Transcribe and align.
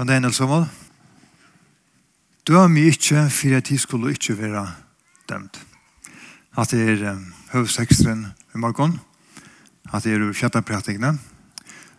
Jan 0.00 0.08
Daniel 0.08 0.32
Samuel. 0.32 0.64
Døm 2.46 2.76
ikke 2.76 3.26
for 3.30 3.56
at 3.56 3.68
de 3.68 3.78
skulle 3.78 4.10
ikke 4.10 4.38
være 4.38 4.72
dømt. 5.28 5.66
At 6.58 6.70
det 6.70 7.02
er 7.02 7.12
um, 7.12 7.34
høvsekstren 7.52 8.26
i 8.54 8.58
morgen. 8.58 9.00
At 9.92 10.04
det 10.04 10.14
er 10.14 10.32
fjattapratikene. 10.32 11.18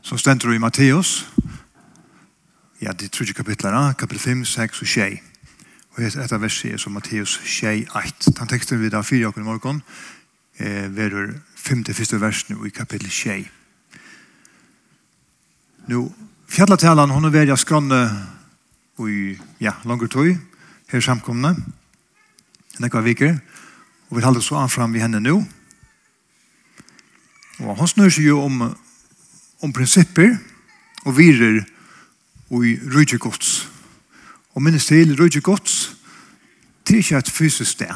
Som 0.01 0.17
stender 0.17 0.51
i 0.51 0.57
Matteus. 0.57 1.29
Ja, 2.81 2.91
det 2.91 3.11
tror 3.11 3.23
ikke 3.23 3.43
kapitlene. 3.43 3.93
Kapitel 3.93 4.19
5, 4.19 4.45
6 4.45 4.81
og 4.81 4.87
6. 4.87 5.21
Og 5.91 6.03
et 6.03 6.33
av 6.33 6.41
verset 6.41 6.73
er 6.73 6.77
som 6.77 6.97
Matteus 6.97 7.37
6, 7.45 7.85
8. 7.95 8.33
Den 8.39 8.47
teksten 8.47 8.81
vi 8.81 8.89
da 8.89 9.01
fyrer 9.01 9.29
oss 9.29 9.37
i 9.37 9.45
morgen. 9.45 9.83
Eh, 10.57 10.97
verur 10.97 11.37
5. 11.55 11.85
første 11.93 12.21
versen 12.21 12.65
i 12.65 12.69
kapitel 12.69 13.11
6. 13.11 13.45
Nå 15.87 16.11
Fjallatalan, 16.51 17.13
hon 17.15 17.23
er 17.23 17.31
verja 17.31 17.55
skranne 17.55 17.97
i, 18.99 19.37
ja, 19.63 19.71
langer 19.87 20.09
tøy, 20.11 20.33
her 20.91 21.03
samkomne, 21.03 21.53
nekva 22.83 22.99
viker, 23.05 23.37
og 24.09 24.17
vi 24.17 24.23
halder 24.25 24.43
så 24.43 24.57
anfram 24.59 24.91
vi 24.91 24.99
henne 24.99 25.21
nu. 25.23 25.37
Og 27.63 27.79
hon 27.79 27.87
snur 27.87 28.11
seg 28.11 28.27
jo 28.27 28.41
om, 28.43 28.65
om 29.63 29.71
prinsipper 29.71 30.33
og 31.05 31.15
virer 31.21 31.61
og 32.49 32.67
i 32.67 32.73
rujtjegods. 32.97 33.53
Og 34.51 34.67
minnes 34.67 34.89
til 34.91 35.15
rujtjegods, 35.15 35.77
det 36.83 36.97
er 36.97 37.05
ikke 37.05 37.23
et 37.23 37.31
fysisk 37.31 37.77
sted. 37.77 37.95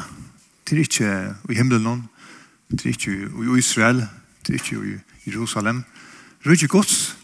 Det 0.64 0.78
er 0.78 0.82
ikke 0.86 1.12
i 1.52 1.60
himmelen, 1.60 2.06
det 2.72 2.88
er 2.88 2.96
ikke 2.96 3.20
i 3.20 3.60
Israel, 3.60 4.06
det 4.48 4.56
er 4.56 4.58
ikke 4.64 4.80
i 4.80 5.28
Jerusalem. 5.28 5.84
Rujtjegods, 6.48 7.18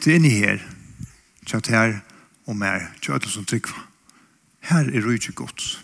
det 0.00 0.16
er 0.16 0.22
inne 0.22 0.32
her 0.32 0.68
tja 1.48 1.60
her 1.68 2.00
og 2.46 2.56
mer, 2.56 2.90
tja 3.00 3.16
ötla 3.16 3.30
som 3.30 3.44
tryggva. 3.44 3.86
Her 4.60 4.90
er 4.92 5.04
rujtje 5.04 5.32
gods. 5.32 5.78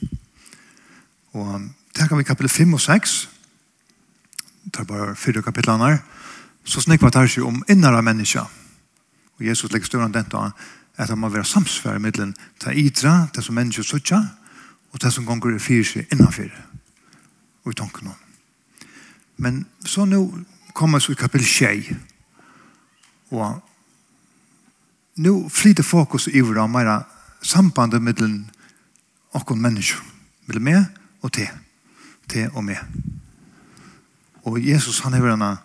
Og 1.33 1.71
det 1.97 2.09
kan 2.09 2.19
vi 2.19 2.25
kapitel 2.25 2.49
5 2.49 2.75
og 2.75 2.81
6, 2.81 3.29
tar 4.73 4.85
bare 4.85 5.17
fyra 5.17 5.41
kapitlene 5.41 5.85
her, 5.85 5.99
så 6.65 6.81
snakka 6.81 7.11
tar 7.11 7.27
sig 7.27 7.43
om 7.43 7.65
innere 7.69 8.03
människa. 8.03 8.47
Og 9.39 9.47
Jesus 9.47 9.73
legger 9.73 9.87
større 9.87 10.05
enn 10.05 10.15
dette 10.15 10.53
at 10.97 11.09
han 11.09 11.19
må 11.19 11.29
være 11.29 11.45
samsvær 11.45 11.99
middelen 11.99 12.37
ta 12.61 12.71
idra, 12.71 13.29
det 13.35 13.45
som 13.45 13.55
mennesker 13.55 13.83
suttja, 13.83 14.21
og 14.93 15.03
det 15.03 15.13
som 15.13 15.27
gonger 15.27 15.59
fyrir 15.59 15.85
seg 15.85 16.13
innanfyr 16.13 16.53
og 17.65 17.73
i 17.73 17.75
tanken 17.75 18.07
om. 18.07 18.19
Men 19.37 19.67
så 19.85 20.05
nu 20.05 20.45
kommer 20.75 21.05
vi 21.09 21.15
kapitel 21.15 21.47
6 21.47 21.97
og 23.31 23.63
nu 25.15 25.49
flyter 25.51 25.83
fokus 25.83 26.29
i 26.29 26.41
våra 26.41 26.67
mera 26.67 27.05
sambandet 27.43 28.03
mellan 28.03 28.51
och 29.31 29.59
människor. 29.59 30.05
Mellan 30.45 30.63
mig 30.63 30.85
och 31.21 31.33
te. 31.33 31.51
Te 32.27 32.49
och 32.49 32.65
mig. 32.65 32.81
Och 34.43 34.59
Jesus 34.59 35.01
han 35.01 35.13
har 35.13 35.29
en 35.29 35.57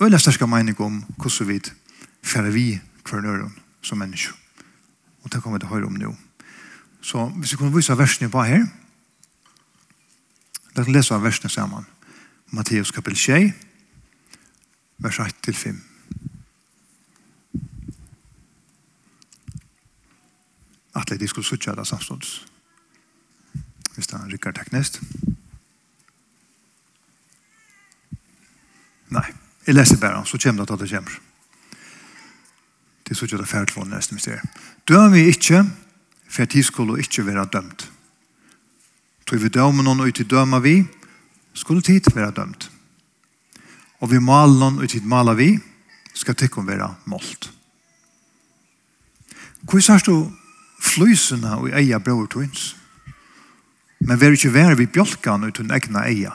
öliga 0.00 0.18
starka 0.18 0.46
mening 0.46 0.74
om 0.78 1.04
hur 1.18 1.44
vi 1.44 1.60
färre 2.22 2.50
vi 2.50 2.80
kvar 3.02 3.18
öron 3.18 3.52
som 3.82 3.98
människor. 3.98 4.36
Och 5.22 5.30
det 5.30 5.40
kommer 5.40 5.58
vi 5.58 5.64
att 5.64 5.70
höra 5.70 5.86
om 5.86 5.94
nu. 5.94 6.16
Så 7.00 7.32
vi 7.36 7.56
kunne 7.56 7.76
vise 7.76 7.94
versene 7.94 8.28
versen 8.28 8.30
på 8.30 8.42
här. 8.42 8.66
Låt 10.74 10.88
oss 10.88 10.94
lese 10.94 11.18
versene 11.18 11.50
sammen. 11.50 11.84
Matteus 12.50 12.90
kapitel 12.90 13.16
6, 13.16 13.56
vers 14.96 15.18
1-5. 15.18 15.91
at 20.94 21.20
de 21.20 21.28
skulle 21.28 21.46
suttje 21.46 21.74
det 21.76 21.86
samstånds. 21.86 22.46
Hvis 23.94 24.06
det 24.06 24.18
er 24.18 24.32
Rikard 24.32 24.54
teknist. 24.54 25.00
Nei, 29.12 29.26
jeg 29.66 29.74
leser 29.74 30.00
bare, 30.00 30.26
så 30.26 30.38
kommer 30.38 30.64
det 30.64 30.72
at 30.72 30.80
det 30.80 30.90
kommer. 30.90 31.20
Det 33.04 33.10
er 33.10 33.18
suttje 33.18 33.38
det 33.38 33.48
fært 33.48 33.70
for 33.70 33.84
neste 33.84 34.14
mysteriet. 34.14 34.60
Døm 34.88 35.12
vi 35.12 35.26
ikke, 35.28 35.64
for 36.28 36.42
at 36.42 36.52
de 36.52 36.62
skulle 36.62 37.00
ikke 37.00 37.26
være 37.26 37.48
dømt. 37.52 37.90
Tog 39.26 39.42
vi 39.42 39.48
dømen 39.48 39.84
noen 39.84 40.00
ut 40.00 40.20
i 40.20 40.24
døma 40.28 40.58
vi, 40.64 40.82
skulle 41.54 41.82
tid 41.82 42.08
være 42.14 42.32
dømt. 42.36 42.70
Og 44.00 44.10
vi 44.10 44.18
maler 44.18 44.58
noen 44.58 44.80
ut 44.82 44.94
i 44.94 45.00
maler 45.04 45.36
vi, 45.36 45.50
skal 46.14 46.34
tikkum 46.34 46.66
være 46.68 46.88
målt. 47.04 47.50
Hvor 49.62 49.80
sier 49.80 50.02
du 50.06 50.32
flysene 50.82 51.56
og 51.60 51.70
eia 51.76 52.00
bror 52.02 52.26
tøyns. 52.30 52.72
Men 54.02 54.18
vær 54.18 54.34
ikke 54.34 54.52
vær 54.54 54.74
vi 54.78 54.88
bjolkan 54.90 55.46
uten 55.46 55.70
egna 55.70 56.04
eia. 56.08 56.34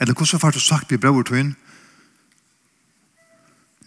Eller 0.00 0.14
hvordan 0.14 0.42
har 0.42 0.52
du 0.52 0.60
sagt 0.60 0.90
vi 0.90 1.00
bror 1.00 1.24
tøyn? 1.24 1.54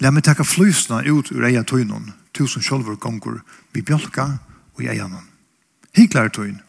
La 0.01 0.11
meg 0.11 0.25
takke 0.28 0.44
flysene 0.44 1.06
ut 1.07 1.31
ur 1.31 1.45
eia 1.47 1.63
tøynon, 1.63 2.11
tusen 2.35 2.63
sjolver 2.63 2.97
gonger 3.00 3.39
vi 3.73 3.85
bjolka 3.85 4.28
og 4.75 4.83
eia 4.83 5.07
noen. 5.07 5.29
Hiklare 5.95 6.33
tøyn. 6.33 6.59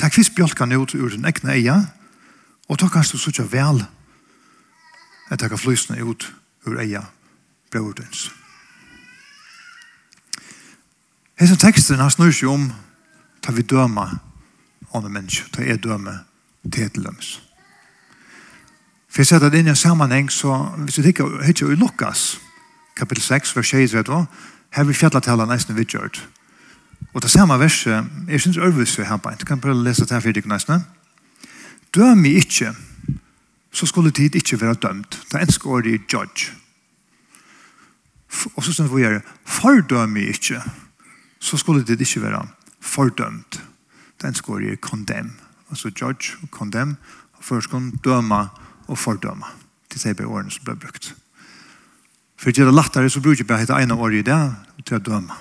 Takk 0.00 0.16
fisk 0.16 0.34
bjolkan 0.34 0.72
ut 0.72 0.96
ur 0.96 1.12
den 1.12 1.28
egna 1.28 1.54
eia, 1.54 1.76
og 2.66 2.80
takk 2.80 2.96
hans 2.98 3.12
du 3.12 3.20
sutja 3.20 3.44
vel 3.44 3.84
at 5.30 5.38
takke 5.38 5.60
flysene 5.60 6.02
ut 6.02 6.26
ur 6.66 6.80
eia 6.80 7.04
bror 7.70 7.94
tøyns. 7.94 8.30
Hesa 11.40 11.56
teksten 11.56 11.96
har 11.96 12.10
snur 12.12 12.34
seg 12.36 12.50
om 12.52 12.66
ta 13.40 13.54
vi 13.56 13.62
døma 13.64 14.02
andre 14.92 15.08
mennesker, 15.08 15.46
ta 15.48 15.62
er 15.64 15.78
døma 15.80 16.18
til 16.66 16.84
et 16.84 16.98
løms. 17.00 17.38
For 19.08 19.22
jeg 19.22 19.30
ser 19.30 19.40
det 19.40 19.56
inn 19.56 19.70
i 19.70 19.72
en 19.72 19.78
sammenheng, 19.78 20.28
så 20.28 20.52
hvis 20.84 20.98
vi 20.98 21.06
tenker 21.06 21.38
ikke 21.48 21.70
i 21.72 21.78
Lukas, 21.80 22.34
kapitel 22.92 23.24
6, 23.24 23.54
vers 23.56 23.72
6, 23.72 23.94
her 24.76 24.84
vi 24.84 24.98
fjallatala 24.98 25.46
nesten 25.48 25.78
vidgjørt. 25.78 26.20
Og 27.14 27.24
det 27.24 27.32
samme 27.32 27.56
verset, 27.58 28.04
jeg 28.28 28.40
synes 28.40 28.60
øvelse 28.60 29.00
vi 29.00 29.08
har 29.08 29.16
beint, 29.16 29.40
du 29.40 29.48
kan 29.48 29.60
bare 29.60 29.78
lese 29.84 30.04
det 30.04 30.12
her 30.12 30.20
fyrir 30.20 30.44
nesten. 30.44 30.84
Døm 31.94 32.24
i 32.24 32.34
ikke, 32.36 32.74
så 33.72 33.86
skulle 33.86 34.12
tid 34.12 34.36
ikke 34.36 34.60
være 34.60 34.74
dømt. 34.74 35.22
Det 35.32 35.40
er 35.40 35.48
en 35.48 35.56
skår 35.56 35.88
i 35.88 35.96
judge. 36.12 36.52
Og 38.54 38.64
så 38.64 38.72
synes 38.72 38.92
vi 38.92 39.02
er, 39.08 39.20
fordøm 39.46 40.16
i 40.16 40.28
ikke, 40.28 40.60
så 41.40 41.56
skulle 41.56 41.84
det 41.84 42.00
ikke 42.00 42.22
være 42.22 42.46
fordømt. 42.80 43.62
Den 44.22 44.34
skulle 44.34 44.66
gjøre 44.66 44.76
condemn. 44.76 45.32
Altså 45.70 45.88
judge 45.88 46.36
og 46.42 46.50
condemn. 46.50 46.96
Og 47.32 47.44
først 47.44 47.70
kan 47.70 47.90
døme 48.04 48.48
og 48.86 48.98
fordøme. 48.98 49.46
er 50.04 50.14
bare 50.14 50.28
årene 50.28 50.50
som 50.50 50.64
ble 50.64 50.76
brukt. 50.76 51.14
For 52.36 52.50
det 52.50 52.64
er 52.64 52.72
lettere 52.72 53.10
så 53.10 53.20
bruker 53.20 53.42
jeg 53.42 53.46
bare 53.46 53.62
et 53.62 53.82
ene 53.82 53.94
år 53.94 54.16
i 54.16 54.22
det 54.24 54.40
til 54.84 54.96
å 54.96 55.04
døme. 55.04 55.36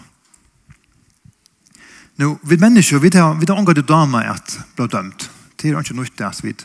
Nå, 2.20 2.34
vi 2.44 2.58
mennesker, 2.60 3.00
vi 3.00 3.10
tar, 3.10 3.38
vi 3.40 3.48
tar 3.48 3.60
omgå 3.60 3.72
å 3.72 3.86
døme 3.88 4.24
at 4.28 4.58
ble 4.76 4.88
dømt. 4.92 5.30
Det 5.56 5.72
er 5.72 5.80
ikke 5.80 5.96
nytt 5.96 6.22
at 6.28 6.42
vi 6.44 6.56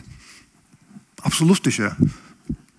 absolutt 1.23 1.67
ikke 1.67 1.93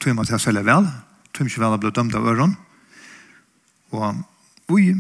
tror 0.01 0.17
man 0.17 0.29
til 0.29 0.37
å 0.37 0.41
selge 0.43 0.65
vel. 0.67 0.89
Tror 1.33 1.47
meg 1.47 1.53
ikke 1.53 1.65
vel 1.65 1.77
å 1.77 1.81
bli 1.81 1.93
dømt 1.97 2.17
av 2.19 2.29
øren. 2.29 2.57
Og 3.97 4.77
vi 4.77 4.93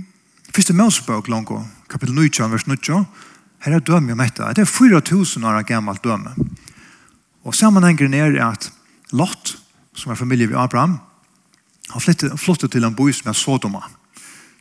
Fyrste 0.56 0.72
Mosebok 0.72 1.28
langt, 1.28 1.50
kapitel 1.86 2.14
19, 2.14 2.50
vers 2.50 2.64
19, 2.64 3.02
her 3.60 3.74
er 3.76 3.82
dømme 3.84 4.14
om 4.14 4.20
dette. 4.22 4.46
Det 4.56 4.62
er 4.64 4.70
4000 4.70 5.44
år 5.44 5.58
gammalt 5.68 6.00
dømme. 6.00 6.32
Og 7.44 7.52
sammenhengen 7.54 8.14
er 8.16 8.38
at 8.40 8.70
Lot, 9.12 9.58
som 9.92 10.14
er 10.14 10.16
familie 10.16 10.48
ved 10.48 10.56
Abraham, 10.56 10.94
har 11.90 12.00
flyttet, 12.00 12.40
flyttet 12.40 12.72
til 12.72 12.88
en 12.88 12.96
by 12.96 13.12
som 13.12 13.28
er 13.28 13.36
Sodoma. 13.36 13.82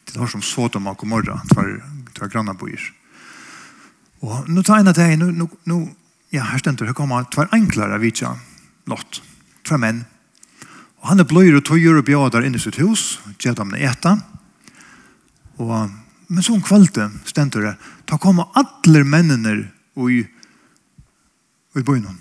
Det 0.04 0.20
har 0.20 0.28
som 0.28 0.44
Sodoma 0.44 0.92
og 0.92 1.00
Gomorra, 1.00 1.40
tver, 1.54 1.80
tver 2.12 2.34
granna 2.34 2.58
byer. 2.60 2.92
Og 4.20 4.52
nå 4.52 4.68
tar 4.68 4.84
en 4.84 4.92
av 4.92 5.00
deg, 5.00 5.16
nå, 5.24 5.32
nå, 5.32 5.48
nå 5.64 5.82
ja, 6.36 6.44
her 6.52 6.60
stender, 6.60 6.92
her 6.92 7.00
kommer 7.00 7.24
tver 7.32 7.48
enklere 7.56 8.04
vidtja, 8.04 8.36
Lot, 8.92 9.24
tver 9.64 9.80
menn. 9.80 10.04
Og 11.00 11.14
han 11.14 11.24
er 11.24 11.32
bløyre 11.32 11.64
og 11.64 11.70
tøyer 11.72 12.04
og 12.04 12.10
bjøder 12.12 12.44
inn 12.44 12.60
i 12.60 12.66
sitt 12.68 12.84
hus, 12.84 13.14
gjør 13.40 13.62
dem 13.64 13.78
det 13.78 13.88
etter, 13.88 14.20
Og, 15.58 15.90
men 16.28 16.44
så 16.44 16.56
om 16.56 16.64
kvalte, 16.64 17.10
stendur 17.30 17.64
det, 17.68 17.76
ta 18.10 18.20
koma 18.22 18.50
alle 18.58 19.04
mennene 19.08 19.56
i, 19.96 20.22
i 21.76 21.84
bøynen. 21.86 22.20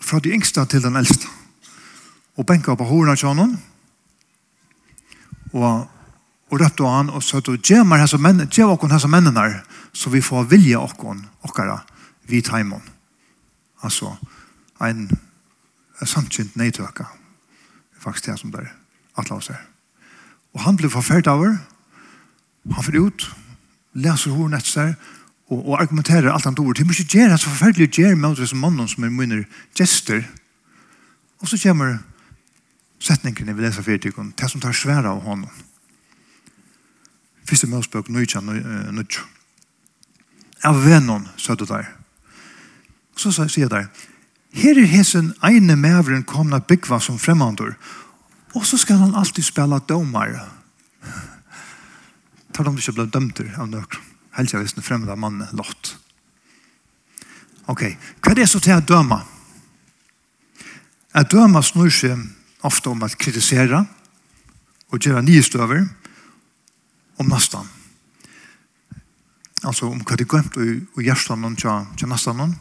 Fra 0.00 0.20
de 0.22 0.34
yngste 0.36 0.64
til 0.70 0.84
den 0.84 0.96
eldste. 0.98 1.30
Og 2.36 2.46
benka 2.46 2.76
på 2.76 2.84
hårene 2.84 3.16
til 3.16 3.32
honom. 3.32 3.54
Og, 5.56 5.86
og 6.50 6.60
røpte 6.60 6.84
av 6.84 6.98
han 6.98 7.14
og 7.14 7.24
sa 7.24 7.40
til, 7.40 7.56
at 7.56 7.70
gjemmer 7.70 8.02
hese 8.02 8.20
mennene, 8.20 8.50
gjemmer 8.52 8.76
okkon 8.76 8.92
hese 8.92 9.10
mennene 9.10 9.62
så 9.96 10.10
vi 10.12 10.20
får 10.20 10.50
vilje 10.50 10.76
okkon, 10.76 11.22
okkara, 11.48 11.78
vi 12.28 12.42
taimon. 12.44 12.82
Altså, 13.82 14.10
en, 14.84 15.06
en 16.00 16.10
samtjent 16.10 16.56
neitøkka. 16.56 17.06
Faktisk 17.98 18.28
det 18.28 18.36
som 18.40 18.52
der, 18.52 18.68
atlaus 19.16 19.48
er. 19.50 19.62
Og 20.52 20.60
han 20.66 20.76
ble 20.76 20.90
forferdt 20.92 21.30
over, 21.32 21.56
Han 22.72 22.84
får 22.84 22.96
ut, 22.96 23.28
leser 23.94 24.34
horen 24.34 24.56
etter 24.58 24.72
seg, 24.72 24.94
og, 25.46 25.60
og 25.60 25.78
argumenterer 25.80 26.32
alt 26.32 26.48
han 26.48 26.56
dår. 26.58 26.74
Det 26.74 26.86
må 26.86 26.96
ikke 26.96 27.28
så 27.38 27.50
forferdelig 27.50 27.92
gjøre 27.94 28.16
med 28.18 28.40
oss 28.40 28.54
mannen 28.54 28.88
som 28.90 29.04
er 29.06 29.14
munner 29.14 29.44
gester. 29.76 30.24
Og 31.40 31.48
så 31.48 31.60
kommer 31.62 32.00
setningene 32.98 33.54
vi 33.54 33.62
leser 33.62 33.84
for 33.84 33.94
etikon, 33.94 34.32
det 34.38 34.50
som 34.50 34.60
tar 34.60 34.74
svære 34.74 35.12
av 35.12 35.22
honom. 35.22 35.50
Første 37.46 37.68
møsbøk, 37.70 38.10
nøytja, 38.10 38.42
nøytja. 38.42 39.22
Av 40.66 40.80
vennom, 40.82 41.28
sa 41.38 41.54
du 41.54 41.66
der. 41.68 41.92
Så 43.16 43.30
sier 43.30 43.66
jeg 43.66 43.70
der, 43.70 43.86
her 44.56 44.78
er 44.80 44.88
hesen 44.88 45.34
ene 45.44 45.76
mævren 45.76 46.24
komna 46.24 46.58
byggva 46.58 46.98
som 47.00 47.20
fremmandur, 47.20 47.76
og 48.56 48.64
så 48.66 48.78
skal 48.80 48.98
han 49.02 49.14
alltid 49.14 49.44
spela 49.44 49.78
domar, 49.84 50.32
tar 52.56 52.64
de 52.64 52.72
ikke 52.80 52.96
ble 52.96 53.06
dømt 53.12 53.42
av 53.44 53.68
nøkker. 53.68 54.00
Helst 54.36 54.54
jeg 54.54 54.64
visste 54.64 54.84
fremmede 54.84 55.12
av 55.12 55.20
mannen 55.20 55.48
lott. 55.56 55.94
Ok, 57.68 57.82
hva 58.22 58.32
er 58.32 58.40
det 58.40 58.48
så 58.48 58.60
til 58.62 58.76
å 58.76 58.84
døme? 58.84 59.18
Å 61.16 61.22
døme 61.32 61.62
snur 61.64 61.92
seg 61.92 62.20
ofte 62.66 62.92
om 62.92 63.02
å 63.02 63.08
kritisere 63.16 63.82
og 64.92 65.00
gjøre 65.02 65.24
nye 65.24 65.42
støver 65.44 65.86
om 67.20 67.32
nesten. 67.32 67.72
Altså 69.64 69.88
om 69.88 70.04
hva 70.04 70.18
de 70.18 70.28
gømt 70.28 70.56
og 70.60 71.02
hjertet 71.02 71.40
noen 71.40 71.56
til 71.58 72.08
nesten 72.08 72.38
noen. 72.38 72.54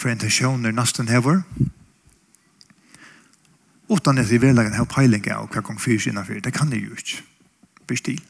hva 0.00 0.14
intensjoner 0.14 0.72
nesten 0.72 1.10
hever, 1.12 1.42
utan 3.90 4.18
at 4.18 4.30
i 4.32 4.38
velagen 4.40 4.72
har 4.72 4.86
peiling 4.88 5.26
av 5.34 5.50
hva 5.52 5.60
kong 5.60 5.76
fyrs 5.76 6.06
innanfyr, 6.08 6.40
det 6.40 6.54
kan 6.56 6.70
det 6.70 6.80
jo 6.80 6.94
ikke. 6.96 7.20
Bestil. 7.90 8.22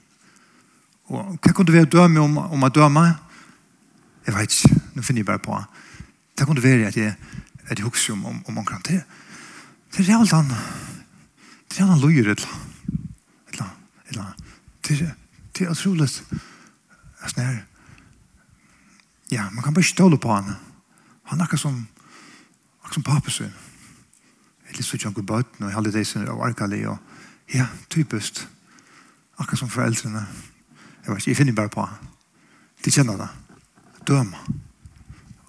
Og 1.10 1.38
hva 1.42 1.52
kunne 1.52 1.66
det 1.66 1.74
være 1.74 1.90
døme 1.90 2.22
om, 2.22 2.36
om 2.38 2.64
å 2.66 2.70
døme? 2.70 3.02
Jeg 4.26 4.34
vet 4.36 4.54
ikke, 4.54 4.80
nå 4.94 5.02
finner 5.02 5.24
jeg 5.24 5.26
bare 5.26 5.42
på. 5.42 5.56
Det 6.38 6.46
kunne 6.46 6.62
være 6.62 6.86
at 6.86 6.96
jeg, 6.96 7.16
at 7.66 7.78
jeg 7.78 7.86
husker 7.86 8.14
om, 8.14 8.26
om, 8.30 8.42
om 8.46 8.60
omkring 8.62 8.82
det. 8.86 9.00
Det 9.96 10.06
er 10.06 10.20
alt 10.20 10.30
han, 10.30 10.52
det 11.70 11.80
er 11.80 11.82
alt 11.82 11.96
han 11.96 12.02
løyer 12.04 12.30
et 12.30 12.46
eller 13.50 14.22
annet. 14.22 14.44
Det 14.86 15.00
er, 15.00 15.16
det 15.54 15.66
er 15.66 15.72
utrolig. 15.74 16.06
Sånn 16.10 17.42
her. 17.42 17.58
Ja, 19.30 19.48
man 19.50 19.62
kan 19.62 19.74
bare 19.74 19.84
ikke 19.84 19.96
ståle 19.96 20.18
på 20.18 20.30
han. 20.32 20.54
Han 21.30 21.42
er 21.42 21.46
akkurat 21.46 21.62
som, 21.62 21.82
akkurat 22.82 22.96
som 23.00 23.06
papesyn. 23.06 23.52
Jeg 24.66 24.78
lyst 24.78 24.94
til 24.94 25.00
å 25.00 25.02
kjønne 25.04 25.26
bøten, 25.26 25.64
og 25.64 25.68
jeg 25.68 25.76
har 25.76 25.86
litt 25.86 25.98
det 25.98 26.06
som 26.06 26.22
er 26.22 26.46
arkelig, 26.46 26.84
og 26.90 27.54
ja, 27.54 27.66
typisk. 27.90 28.44
Akkurat 29.38 29.62
som 29.62 29.70
foreldrene. 29.74 30.24
Ja 30.26 30.49
Jeg 31.04 31.12
vet 31.12 31.22
ikke, 31.22 31.30
jeg 31.30 31.36
finner 31.36 31.56
bare 31.56 31.72
på. 31.72 31.86
De 32.84 32.92
kjenner 32.92 33.20
det. 33.20 33.28
Døma. 34.08 34.42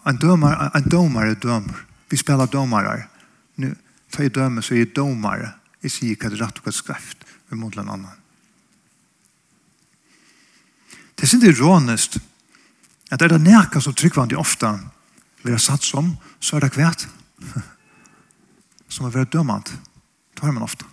En 0.07 0.17
dømer, 0.17 0.69
en 0.75 0.89
dømer 0.89 1.29
er 1.29 1.35
dømer. 1.35 1.85
Vi 2.09 2.17
spiller 2.17 2.49
dømere. 2.49 3.05
Nå, 3.61 3.73
tar 4.11 4.25
jeg 4.25 4.35
dømer, 4.35 4.65
så 4.65 4.73
er 4.73 4.83
jeg 4.83 4.95
dømere. 4.95 5.53
Jeg 5.83 5.93
sier 5.93 6.17
hva 6.17 6.31
det 6.31 6.39
er 6.39 6.45
rett 6.45 6.59
og 6.61 6.67
hva 6.67 6.73
skreft 6.75 7.25
vi 7.49 7.59
mot 7.59 7.77
en 7.77 7.89
annen. 7.89 8.17
Det 11.15 11.27
er 11.27 11.37
ikke 11.37 11.61
rånest 11.61 12.17
at 13.11 13.19
det 13.19 13.27
er 13.27 13.35
det 13.35 13.43
nærke 13.43 13.81
som 13.83 13.93
tryggvandig 13.93 14.39
ofte 14.39 14.71
vi 15.43 15.51
har 15.51 15.61
satt 15.61 15.83
som, 15.83 16.13
så 16.39 16.57
er 16.57 16.65
det 16.65 16.73
kvært 16.73 17.07
som 18.93 19.07
er 19.07 19.15
vært 19.15 19.33
dømant. 19.33 19.73
Det 20.33 20.45
har 20.45 20.53
man 20.55 20.65
ofte. 20.65 20.85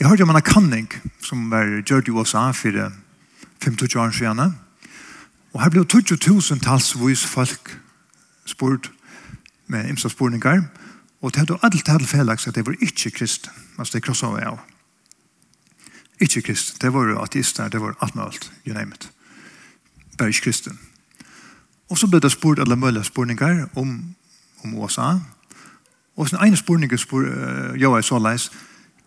Jeg 0.00 0.08
hørte 0.08 0.22
om 0.22 0.30
en 0.30 0.42
kanning 0.42 0.92
som 1.18 1.48
var 1.50 1.66
gjørt 1.82 2.06
i 2.06 2.12
USA 2.14 2.52
for 2.54 2.70
25 3.64 4.00
år 4.00 4.10
siden. 4.14 4.54
Og 5.52 5.62
her 5.62 5.70
ble 5.70 5.82
20.000 5.82 6.30
000 6.30 6.60
talsvis 6.62 7.24
folk 7.26 7.80
spurt 8.46 8.92
med 9.66 9.88
imsa 9.88 10.08
spurningar. 10.08 10.62
Og 11.20 11.34
det 11.34 11.42
hadde 11.42 11.58
alt 11.62 11.84
til 11.84 12.06
felaks 12.06 12.46
at 12.46 12.54
det 12.54 12.66
var 12.66 12.78
ikke 12.80 13.10
kristen. 13.10 13.50
Altså 13.78 13.98
det 13.98 14.02
krosset 14.02 14.28
av 14.28 14.36
av. 14.38 14.58
Ikke 16.20 16.42
kristen. 16.42 16.78
Det 16.80 16.92
var 16.94 17.18
ateister, 17.22 17.68
det 17.68 17.80
var 17.80 17.96
alt 18.00 18.14
med 18.14 18.24
alt. 18.24 18.52
You 18.66 18.74
name 18.74 18.94
it. 18.94 19.10
Bare 20.18 20.28
ikke 20.28 20.42
kristen. 20.42 20.78
Og 21.90 21.98
så 21.98 22.06
ble 22.06 22.20
det 22.20 22.30
spurt 22.32 22.58
alle 22.58 22.76
mulige 22.76 23.04
spurningar 23.04 23.68
om, 23.74 24.14
om 24.64 24.78
USA. 24.78 25.18
Og 26.16 26.28
så 26.28 26.36
en 26.36 26.56
spurning 26.56 26.98
spur, 26.98 27.26
uh, 27.26 27.80
jeg 27.80 28.04
så 28.04 28.18
leis. 28.18 28.50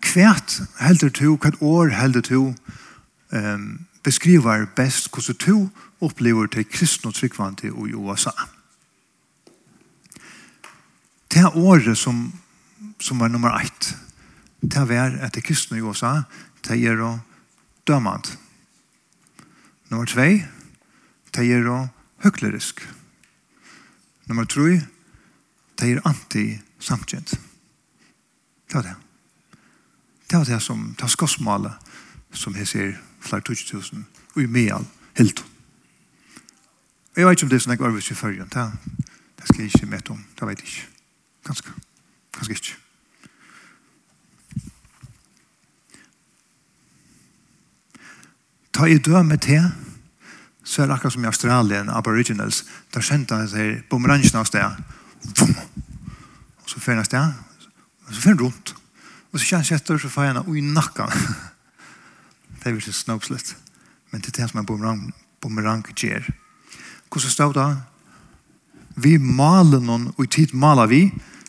Kvært 0.02 0.62
heldur 0.82 1.10
du, 1.14 1.36
hva 1.38 1.52
år 1.62 1.94
heldur 1.96 2.26
du 2.26 2.40
um, 3.32 3.88
beskriver 4.04 4.66
best 4.76 5.12
hvordan 5.14 5.38
du 5.46 5.70
opplever 6.02 6.50
til 6.50 6.66
kristne 6.66 7.12
og 7.12 7.16
tryggvante 7.16 7.70
i 7.70 7.94
USA? 7.94 8.34
Det 11.32 11.46
året 11.56 11.98
som, 11.98 12.32
som 13.00 13.20
var 13.20 13.30
nummer 13.32 13.56
ett, 13.62 13.96
det 14.62 14.90
var 14.90 15.16
at 15.22 15.36
det 15.36 15.44
kristne 15.44 15.78
i 15.78 15.82
USA, 15.82 16.24
det 16.68 16.78
er 16.86 17.00
å 17.02 17.14
dømant. 17.88 18.34
Nummer 19.90 20.06
tvei, 20.06 20.44
det 21.36 21.46
er 21.48 21.70
å 21.72 21.78
høklerisk. 22.26 22.84
Nummer 24.30 24.46
tre, 24.46 24.82
det 25.80 25.90
er 25.92 26.04
anti-samtjent. 26.08 27.34
Det 28.68 28.78
var 28.78 28.86
det. 28.86 28.98
Det 30.32 30.40
var 30.40 30.46
det 30.46 30.62
som, 30.62 30.94
det 30.96 31.02
var 31.02 31.10
skosmålet 31.12 31.74
som 32.32 32.56
jeg 32.56 32.68
ser 32.68 32.92
flere 33.20 33.42
tusen 33.42 33.68
tusen 33.68 34.06
og 34.36 34.42
i 34.42 34.46
meal 34.48 34.86
helt. 35.20 35.44
Jeg 37.18 37.28
vet 37.28 37.36
ikke 37.36 37.44
om 37.44 37.50
det 37.52 37.58
er 37.58 37.64
sånn 37.66 37.74
jeg 37.76 37.82
var 37.82 37.98
i 38.00 38.16
førjen. 38.16 38.48
Det, 38.48 38.64
det 39.36 39.50
skal 39.50 39.60
jeg 39.60 39.74
ikke 39.76 39.92
møte 39.92 40.16
om. 40.16 40.24
Det 40.40 40.48
vet 40.48 40.64
jeg 40.64 40.70
ikke. 40.70 40.88
Ganske. 41.50 41.74
Ganske 42.38 42.54
ikke. 42.54 42.78
Ta 48.72 48.88
i 48.88 48.98
døme 48.98 49.38
til 49.38 49.68
så 50.64 50.82
er 50.82 50.88
det 50.88 50.94
akkurat 50.94 51.14
som 51.14 51.24
i 51.24 51.28
Australien, 51.28 51.90
aboriginals, 51.90 52.64
der 52.94 53.04
kjente 53.04 53.36
han 53.36 53.50
seg 53.52 53.82
bumerangene 53.90 54.40
av 54.40 54.48
sted. 54.48 54.64
Og 56.64 56.70
så 56.72 56.80
fer 56.80 56.96
han 56.96 57.06
sted. 57.06 57.34
Og 58.08 58.14
så 58.14 58.22
fer 58.22 58.38
han 58.38 58.46
rundt. 58.46 58.71
Og 59.32 59.40
så 59.40 59.48
kjenner 59.48 59.70
jeg 59.70 59.80
etter, 59.80 60.00
så 60.00 60.12
får 60.12 60.26
jeg 60.26 60.34
henne 60.34 60.46
ui 60.48 60.62
nakka. 60.62 61.08
det 62.60 62.68
er 62.68 62.76
virkelig 62.76 62.98
snopslet. 63.00 63.56
Men 64.12 64.22
det 64.22 64.34
er 64.34 64.42
det 64.42 64.50
som 64.52 64.60
er 64.60 64.68
bumerang, 64.68 65.14
bumerang 65.42 65.86
gjør. 65.96 66.28
Hvordan 67.12 67.32
står 67.32 67.56
det? 67.56 67.70
Vi 68.96 69.18
maler 69.18 69.80
noen, 69.80 70.10
og 70.18 70.24
i 70.26 70.32
tid 70.32 70.54
maler 70.54 70.92
vi, 70.92 71.02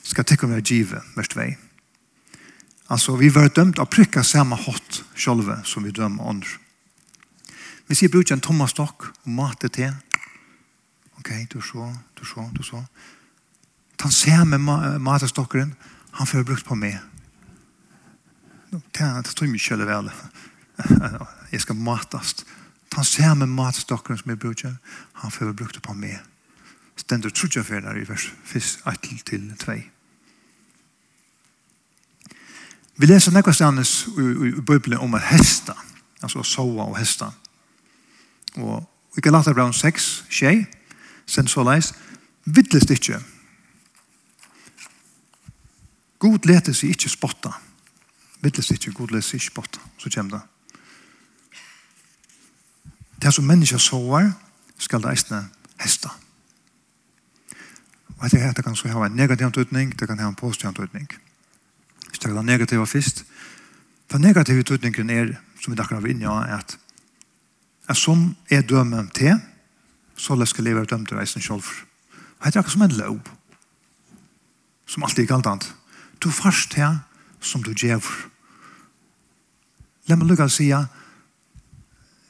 skal 0.02 0.26
tekke 0.26 0.46
om 0.46 0.54
vi 0.54 0.58
er 0.58 0.66
givet, 0.66 1.12
vers 1.16 1.30
2. 1.34 1.46
Altså, 2.92 3.16
vi 3.16 3.30
var 3.34 3.50
dømt 3.54 3.78
av 3.78 3.90
prikka 3.90 4.22
samme 4.26 4.58
hot 4.58 5.02
sjølve 5.14 5.60
som 5.66 5.86
vi 5.86 5.94
dømmer 5.94 6.28
andre. 6.28 6.58
Vi 7.88 7.98
sier 7.98 8.10
bruker 8.12 8.36
en 8.36 8.42
tomma 8.42 8.66
stokk 8.70 9.08
og 9.10 9.30
mate 9.30 9.70
til, 9.72 9.92
ok, 11.18 11.30
du 11.52 11.60
så, 11.60 11.88
du 12.18 12.24
så, 12.26 12.46
du 12.54 12.62
så, 12.66 12.82
den 14.02 14.14
samme 14.14 14.58
ma 14.58 14.98
matestokkeren, 14.98 15.74
han 16.18 16.28
får 16.28 16.44
brukt 16.46 16.66
på 16.66 16.76
meg, 16.78 16.98
det 18.72 19.34
tror 19.36 19.44
jeg 19.46 19.52
mye 19.52 19.60
kjøle 19.60 19.86
vel. 19.86 20.10
Jeg 21.52 21.60
skal 21.60 21.76
matast. 21.76 22.46
Han 22.96 23.04
ser 23.04 23.34
med 23.34 23.46
matstokken 23.46 24.18
som 24.18 24.30
jeg 24.30 24.38
bruker. 24.38 24.76
Han 25.12 25.30
får 25.30 25.52
brukt 25.52 25.74
det 25.74 25.82
på 25.82 25.94
meg. 25.96 26.20
Stendur 26.96 27.30
trutja 27.30 27.62
fyrir 27.64 27.96
i 27.96 28.08
vers 28.08 28.28
1 28.54 29.24
til 29.28 29.52
2. 29.60 29.76
Vi 32.96 33.08
leser 33.08 33.32
nekva 33.32 33.52
stannes 33.52 34.06
i 34.06 34.60
Bibelen 34.60 35.00
om 35.00 35.14
at 35.14 35.24
hesta, 35.32 35.74
altså 36.22 36.42
sova 36.42 36.84
og 36.84 36.98
hesta. 36.98 37.30
Og 38.56 38.84
i 39.16 39.20
Galater 39.20 39.54
Brown 39.54 39.72
6, 39.72 40.24
tjei, 40.30 40.66
sen 41.26 41.48
så 41.48 41.64
leis, 41.64 41.92
vittlest 42.44 42.90
ikkje. 42.92 43.20
God 46.18 46.46
leter 46.46 46.76
seg 46.76 46.92
ikkje 46.92 47.12
spotta 47.16 47.56
vittles 48.42 48.70
ikke, 48.70 48.92
god 48.92 49.14
les 49.14 49.34
ikke 49.34 49.54
bort, 49.54 49.80
så 49.98 50.10
kommer 50.14 50.38
det. 50.38 50.42
Det 53.22 53.34
som 53.34 53.44
mennesker 53.44 53.78
sover, 53.78 54.32
skal 54.78 55.02
det 55.02 55.12
eisne 55.12 55.44
hesta. 55.80 56.10
Og 58.18 58.26
etter 58.26 58.52
det 58.52 58.64
kan 58.64 58.76
så 58.76 58.88
ha 58.90 59.06
en 59.06 59.16
negativ 59.16 59.54
utning, 59.58 59.94
det 59.98 60.08
kan 60.08 60.18
ha 60.18 60.28
en 60.28 60.34
positiv 60.34 60.74
utning. 60.78 61.08
Hvis 62.08 62.18
det 62.18 62.30
er 62.30 62.34
det 62.34 62.44
negative 62.44 62.86
først, 62.86 63.24
den 64.12 64.20
negative 64.20 64.64
utningen 64.74 65.10
er, 65.10 65.34
som 65.62 65.72
vi 65.72 65.80
akkurat 65.80 66.02
var 66.02 66.10
inne 66.10 66.24
i, 66.24 66.54
at 66.58 66.78
at 67.88 67.96
som 67.96 68.36
er 68.50 68.62
dømen 68.62 69.08
til, 69.10 69.40
så 70.16 70.34
lær 70.34 70.44
skal 70.44 70.64
leve 70.64 70.84
dømt 70.84 71.08
til 71.08 71.18
eisen 71.18 71.42
selv. 71.42 71.62
Og 72.38 72.46
det 72.46 72.56
er 72.56 72.60
akkurat 72.60 72.72
som 72.72 72.82
en 72.82 72.98
lov, 72.98 73.20
som 74.86 75.02
alltid 75.02 75.22
er 75.22 75.34
galt 75.34 75.46
annet, 75.46 75.74
Du 76.22 76.30
først 76.30 76.70
til 76.70 76.98
som 77.40 77.62
du 77.62 77.72
gjør. 77.74 78.30
La 80.10 80.16
meg 80.18 80.28
lukka 80.28 80.48
sija, 80.50 80.82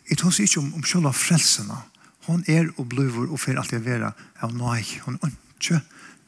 jeg 0.08 0.18
tar 0.20 0.34
seg 0.34 0.48
ikke 0.48 0.60
om, 0.60 0.72
om 0.76 0.84
sjåla 0.84 1.12
frelsene. 1.16 1.78
Hon 2.26 2.42
er 2.50 2.68
og 2.76 2.86
bluver 2.92 3.30
og 3.32 3.40
fer 3.40 3.58
alltid 3.58 3.84
vera 3.86 4.12
av 4.44 4.52
nøy. 4.54 4.82
Hon 5.06 5.18
er 5.22 5.32
ikke 5.56 5.80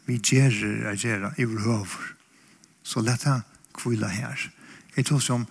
vi 0.07 0.19
gjerer 0.21 0.89
er 0.91 0.97
gjerer 1.01 1.37
i 1.41 1.47
høver. 1.47 2.15
Så 2.85 3.01
lett 3.01 3.25
jeg 3.25 3.43
kvila 3.77 4.09
her. 4.13 4.41
Jeg 4.97 5.09
tar 5.09 5.21
seg 5.21 5.39
om 5.39 5.47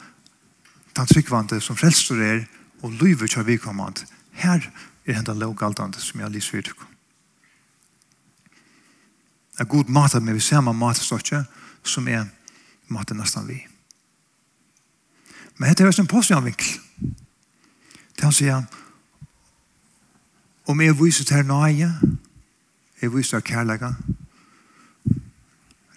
den 0.93 1.09
tryggvante 1.09 1.59
som 1.62 1.77
frelster 1.77 2.21
er 2.21 2.43
og 2.83 2.93
lyver 3.01 3.27
kjør 3.27 3.47
vi 3.47 3.57
kommand. 3.57 4.03
Her 4.38 4.62
er 5.05 5.17
hendan 5.17 5.41
lovgaldande 5.41 6.01
som 6.01 6.21
jeg 6.21 6.33
lyser 6.33 6.62
ut. 6.62 6.73
Jeg 9.59 9.69
god 9.69 9.89
mater 9.89 10.19
med 10.19 10.33
vi 10.33 10.41
ser 10.41 10.57
samme 10.57 10.73
matstokje 10.73 11.43
som 11.83 12.07
er 12.07 12.25
mater 12.89 13.17
nesten 13.17 13.47
vi. 13.47 13.62
Men 15.57 15.69
dette 15.69 15.83
er 15.83 15.88
også 15.88 16.01
en 16.01 16.07
påståndvinkel. 16.07 16.79
Til 18.13 18.24
han 18.24 18.33
sier, 18.33 18.63
om 20.67 20.81
jeg 20.81 20.95
viser 21.00 21.27
til 21.27 21.45
nøye, 21.45 21.89
jeg 23.01 23.13
viser 23.13 23.39
til 23.39 23.53
kærlighet, 23.53 23.95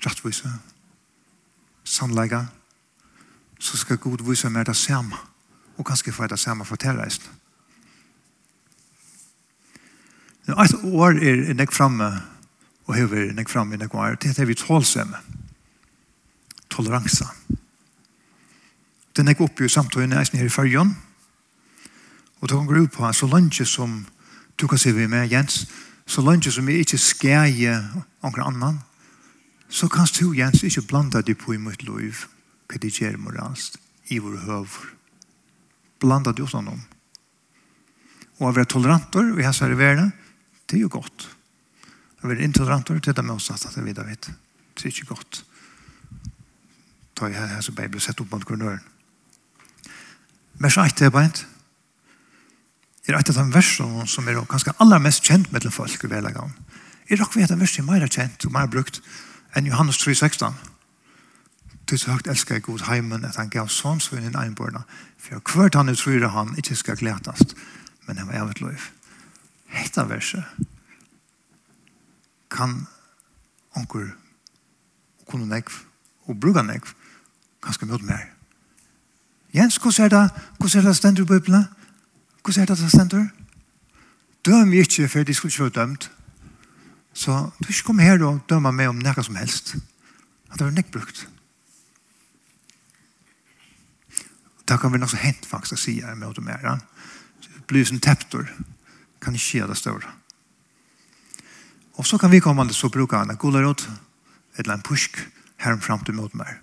rettviser, 0.06 0.52
sannlegger, 1.84 2.46
så 3.58 3.76
skal 3.76 3.98
Gud 3.98 4.24
vise 4.28 4.50
meg 4.50 4.66
det 4.66 4.76
samme, 4.76 5.16
og 5.76 5.86
kanskje 5.86 6.12
få 6.12 6.26
det 6.26 6.38
samme 6.38 6.64
for 6.64 6.76
tilreisen. 6.76 7.32
Et 10.46 10.74
år 10.84 11.18
er 11.18 11.54
jeg 11.54 11.72
fremme, 11.72 12.10
og 12.86 12.94
hever 12.94 13.32
jeg 13.32 13.48
fremme 13.50 13.74
i 13.74 13.78
noen 13.78 13.98
år, 13.98 14.18
det 14.22 14.38
er 14.38 14.44
vi 14.46 14.54
tålsømme, 14.54 15.18
toleranser. 16.70 17.26
Toleranser 17.26 17.65
Den 19.16 19.28
er 19.28 19.40
oppe 19.40 19.64
i 19.64 19.72
samtøyene 19.72 20.18
eisen 20.20 20.38
her 20.38 20.46
i 20.46 20.52
fyrjon. 20.52 20.92
Og 22.40 22.48
det 22.48 22.56
kan 22.56 22.66
gå 22.68 22.82
ut 22.84 22.92
på 22.92 23.12
så 23.12 23.26
langt 23.26 23.56
som 23.66 24.06
du 24.60 24.66
kan 24.66 24.78
se 24.78 24.92
vi 24.92 25.06
med 25.06 25.30
Jens, 25.32 25.66
så 26.06 26.22
langt 26.22 26.52
som 26.52 26.66
vi 26.66 26.80
ikke 26.80 26.98
skjer 27.00 27.80
noen 28.22 28.42
annan, 28.44 28.78
så 29.68 29.88
kan 29.88 30.06
du 30.18 30.34
Jens 30.36 30.62
ikke 30.62 30.86
blanda 30.86 31.22
deg 31.22 31.38
på 31.38 31.54
i 31.54 31.60
mitt 31.60 31.82
liv 31.82 32.26
hva 32.66 32.78
det 32.82 32.92
gjør 32.94 33.18
moralst 33.18 33.78
i 34.10 34.18
vår 34.18 34.38
høver. 34.46 34.92
Blanda 36.00 36.32
deg 36.32 36.44
også 36.44 36.62
noen. 36.62 36.82
Og 38.38 38.50
å 38.50 38.52
være 38.52 38.68
toleranter 38.68 39.32
og 39.32 39.40
jeg 39.40 39.56
sverre 39.56 39.78
verden, 39.78 40.12
det 40.66 40.78
er 40.78 40.84
jo 40.84 40.92
godt. 40.92 41.28
Å 42.20 42.28
være 42.28 42.44
intoleranter, 42.44 42.98
det 43.00 43.12
er 43.12 43.18
det 43.18 43.24
med 43.24 43.38
oss 43.38 43.50
at 43.50 43.64
det 43.64 43.80
er 43.80 43.86
videre 43.86 44.08
vet. 44.10 44.28
Det 44.76 44.84
er 44.84 44.92
ikke 44.92 45.14
godt. 45.14 45.42
Ta 47.16 47.30
i 47.30 47.36
her, 47.36 47.48
her 47.54 47.64
så 47.64 47.72
bare 47.72 47.88
blir 47.88 48.02
sett 48.04 48.20
opp 48.20 48.34
mot 48.34 48.44
grunnøren. 48.44 48.82
Vers 50.58 50.76
1 50.76 51.00
er 51.02 51.10
beint. 51.10 51.46
Er 53.06 53.18
et 53.18 53.28
av 53.30 53.36
de 53.36 53.52
versene 53.54 54.06
som 54.08 54.28
er 54.28 54.38
ganske 54.48 54.72
aller 54.80 54.98
mest 54.98 55.24
kjent 55.24 55.52
med 55.52 55.68
folk 55.70 56.04
i 56.04 56.10
velagene. 56.10 56.54
Er 57.08 57.20
dere 57.20 57.28
vet 57.34 57.50
at 57.50 57.60
verset 57.60 57.84
er 57.84 57.86
mer 57.86 58.06
kjent 58.08 58.46
og 58.46 58.52
mer 58.52 58.66
brukt 58.66 59.02
enn 59.54 59.68
Johannes 59.68 59.98
3, 59.98 60.14
16. 60.14 60.54
Til 61.86 61.98
så 61.98 62.16
høyt 62.16 62.26
elsker 62.26 62.56
jeg 62.56 62.64
god 62.66 62.86
heimen 62.88 63.24
at 63.24 63.36
han 63.36 63.52
gav 63.52 63.68
sånnsvinnen 63.70 64.34
einbørna. 64.34 64.82
For 65.18 65.38
hvert 65.38 65.76
han 65.78 65.92
utryrer 65.92 66.32
han 66.34 66.56
ikke 66.58 66.74
skal 66.74 66.98
gledast, 66.98 67.54
men 68.08 68.18
han 68.18 68.26
var 68.26 68.40
evet 68.42 68.60
løyf. 68.60 68.90
Hetta 69.70 70.06
verset 70.08 70.44
kan 72.50 72.86
onkur 73.76 74.08
kunne 75.28 75.46
nekv 75.50 75.82
og 76.26 76.40
bruga 76.40 76.62
nekv 76.62 76.94
ganske 77.62 77.86
mye 77.86 78.02
mer. 78.02 78.35
Jens, 79.56 79.76
hvordan 79.76 80.04
er 80.04 80.08
det? 80.08 80.30
Hvordan 80.58 80.84
er 80.84 80.88
det 80.88 80.96
stendt 80.96 81.18
i 81.18 81.24
Bibelen? 81.24 81.64
Hvordan 82.44 82.62
er 82.62 82.66
det 82.66 82.78
det 82.78 82.90
stendt? 82.92 83.14
Døm 84.46 84.72
ikke, 84.72 85.08
for 85.08 85.22
de 85.22 85.34
skulle 85.34 85.52
ikke 85.52 85.62
være 85.62 85.86
dømt. 85.86 86.10
Så 87.12 87.50
du 87.62 87.68
ikke 87.68 87.82
kom 87.82 87.98
her 87.98 88.24
og 88.24 88.40
dømme 88.48 88.72
meg 88.72 88.88
om 88.92 89.00
noe 89.00 89.22
som 89.24 89.38
helst. 89.40 89.76
At 90.52 90.58
det 90.58 90.66
var 90.66 90.74
nekk 90.76 90.92
brukt. 90.92 91.24
Det 94.68 94.80
kan 94.80 94.92
vi 94.92 94.98
nok 94.98 95.10
så 95.10 95.22
hent 95.22 95.46
faktisk 95.46 95.78
å 95.78 95.80
si 95.80 95.96
jeg 96.02 96.18
med 96.18 96.28
å 96.28 96.44
mer. 96.44 96.82
Det 97.40 97.64
blir 97.70 97.86
som 97.88 98.00
teptor. 98.00 98.50
Kan 99.22 99.34
ikke 99.34 99.46
skje 99.46 99.70
det 99.70 99.78
større. 99.80 100.12
Og 101.96 102.06
så 102.06 102.18
kan 102.18 102.30
vi 102.30 102.42
komme 102.44 102.60
an 102.60 102.68
til 102.68 102.76
så 102.76 102.92
bruker 102.92 103.22
han 103.22 103.30
en 103.32 103.40
gullerot, 103.40 103.88
eller 104.58 104.74
en 104.74 104.84
pusk, 104.84 105.16
herfram 105.64 106.04
til 106.04 106.14
mot 106.14 106.34
mer. 106.34 106.58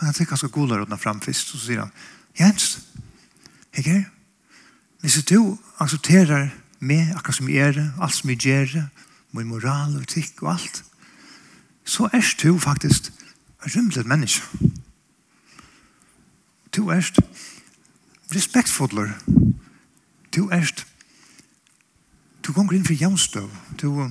Han 0.00 0.14
tenker 0.14 0.32
ganske 0.32 0.48
skal 0.48 0.50
gå 0.50 0.66
der 0.66 0.96
fram 0.96 1.20
først, 1.20 1.54
og 1.54 1.60
så 1.60 1.66
sier 1.66 1.80
han, 1.80 1.92
Jens, 2.38 2.80
ikke 3.76 3.90
er? 3.90 4.04
Hvis 5.00 5.24
du 5.24 5.58
aksepterer 5.78 6.50
meg, 6.80 7.12
akkurat 7.16 7.36
som 7.36 7.48
jeg 7.48 7.68
er, 7.68 7.92
alt 8.00 8.14
som 8.14 8.30
jeg 8.30 8.38
gjør, 8.38 8.88
min 9.32 9.48
moral 9.48 9.96
og 9.96 10.02
etikk 10.02 10.42
og 10.42 10.52
alt, 10.52 10.84
så 11.84 12.08
er 12.12 12.34
du 12.42 12.58
faktisk 12.58 13.12
en 13.64 13.72
rymlet 13.76 14.06
menneske. 14.06 14.46
Du 16.76 16.88
er 16.88 17.04
respektfodler. 18.34 19.12
Du 20.36 20.48
er 20.48 20.64
du 22.46 22.52
kommer 22.52 22.72
inn 22.74 22.84
for 22.84 22.96
jævnstøv. 22.96 23.50
Du 23.78 24.00
er 24.00 24.10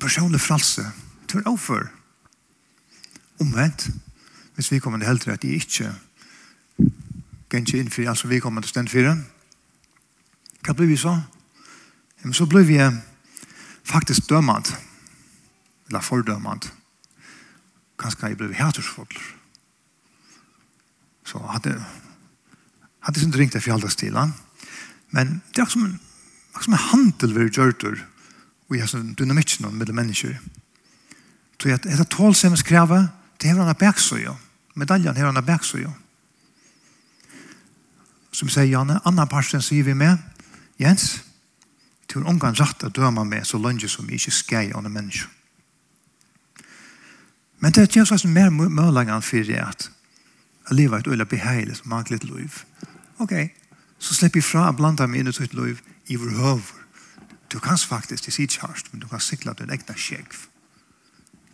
personlig 0.00 0.40
fralse. 0.40 0.84
Du 1.32 1.38
er 1.38 1.46
overfor. 1.48 1.86
Omvendt 3.40 3.86
hvis 4.60 4.72
vi 4.72 4.78
kommer 4.78 4.98
til 4.98 5.08
helter 5.08 5.32
at 5.32 5.42
de 5.42 5.54
ikke 5.56 5.86
ganger 7.48 7.78
inn 7.78 7.86
for 7.88 8.04
alt 8.10 8.18
som 8.20 8.28
vi 8.28 8.42
kommer 8.44 8.60
til 8.60 8.68
stand 8.68 8.90
for. 8.92 9.06
Hva 10.60 10.74
blir 10.76 10.90
vi 10.90 10.98
så? 11.00 11.14
Men 12.20 12.36
så 12.36 12.44
blir 12.44 12.66
vi 12.68 12.76
faktisk 13.88 14.28
dømmant, 14.28 14.74
eller 15.88 16.04
fordømmant. 16.04 16.68
Kanskje 17.96 18.28
jeg 18.28 18.36
blir 18.36 18.52
hætersfodler. 18.52 19.30
Så 21.24 21.38
hadde 21.38 21.78
hadde 23.00 23.20
sin 23.20 23.32
ringt 23.32 23.56
det 23.56 23.62
for 23.64 23.72
alle 23.78 23.90
stilene. 23.90 24.34
Men 25.10 25.40
det 25.56 25.64
er 25.64 25.72
som 25.72 25.88
en, 25.88 25.96
som 26.60 26.76
er 26.76 26.84
handel 26.90 27.34
ved 27.34 27.48
gjørter 27.48 28.04
og 28.68 28.76
jeg 28.76 28.84
har 28.84 29.08
dynamikken 29.18 29.72
med 29.72 29.92
mennesker. 29.92 30.36
Så 31.62 31.68
jeg, 31.68 31.80
etter 31.80 32.04
tålsemmens 32.04 32.62
krevet, 32.62 33.08
det 33.40 33.48
er 33.48 33.56
hva 33.56 33.64
han 33.64 33.72
har 33.72 33.80
bæksøy 33.80 34.26
om 34.28 34.38
medaljen 34.74 35.16
her 35.16 35.26
han 35.26 35.36
er 35.36 35.46
bæk. 35.46 35.64
Som 38.32 38.48
sier 38.48 38.70
Janne, 38.70 39.00
annan 39.04 39.28
parten 39.28 39.62
sier 39.62 39.84
vi 39.84 39.94
med, 39.94 40.18
Jens, 40.78 41.24
til 42.08 42.20
en 42.20 42.26
omgang 42.26 42.56
rett 42.58 42.84
å 42.84 42.90
døme 42.90 43.24
med 43.24 43.46
så 43.46 43.58
lønge 43.58 43.88
som 43.88 44.06
vi 44.08 44.18
ikke 44.18 44.34
skal 44.34 44.70
gjøre 44.70 44.88
mennesker. 44.88 45.28
Men 47.60 47.72
det 47.72 47.82
er 47.82 47.90
ikke 47.90 48.18
sånn 48.18 48.32
mer 48.32 48.50
mølagene 48.50 49.20
for 49.22 49.44
det 49.44 49.60
at 49.60 49.90
jeg 50.70 50.78
lever 50.78 51.02
et 51.02 51.10
øyne 51.10 51.26
beheilig 51.28 51.76
som 51.76 51.92
har 51.92 52.08
litt 52.08 52.24
liv. 52.24 52.62
Ok, 53.20 53.34
så 53.98 54.14
slipper 54.16 54.40
jeg 54.40 54.48
fra 54.48 54.68
å 54.70 54.76
blande 54.76 55.06
meg 55.06 55.20
inn 55.20 55.28
i 55.28 55.34
sitt 55.36 55.52
liv 55.54 55.82
i 56.08 56.16
vår 56.16 56.38
høver. 56.38 56.78
Du 57.52 57.58
kan 57.60 57.76
faktisk, 57.76 58.24
det 58.24 58.32
sier 58.32 58.48
ikke 58.48 58.92
men 58.92 59.02
du 59.02 59.08
kan 59.08 59.20
sikla 59.20 59.52
din 59.58 59.70
egna 59.70 59.96
skjegg 59.96 60.32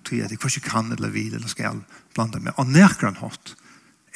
til 0.07 0.23
at 0.25 0.31
jeg 0.31 0.41
kanskje 0.41 0.65
kan 0.65 0.93
eller 0.95 1.13
vil 1.15 1.35
eller 1.35 1.51
skal 1.51 1.83
blanda 2.15 2.39
med 2.39 2.55
og 2.57 2.71
nærkere 2.71 3.11
han 3.11 3.23
hatt 3.25 3.57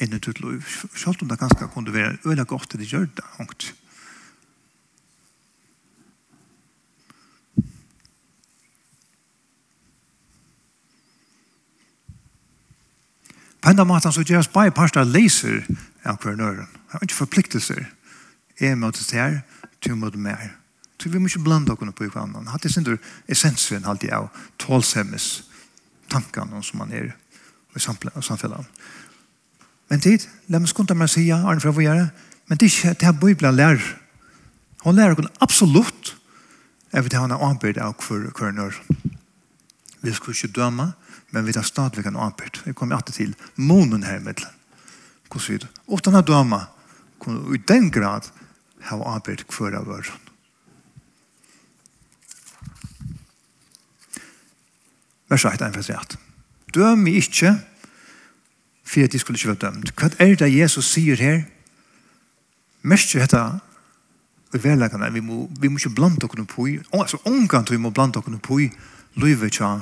enn 0.00 0.16
et 0.16 0.24
til. 0.24 0.62
Selv 0.96 1.20
om 1.22 1.28
det 1.28 1.38
ganske 1.38 1.68
kunne 1.74 1.92
være 1.92 2.16
øyne 2.24 2.44
godt 2.44 2.70
til 2.70 2.80
det 2.80 2.88
gjør 2.88 3.06
det 3.16 3.26
hongt. 3.36 3.74
På 13.60 13.68
enda 13.70 13.84
måten 13.84 14.12
så 14.12 14.22
gjør 14.22 14.40
gjøres 14.40 14.48
bare 14.48 14.72
parster 14.72 15.04
leser 15.04 15.66
av 16.04 16.16
hver 16.22 16.36
nøren. 16.36 16.64
Det 16.64 16.96
er 16.96 17.04
ikke 17.04 17.14
forpliktelser. 17.14 17.84
Jeg 18.60 18.78
måtte 18.78 19.04
se 19.04 19.16
her, 19.16 19.40
til 19.82 19.96
møter 19.96 20.18
mer. 20.18 20.56
Så 21.00 21.08
vi 21.08 21.18
må 21.18 21.28
ikke 21.28 21.44
blande 21.44 21.72
oss 21.72 21.94
på 21.96 22.08
hverandre. 22.08 22.44
Hatt 22.50 22.62
det 22.62 22.72
sin 22.72 22.88
essensen 23.28 23.84
alltid 23.84 24.12
av 24.12 24.28
tålsemmes 24.58 25.49
tankene 26.10 26.62
som 26.66 26.82
man 26.82 26.92
er 26.92 27.12
i 27.76 27.80
samfunnet. 27.80 28.66
Men 29.90 30.02
tid, 30.02 30.26
la 30.48 30.60
meg 30.60 30.70
skunde 30.70 30.94
meg 30.94 31.10
si, 31.10 31.26
Arne 31.34 31.62
fra 31.62 31.74
Vujare, 31.74 32.10
men 32.48 32.58
det 32.58 32.66
er 32.66 32.74
ikke 32.74 32.94
det 32.98 33.08
her 33.08 33.18
Bibelen 33.18 33.56
lærer. 33.56 33.82
Hun 34.84 34.96
lærer 34.96 35.14
hon 35.14 35.30
absolutt 35.40 36.16
Jeg 36.90 37.04
vet 37.04 37.12
det 37.12 37.20
hon 37.22 37.30
har 37.30 37.42
anbyrd 37.46 37.78
av 37.78 37.92
hver 38.02 38.32
kvarnör. 38.34 38.74
Vi 40.02 40.12
skal 40.12 40.34
ikke 40.34 40.48
døme, 40.56 40.88
men 41.30 41.46
vi 41.46 41.52
tar 41.52 41.62
stadigvæk 41.62 42.06
en 42.06 42.16
anbyrd. 42.16 42.58
Vi 42.64 42.72
kommer 42.72 42.96
alltid 42.96 43.14
til 43.14 43.36
månen 43.54 44.02
her 44.02 44.16
i 44.16 44.24
middelen. 44.24 44.50
Hvordan 45.30 45.46
vi 45.48 45.52
mittlen. 45.52 45.70
Utan 45.86 46.14
att 46.14 46.26
døme, 46.26 46.66
i 47.54 47.62
den 47.68 47.90
grad 47.90 48.22
har 48.80 49.14
anbyrd 49.14 49.44
hver 49.48 49.76
av 49.76 49.88
öronen. 49.88 50.29
Vers 55.30 55.44
1, 55.44 55.62
1, 55.62 55.76
vers 55.76 55.90
8. 55.90 56.18
Døm 56.74 57.04
vi 57.06 57.16
ikke, 57.20 57.54
for 58.84 59.06
at 59.06 59.12
de 59.12 59.18
skulle 59.18 59.38
ikke 59.38 59.48
være 59.52 59.62
dømt. 59.66 59.92
Hva 59.94 60.10
er 60.18 60.34
det 60.38 60.50
Jesus 60.50 60.90
sier 60.90 61.16
her? 61.16 61.42
Mest 62.82 63.14
ikke 63.14 63.26
dette, 63.26 63.42
og 64.50 64.64
velagene, 64.64 65.12
vi 65.12 65.20
må, 65.22 65.44
vi 65.60 65.68
må 65.68 65.78
ikke 65.78 65.94
blande 65.94 66.18
dere 66.24 66.46
på 66.48 66.66
i, 66.66 66.78
altså 66.92 67.20
omgant 67.28 67.70
vi 67.70 67.78
må 67.78 67.92
blande 67.94 68.18
dere 68.18 68.40
på 68.42 68.58
i, 68.64 68.70
løyve 69.20 69.50
tja, 69.52 69.76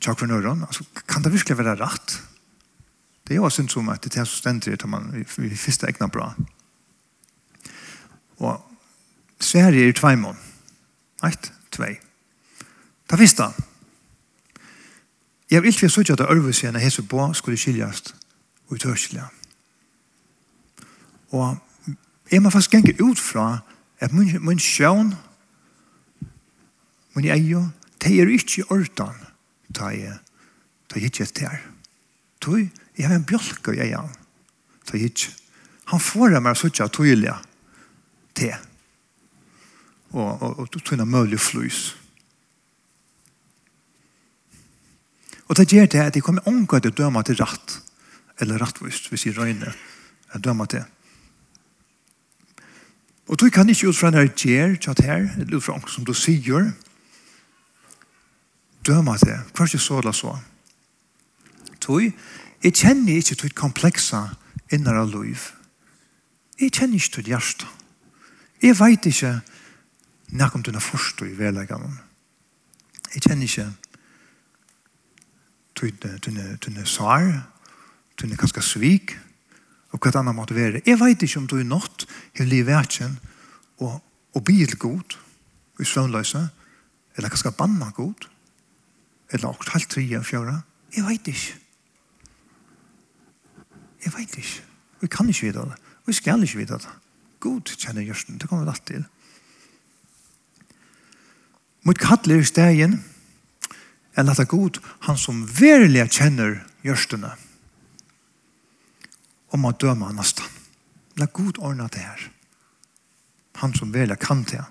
tja 0.00 0.14
kronøren, 0.14 0.62
altså 0.66 0.84
kan 1.08 1.24
det 1.24 1.32
virkelig 1.32 1.58
være 1.58 1.78
rett? 1.80 2.20
Det 3.26 3.34
er 3.34 3.42
jo 3.42 3.50
synd 3.50 3.70
som 3.70 3.88
at 3.90 4.04
det 4.04 4.18
er 4.18 4.26
så 4.26 4.36
stendig, 4.42 4.78
det 4.80 4.90
man 4.90 5.10
vi 5.14 5.50
første 5.54 5.86
egna 5.86 6.06
bra. 6.10 6.32
Og 8.38 8.58
Sverige 9.40 9.88
er 9.88 9.92
tveimån. 9.96 10.38
Eit, 11.24 11.52
tvei. 11.72 11.94
Ta 13.08 13.16
fyrsta, 13.16 13.50
Jeg 15.50 15.62
vil 15.62 15.68
ikke 15.68 15.88
sørge 15.88 16.12
at 16.12 16.18
det 16.18 16.26
ørvis 16.30 16.62
igjen 16.62 16.76
at 16.76 16.84
Jesu 16.84 17.02
på 17.02 17.32
skulle 17.34 17.58
skiljast 17.58 18.14
og 18.68 18.74
utørskelig. 18.78 19.22
Og 21.30 21.56
jeg 22.30 22.42
må 22.42 22.50
faktisk 22.50 22.70
gjenge 22.70 23.02
ut 23.02 23.18
fra 23.18 23.58
at 24.00 24.12
min, 24.12 24.44
min 24.44 24.58
sjøen, 24.58 25.14
min 27.14 27.24
eie, 27.24 27.64
det 28.02 28.20
er 28.20 28.30
ikke 28.30 28.62
i 28.62 28.68
ordan 28.70 29.18
ta 29.74 29.90
jeg, 29.94 30.16
ta 30.88 30.98
jeg 30.98 31.10
ikke 31.10 31.26
etter 31.26 31.58
tog 32.40 32.62
jeg 32.96 33.08
har 33.08 33.16
en 33.16 33.24
bjølke 33.24 33.74
i 33.76 33.82
eie, 33.84 34.00
ta 34.86 34.98
jeg 34.98 35.12
ikke. 35.12 35.30
Han 35.92 36.00
får 36.00 36.36
meg 36.40 36.56
sørge 36.58 36.84
at 36.84 36.92
tøyelig 36.92 37.32
til. 38.36 38.52
Og, 40.10 40.42
og, 40.42 40.58
og 40.60 40.70
tog 40.72 40.98
en 40.98 41.08
mulig 41.08 41.40
flys. 41.40 41.96
Og 45.50 45.56
det 45.58 45.72
gjør 45.72 45.88
det 45.90 46.00
at 46.00 46.14
jeg 46.14 46.22
kommer 46.22 46.46
omgå 46.46 46.78
til 46.78 46.92
å 46.92 46.98
døme 47.00 47.22
til 47.26 47.40
rett, 47.42 47.80
eller 48.38 48.62
rettvist, 48.62 49.08
hvis 49.10 49.26
jeg 49.26 49.34
røyner, 49.34 49.74
jeg 50.30 50.44
døme 50.44 50.66
til. 50.70 50.84
Og 53.26 53.38
du 53.38 53.48
kan 53.50 53.68
ikke 53.68 53.90
ut 53.90 53.98
fra 53.98 54.12
når 54.14 54.28
jeg 54.28 54.36
gjør 54.46 54.76
til 54.94 55.04
her, 55.06 55.26
eller 55.38 55.56
ut 55.56 55.64
fra 55.66 55.74
noe 55.74 55.90
som 55.90 56.06
du 56.06 56.14
sier, 56.14 56.70
døme 58.86 59.16
til, 59.18 59.42
hva 59.50 59.66
er 59.66 59.74
det 59.74 59.82
så 59.82 59.98
eller 59.98 60.14
så? 60.14 60.36
Tøy, 61.82 62.12
jeg 62.62 62.76
kjenner 62.76 63.18
ikke 63.18 63.40
til 63.42 63.54
kompleksa 63.56 64.22
innar 64.70 65.02
av 65.02 65.10
liv. 65.10 65.50
Jeg 66.60 66.70
kjenner 66.76 67.00
ikke 67.00 67.16
til 67.18 67.30
hjertet. 67.34 67.68
Jeg 68.62 68.78
vet 68.78 69.06
ikke 69.08 69.36
når 70.30 70.54
om 70.54 70.62
du 70.62 70.70
er 70.70 70.84
forstå 70.84 71.26
i 71.26 71.38
vedleggene. 71.38 71.94
Jeg 73.14 73.22
kjenner 73.24 73.48
ikke 73.48 73.70
tøyne, 75.80 76.18
tøyne, 76.20 76.46
tøyne 76.60 76.86
sår, 76.86 77.32
kaska 78.38 78.62
svik, 78.64 79.16
og 79.90 79.98
hva 79.98 80.12
annet 80.20 80.36
måtte 80.36 80.54
være. 80.54 80.82
Jeg 80.86 81.00
vet 81.00 81.22
ikke 81.24 81.40
om 81.40 81.48
du 81.50 81.56
er 81.58 81.66
nått 81.66 82.06
i 82.38 82.46
livverken 82.46 83.16
og, 83.80 83.98
og 84.36 84.44
bil 84.44 84.76
god, 84.78 85.16
i 85.80 85.86
søvnløse, 85.88 86.42
eller 87.16 87.32
kaska 87.32 87.50
banna 87.56 87.90
god, 87.96 88.28
eller 89.32 89.48
også 89.48 89.74
halvt 89.74 89.90
tre 89.96 90.04
og 90.18 90.26
fjøre. 90.26 90.60
Jeg 90.96 91.06
vet 91.06 91.32
ikke. 91.32 91.56
Jeg 94.04 94.12
vet 94.16 94.36
ikke. 94.36 94.66
Vi 95.00 95.06
kan 95.06 95.28
ikke 95.28 95.46
vite 95.46 95.64
det. 95.70 95.78
Vi 96.06 96.12
skal 96.12 96.42
ikke 96.42 96.58
vite 96.58 96.78
det. 96.82 96.92
God 97.40 97.72
kjenner 97.72 98.04
Gjørsten, 98.04 98.38
det 98.38 98.48
kommer 98.48 98.64
vi 98.64 98.70
alltid 98.70 98.94
til. 98.94 99.04
Mot 101.88 101.98
kattler 101.98 102.42
i 102.42 102.44
stegen, 102.44 102.98
enn 104.20 104.30
at 104.30 104.40
det 104.40 104.46
er 104.46 104.52
god, 104.52 104.80
han 105.06 105.18
som 105.18 105.42
verilig 105.44 106.06
kjenner 106.12 106.60
gjørstene, 106.86 107.32
om 109.50 109.66
å 109.66 109.74
døme 109.74 110.06
han 110.06 110.20
nesten. 110.20 110.46
La 111.18 111.26
god 111.26 111.58
ordne 111.58 111.88
det 111.90 112.04
her. 112.04 112.28
Han 113.60 113.74
som 113.74 113.92
verilig 113.92 114.20
kan 114.22 114.44
det. 114.46 114.62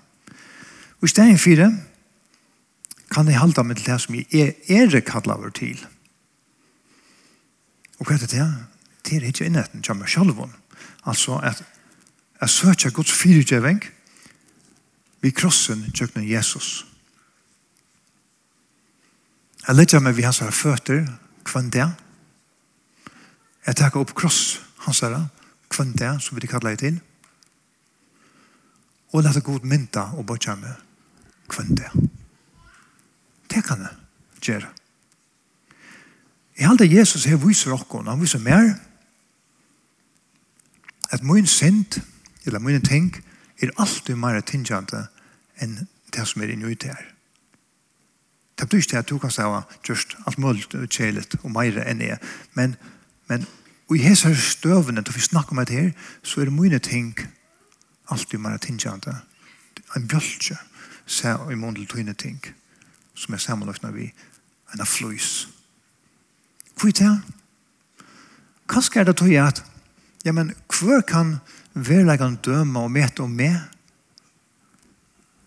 Og 1.00 1.08
i 1.08 1.12
stedet 1.12 1.40
fire, 1.40 1.68
kan 3.10 3.28
jeg 3.28 3.40
halda 3.40 3.64
meg 3.66 3.80
til 3.80 3.90
det 3.90 3.98
som 4.00 4.16
jeg 4.16 4.26
er, 4.30 4.54
er 4.94 5.00
kallet 5.04 5.34
over 5.34 5.50
til. 5.54 5.78
Og 7.98 8.06
hva 8.06 8.16
er 8.16 8.22
det 8.24 8.32
det? 8.32 8.46
Det 9.04 9.16
er 9.18 9.26
ikke 9.28 9.48
innheten 9.50 9.82
til 9.82 9.98
meg 9.98 10.08
selv. 10.08 10.38
Altså 11.04 11.40
at 11.42 11.64
jeg 12.40 12.48
søker 12.48 12.94
Guds 12.96 13.12
firegjøving 13.12 13.82
vi 15.20 15.30
krossen 15.36 15.90
tjøkner 15.92 16.24
Jesus. 16.24 16.80
Jesus 16.80 16.89
Jeg 19.66 19.76
lytter 19.76 20.00
meg 20.00 20.16
ved 20.16 20.24
hans 20.24 20.40
her 20.40 20.50
føtter, 20.50 21.04
kvann 21.44 21.70
det. 21.70 21.86
Jeg 23.66 23.76
takker 23.76 24.00
opp 24.00 24.14
kross 24.16 24.60
hans 24.86 25.02
her, 25.04 25.16
kvann 25.70 25.92
det, 25.98 26.14
som 26.24 26.38
vi 26.38 26.48
kallar 26.48 26.74
det 26.74 26.82
til. 26.84 27.00
Og 29.12 29.24
lette 29.24 29.42
god 29.44 29.66
mynda 29.66 30.10
og 30.16 30.26
bortja 30.26 30.56
meg, 30.56 30.76
kvann 31.50 31.74
det. 31.76 31.90
Det 33.50 33.64
kan 33.66 33.82
jeg 33.82 33.96
gjøre. 34.40 34.70
Jeg 36.58 36.68
halte 36.68 36.88
Jesus 36.88 37.24
her 37.24 37.40
viser 37.40 37.72
okkon, 37.72 38.08
han 38.08 38.20
viser 38.20 38.40
mer 38.40 38.74
at 41.10 41.22
min 41.22 41.46
synd, 41.46 42.00
eller 42.44 42.58
min 42.58 42.82
ting, 42.82 43.16
er 43.62 43.70
alltid 43.78 44.16
mer 44.16 44.40
tingende 44.40 45.06
enn 45.60 45.86
det 46.14 46.26
som 46.28 46.42
er 46.42 46.52
inni 46.52 46.70
ut 46.70 46.84
her. 46.86 47.00
Det 48.60 48.68
betyr 48.68 48.78
ikke 48.78 48.98
at 48.98 49.08
du 49.08 49.18
kan 49.18 49.30
stava 49.32 49.62
just 49.88 50.16
alt 50.26 50.38
mulig 50.38 50.66
kjelet 50.92 51.38
og 51.42 51.50
mer 51.54 51.80
enn 51.80 52.02
jeg. 52.04 52.18
Men, 52.54 52.76
men 53.28 53.46
og 53.88 53.96
i 53.96 54.02
hese 54.04 54.34
støvene, 54.36 55.00
da 55.00 55.12
vi 55.12 55.20
snakker 55.20 55.56
om 55.56 55.64
det 55.64 55.76
her, 55.76 55.90
så 56.22 56.40
er 56.40 56.44
det 56.44 56.54
mye 56.54 56.78
ting 56.78 57.16
alltid 58.10 58.38
mer 58.38 58.56
tingene. 58.56 59.16
En 59.96 60.06
bjølse 60.08 60.58
ser 61.06 61.50
i 61.50 61.56
mån 61.56 61.74
til 61.74 61.88
tøyne 61.88 62.14
ting 62.14 62.38
som 63.14 63.34
er 63.34 63.42
sammenlagt 63.42 63.82
når 63.82 63.96
vi 63.96 64.12
en 64.74 64.86
fløys. 64.86 65.48
Hvor 66.76 66.88
er 66.88 66.92
det? 66.92 67.34
Hva 68.70 68.80
skal 68.80 69.06
det 69.06 69.16
tøye 69.16 69.42
at 69.42 69.64
ja, 70.24 70.32
men 70.32 70.52
hvor 70.68 71.00
kan 71.00 71.38
verleggen 71.74 72.36
døme 72.44 72.84
og 72.84 72.92
møte 72.92 73.24
om 73.24 73.30
meg? 73.30 73.56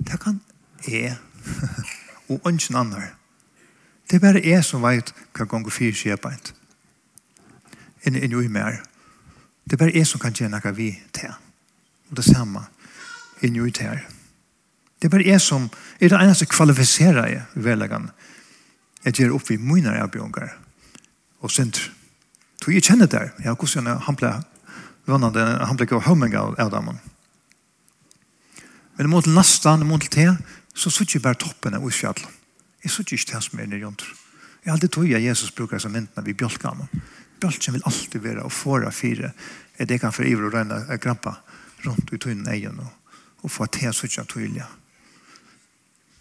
Det 0.01 0.19
kan 0.19 0.41
jeg. 0.87 1.17
og 2.29 2.41
ønsken 2.47 2.75
annar. 2.75 3.13
Det 4.09 4.15
er 4.15 4.23
bare 4.23 4.43
jeg 4.43 4.63
som 4.65 4.83
vet 4.83 5.13
hva 5.33 5.45
gong 5.45 5.49
gonger 5.49 5.73
fyrir 5.73 5.95
skjebeint. 5.95 6.53
Enn 8.03 8.19
en 8.19 8.35
ui 8.35 8.47
mer. 8.47 8.83
Det 9.63 9.77
er 9.77 9.85
bare 9.85 9.95
jeg 9.95 10.07
som 10.07 10.21
kan 10.21 10.35
gjøre 10.35 10.51
noe 10.51 10.75
vi 10.75 10.91
til. 11.15 11.31
Og 12.11 12.19
det 12.19 12.25
samme 12.27 12.65
enn 13.41 13.59
ui 13.59 13.71
til. 13.71 14.03
Det 14.99 15.07
er 15.07 15.15
bare 15.15 15.27
jeg 15.27 15.41
som 15.41 15.69
er 15.99 16.11
det 16.11 16.19
eneste 16.19 16.45
kvalifiserer 16.51 17.27
jeg 17.27 17.43
i 17.55 17.63
velagene. 17.63 18.11
Jeg 19.03 19.19
gjør 19.19 19.35
opp 19.35 19.51
i 19.51 19.59
mine 19.59 19.91
avbjørnger 19.99 20.51
og 21.43 21.51
synder. 21.51 21.89
Så 22.63 22.71
jeg 22.71 22.83
kjenner 22.83 23.09
det. 23.11 23.31
Jeg 23.39 23.49
har 23.51 23.57
hvordan 23.59 23.99
han 24.05 24.15
ble 24.15 24.31
vannende, 25.07 25.43
han 25.67 25.77
ble 25.77 25.87
gav 25.89 26.05
hømming 26.05 26.35
av 26.39 26.55
Adam. 26.59 26.93
Men 28.95 29.03
det 29.03 29.09
må 29.11 29.21
til 29.25 29.35
nesten, 29.35 29.83
det 29.83 29.87
må 29.89 29.97
til, 29.99 30.37
så 30.73 30.89
sitter 30.89 31.17
jeg 31.17 31.25
bare 31.25 31.39
toppen 31.39 31.75
av 31.77 31.85
utfjallet. 31.85 32.25
Jeg 32.83 32.91
sitter 32.91 33.17
ikke 33.17 33.31
til 33.31 33.43
som 33.45 33.59
er 33.59 33.69
nere 33.71 33.87
under. 33.87 34.07
Jeg 34.63 34.71
har 34.71 34.77
alltid 34.77 34.93
tog 34.95 35.11
at 35.11 35.23
Jesus 35.23 35.51
bruker 35.51 35.79
som 35.79 35.91
myntene 35.91 36.25
ved 36.25 36.37
bjølkene. 36.39 36.87
Bjølken 37.39 37.75
vil 37.75 37.85
alltid 37.85 38.21
være 38.23 38.43
og 38.43 38.51
fåra 38.51 38.91
fire 38.91 39.33
er 39.77 39.85
det 39.89 39.99
kan 40.01 40.13
for 40.13 40.27
ivre 40.27 40.47
og 40.47 40.53
regne 40.53 40.85
er 40.89 41.01
grampa 41.01 41.35
rundt 41.85 42.13
i 42.13 42.17
tøynen 42.17 42.47
egen 42.53 42.79
og, 42.79 42.91
og 43.43 43.51
få 43.51 43.67
til 43.67 43.89
å 43.89 43.95
sitte 43.95 44.25
tydelig. 44.29 44.65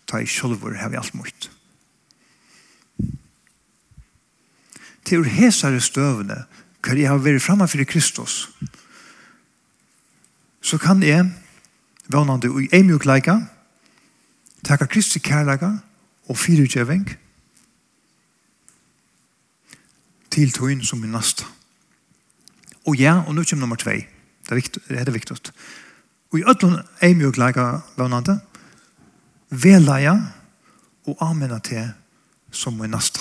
Ta 0.06 0.20
i 0.20 0.26
kjølver 0.26 0.80
har 0.80 0.90
vi 0.90 0.98
alt 0.98 1.14
mot. 1.14 1.50
Til 5.06 5.22
å 5.22 5.34
hesare 5.36 5.80
støvende 5.82 6.44
hva 6.82 6.96
jeg 6.98 7.10
har 7.10 7.22
vært 7.22 7.44
fremme 7.44 7.68
for 7.70 7.84
Kristus 7.86 8.48
så 10.62 10.78
kan 10.78 11.02
jeg 11.02 11.26
vannande 12.10 12.50
i 12.62 12.68
emjukleika 12.78 13.40
takka 14.64 14.86
Kristi 14.86 15.18
kærlega 15.18 15.70
og 16.28 16.38
fyrutjeving 16.38 17.08
til 20.30 20.52
tøyen 20.52 20.84
som 20.84 20.98
min 21.02 21.12
nasta. 21.12 21.44
Og 22.86 22.96
ja, 22.96 23.20
og 23.26 23.34
nå 23.34 23.44
kommer 23.44 23.60
nummer 23.60 23.76
2. 23.76 23.90
Det 23.90 24.50
er 24.50 24.54
viktig. 24.54 24.82
Det 24.88 25.08
er 25.08 25.10
viktig. 25.10 25.36
Og 26.32 26.38
i 26.38 26.44
ødlun 26.48 26.80
er 27.00 27.14
mye 27.14 27.32
glega 27.32 27.66
vannande 27.96 28.40
og 31.06 31.16
amena 31.20 31.58
til 31.58 31.92
som 32.50 32.78
min 32.78 32.90
nasta. 32.90 33.20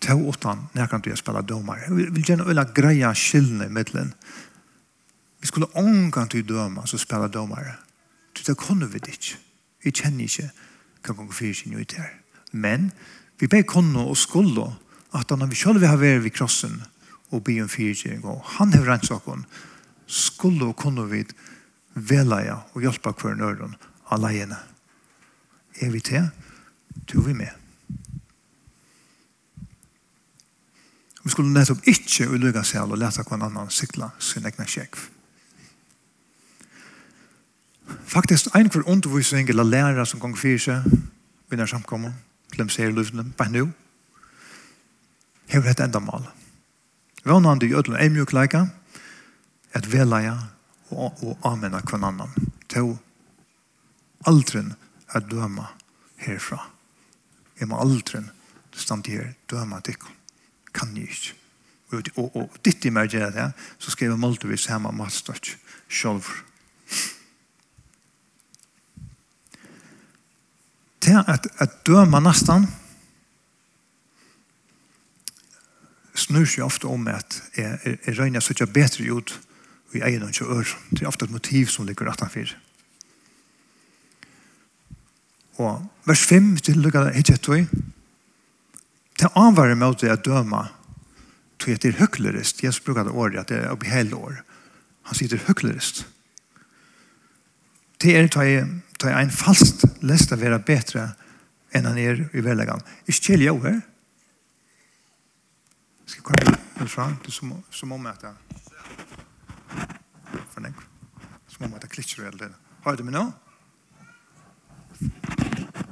Tau 0.00 0.28
åttan, 0.28 0.68
når 0.74 0.86
kan 0.86 1.00
du 1.00 1.16
spela 1.16 1.42
dømar. 1.42 1.76
Jeg 1.76 1.96
vil 1.96 2.24
gjerne 2.24 2.46
øyla 2.48 2.64
greia 2.64 3.12
skyldne 3.14 3.66
i 3.66 3.68
middelen. 3.68 4.14
Vi 5.40 5.46
skulle 5.46 5.76
ångan 5.76 6.28
til 6.28 6.48
døma, 6.48 6.86
så 6.86 6.98
spela 6.98 7.28
dømar. 7.28 7.82
Det 8.46 8.56
kunne 8.56 8.90
vi 8.90 9.00
ikke. 9.08 9.38
Vi 9.84 9.92
kjenner 9.94 10.26
ikke 10.26 10.50
hva 11.06 11.14
gong 11.14 11.32
fyrir 11.34 11.54
sin 11.54 11.76
ut 11.78 11.94
her. 11.98 12.10
Men 12.52 12.90
vi 13.38 13.46
ber 13.50 13.66
konno 13.68 14.08
og 14.10 14.18
skullo 14.18 14.72
at 15.16 15.30
han 15.30 15.48
vi 15.48 15.56
sjálf 15.56 15.84
har 15.86 16.00
vært 16.00 16.24
ved 16.24 16.34
krossen 16.36 16.80
og 17.30 17.44
be 17.44 17.58
om 17.62 17.68
fyrir 17.70 17.96
sin 17.96 18.22
gang. 18.24 18.40
Han 18.58 18.72
har 18.74 18.88
rent 18.88 19.06
saken 19.08 19.46
skullo 20.08 20.72
og 20.72 20.76
konno 20.80 21.04
vid 21.10 21.34
velaja 21.94 22.62
og 22.74 22.82
hjelpa 22.82 23.12
hver 23.12 23.36
nøyron 23.38 23.76
alene. 24.14 24.58
Er 25.80 25.90
vi 25.90 26.00
til? 26.00 26.30
Tror 27.08 27.22
vi 27.22 27.32
med. 27.32 27.52
Vi 31.24 31.30
skulle 31.30 31.52
nettopp 31.52 31.84
ikke 31.86 32.28
ulyga 32.32 32.64
seg 32.64 32.88
og 32.88 32.98
leta 32.98 33.22
hver 33.22 33.42
annan 33.44 33.70
sikla 33.70 34.10
sin 34.18 34.46
egna 34.48 34.64
kjekv. 34.64 35.17
Faktisk 38.06 38.54
en 38.56 38.70
for 38.70 38.82
undervisning 38.88 39.48
eller 39.48 39.64
lærer 39.64 40.04
som 40.04 40.20
gong 40.20 40.36
fyrir 40.38 40.58
seg 40.58 40.84
vi 41.48 41.56
nær 41.56 41.68
samkommer 41.68 42.12
til 42.50 42.62
dem 42.62 42.68
ser 42.72 42.92
løftene 42.92 43.24
på 43.36 43.44
nu 43.52 43.68
hever 45.48 45.70
et 45.70 45.80
enda 45.80 45.98
mal. 45.98 46.26
Vånande 47.24 47.66
i 47.66 47.74
ødelen 47.74 48.00
er 48.00 48.10
mjuk 48.12 48.32
leika 48.32 48.66
et 49.76 49.92
veleia 49.92 50.36
og, 50.90 51.22
og 51.22 51.38
amena 51.44 51.80
kvann 51.80 52.04
annan 52.04 52.32
til 52.68 52.96
aldrin 54.26 54.74
er 55.14 55.24
døma 55.24 55.70
herfra. 56.16 56.58
Jeg 57.60 57.68
må 57.68 57.80
aldrin 57.80 58.30
stand 58.72 59.06
her 59.06 59.32
døma 59.50 59.80
tikkum. 59.80 60.12
Kan 60.74 60.96
jeg 60.96 61.08
ikke. 61.08 61.34
Og, 61.90 62.02
og, 62.16 62.36
og 62.36 62.58
ditt 62.64 62.84
i 62.84 62.92
meg 62.92 63.08
gjør 63.12 63.32
det, 63.32 63.46
så 63.78 63.90
skriver 63.90 64.20
Moltevis 64.20 64.66
hjemme 64.68 64.92
Mastach 64.92 65.56
sjølver 65.88 66.44
til 71.08 71.24
at, 71.24 71.48
at 71.58 71.80
døma 71.86 72.20
nesten 72.22 72.66
snur 76.18 76.48
seg 76.50 76.66
ofte 76.66 76.88
om 76.90 77.06
at 77.12 77.38
jeg, 77.56 77.78
jeg, 77.84 77.98
jeg 78.06 78.16
regner 78.18 78.42
så 78.42 78.54
ikke 78.54 78.72
bedre 78.74 79.06
ut 79.14 79.36
i 79.96 80.02
egen 80.04 80.24
og 80.26 80.32
ikke 80.34 80.48
ør. 80.52 80.72
Det 80.90 81.02
er 81.02 81.10
ofte 81.10 81.28
et 81.28 81.32
motiv 81.32 81.70
som 81.72 81.86
ligger 81.88 82.10
rett 82.10 82.24
og 82.24 82.34
Og 85.58 85.86
vers 86.06 86.24
5 86.26 86.56
til 86.56 86.82
lukket 86.82 87.06
det 87.06 87.22
ikke 87.22 87.38
etter. 87.38 87.64
Det 89.18 89.32
anvarer 89.34 89.74
med 89.74 89.96
at 89.96 90.02
jeg 90.02 90.24
døma 90.26 90.68
tog 91.58 91.74
at 91.74 91.82
det 91.82 91.94
er 91.94 92.00
høklerist. 92.02 92.62
Jesus 92.62 92.84
bruker 92.84 93.08
det 93.08 93.12
året 93.14 93.40
at 93.40 93.48
det 93.48 93.62
er 93.62 93.72
oppeheld 93.72 94.14
år. 94.14 94.42
Han 95.08 95.18
sier 95.18 95.30
det 95.30 95.40
er 95.40 95.48
høklerist. 95.48 96.04
høklerist 96.04 96.17
det 98.02 98.14
er 98.16 98.28
ta 98.30 98.44
ta 98.98 99.12
ein 99.14 99.30
fast 99.30 99.84
lesta 100.02 100.36
vera 100.36 100.58
betre 100.58 101.04
enn 101.74 101.86
han 101.86 101.98
er 101.98 102.24
i 102.34 102.42
vellegang. 102.42 102.80
Ikke 103.06 103.30
kjell 103.30 103.44
jo 103.46 103.58
her. 103.62 103.80
Skal 106.08 106.24
komme 106.26 106.56
helt 106.78 106.90
fram, 106.90 107.18
det 107.24 107.34
som, 107.34 107.52
som 107.70 107.92
om 107.92 108.06
at 108.10 108.24
for 110.54 110.64
nek. 110.64 110.80
Som 111.46 111.68
om 111.68 111.76
at 111.76 111.84
jeg 111.86 111.94
klitser 111.94 112.24
hele 112.24 112.38
tiden. 112.38 112.56
Har 112.82 112.96
du 112.96 113.02
det 113.02 113.06
med 113.06 113.18
nå? 113.18 113.26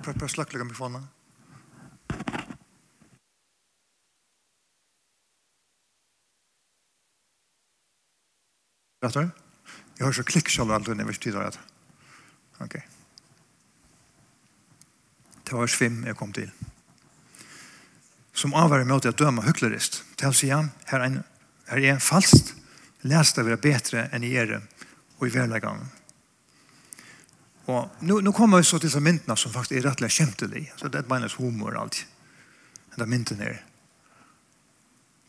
Prøv 0.02 0.26
å 0.26 0.30
slakke 0.30 0.56
litt 0.56 0.66
mikrofonen. 0.66 1.06
Rätt 9.04 9.16
Jag 9.98 10.06
har 10.06 10.12
så 10.12 10.24
klick 10.24 10.48
själv 10.48 10.72
allt 10.72 10.88
när 10.88 11.04
vi 11.04 11.14
tittar 11.14 11.42
att 11.42 11.75
Ok. 12.60 12.76
Det 15.44 15.54
var 15.54 15.66
svim 15.66 16.00
5 16.02 16.06
jeg 16.06 16.16
kom 16.16 16.32
til. 16.32 16.50
Som 18.34 18.54
avværer 18.54 18.84
møte 18.84 19.08
att 19.08 19.18
döma 19.18 19.42
hyklerist. 19.42 20.02
Til 20.16 20.34
sier 20.34 20.56
han, 20.56 20.72
her 20.86 21.00
er, 21.00 21.04
en, 21.04 21.22
her 21.68 21.78
er 21.78 21.92
en 21.94 22.00
falskt, 22.00 22.54
les 23.02 23.38
av 23.38 23.46
være 23.46 23.56
betre 23.56 24.08
enn 24.12 24.24
i 24.24 24.34
ere 24.36 24.60
og 25.18 25.28
i 25.28 25.32
verleggene. 25.32 25.86
Og 27.66 27.90
nu, 28.00 28.20
nu 28.20 28.32
kommer 28.32 28.58
vi 28.58 28.64
så 28.64 28.78
til 28.78 28.88
disse 28.88 29.00
myntene 29.00 29.36
som 29.36 29.52
faktisk 29.52 29.78
er 29.78 29.88
rettelig 29.88 30.10
kjentelig. 30.10 30.72
Så 30.76 30.88
det 30.88 30.98
er 30.98 31.08
bare 31.08 31.28
humor 31.38 31.74
och 31.74 31.82
allt. 31.82 32.06
det 32.96 33.02
er 33.02 33.06
myntene 33.06 33.44
er. 33.44 33.62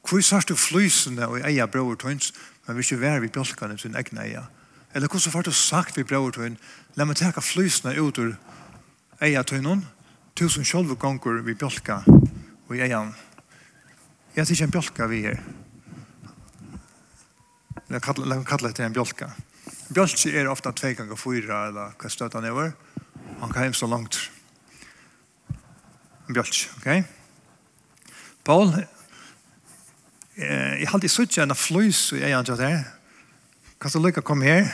Hvor 0.09 0.21
sørst 0.21 0.49
du 0.49 0.55
flysene 0.55 1.27
og 1.27 1.41
eia 1.43 1.65
bror 1.67 1.95
tøyns, 1.95 2.33
men 2.67 2.77
vi 2.77 2.81
ikke 2.85 3.01
være 3.01 3.21
vi 3.21 3.27
bjolkene 3.27 3.77
sin 3.77 3.95
egne 3.95 4.23
eia. 4.23 4.43
Eller 4.93 5.07
hvordan 5.07 5.31
får 5.31 5.41
du 5.41 5.51
sagt 5.51 5.97
vi 5.97 6.03
bror 6.03 6.31
til 6.31 6.43
henne? 6.43 6.57
La 6.95 7.05
meg 7.05 7.19
teka 7.19 7.43
flysene 7.43 7.95
ut 7.99 8.17
ur 8.21 8.35
eia 9.21 9.43
til 9.43 9.59
henne. 9.59 9.83
Tusen 10.37 10.65
sjolv 10.65 10.95
gonger 11.01 11.41
vi 11.45 11.57
bjolka 11.57 12.01
og 12.07 12.75
i 12.75 12.83
eian. 12.85 13.13
Jeg 14.35 14.47
tykker 14.47 14.67
en 14.67 14.73
bjolka 14.73 15.07
vi 15.11 15.23
er. 15.31 15.43
La 17.89 17.99
meg 17.99 18.47
kalla 18.47 18.71
etter 18.71 18.87
en 18.87 18.95
bjolka. 18.95 19.29
Bjolka 19.93 20.31
er 20.31 20.49
ofta 20.51 20.73
tvei 20.75 20.93
ganger 20.97 21.19
fyra 21.19 21.67
eller 21.69 21.95
hva 21.99 22.11
støtta 22.11 22.41
han 22.41 22.49
er. 22.49 22.73
Han 23.41 23.51
kan 23.51 23.63
heim 23.63 23.77
så 23.77 23.87
langt. 23.89 24.19
En 26.27 26.35
bjolka, 26.35 26.73
ok? 26.79 27.03
Paul, 28.47 28.71
eh, 30.37 30.79
jeg 30.79 30.87
har 30.87 30.93
alltid 30.95 31.11
sutt 31.11 31.37
en 31.37 31.55
fløys 31.55 32.13
i 32.15 32.23
eian 32.23 32.45
til 32.47 32.59
det 32.59 32.96
Kan 33.77 33.93
du 33.93 33.99
lykke 34.01 34.23
å 34.23 34.25
komme 34.25 34.47
her? 34.47 34.71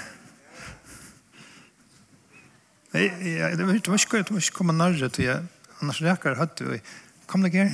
Nei, 2.94 3.10
det 3.58 3.66
var 3.66 3.76
ikke, 3.76 4.22
du 4.24 4.36
må 4.36 4.40
ikke 4.40 4.56
komme 4.62 4.76
nærmere 4.78 5.10
til 5.12 5.28
jeg. 5.28 5.44
Annars 5.82 6.00
reker 6.06 6.38
jeg 6.38 6.54
du. 6.62 6.94
Kom 7.28 7.44
deg 7.44 7.58
her. 7.58 7.74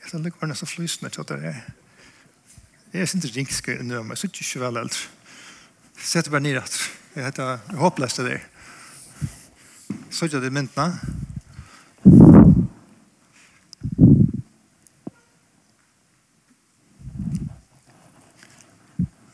Jeg 0.00 0.08
skal 0.08 0.24
lykke 0.24 0.40
å 0.40 0.44
være 0.46 0.52
nesten 0.54 0.70
flysende 0.70 1.12
til 1.12 1.24
at 1.26 1.34
det 1.34 1.50
er. 1.50 1.60
Jeg 2.94 3.04
er 3.04 3.12
ikke 3.12 3.34
ringske 3.34 3.76
nå, 3.82 4.00
men 4.00 4.16
jeg 4.16 4.22
sitter 4.22 4.46
ikke 4.46 4.64
vel 4.64 4.80
eldre. 4.80 5.02
Sett 5.98 6.30
bare 6.32 6.46
ned 6.46 6.62
at 6.62 6.80
jeg 7.12 7.26
heter 7.26 7.76
håpløst 7.76 8.22
det 8.22 8.30
der. 8.30 8.42
Så 10.08 10.30
ikke 10.30 10.40
det 10.40 10.54
myntene. 10.54 12.37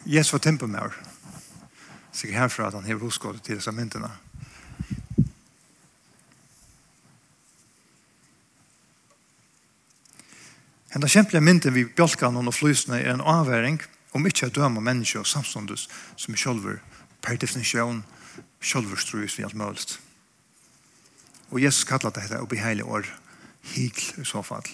Jesus 0.04 0.32
var 0.32 0.38
tempo 0.38 0.66
med 0.66 0.82
oss. 0.82 0.94
Så 2.12 2.28
jeg 2.28 2.38
herfra 2.38 2.68
at 2.68 2.74
han 2.74 2.84
hever 2.84 3.00
hoskålet 3.08 3.42
til 3.42 3.58
disse 3.58 3.72
myntene. 3.72 4.10
En 10.94 11.02
av 11.02 11.10
kjempelige 11.10 11.42
mynten 11.42 11.74
vi 11.74 11.88
bjolkan 11.90 12.36
og 12.38 12.54
flysene 12.54 13.00
er 13.00 13.16
en 13.16 13.24
avværing 13.24 13.80
om 14.14 14.26
ikke 14.28 14.46
å 14.46 14.54
døme 14.54 14.84
mennesker 14.84 15.24
og 15.24 15.26
samståndes 15.26 15.88
som 16.14 16.34
er 16.34 16.38
sjølver 16.38 16.78
per 17.24 17.40
definisjon 17.40 18.04
sjølverstrus 18.62 19.34
vi 19.38 19.44
alt 19.44 19.58
mulig. 19.58 19.98
Og 21.50 21.60
Jesus 21.60 21.88
kallet 21.88 22.14
dette 22.14 22.38
å 22.38 22.46
bli 22.46 22.60
år 22.82 23.08
hikl 23.74 24.22
i 24.22 24.28
så 24.28 24.42
fall. 24.42 24.64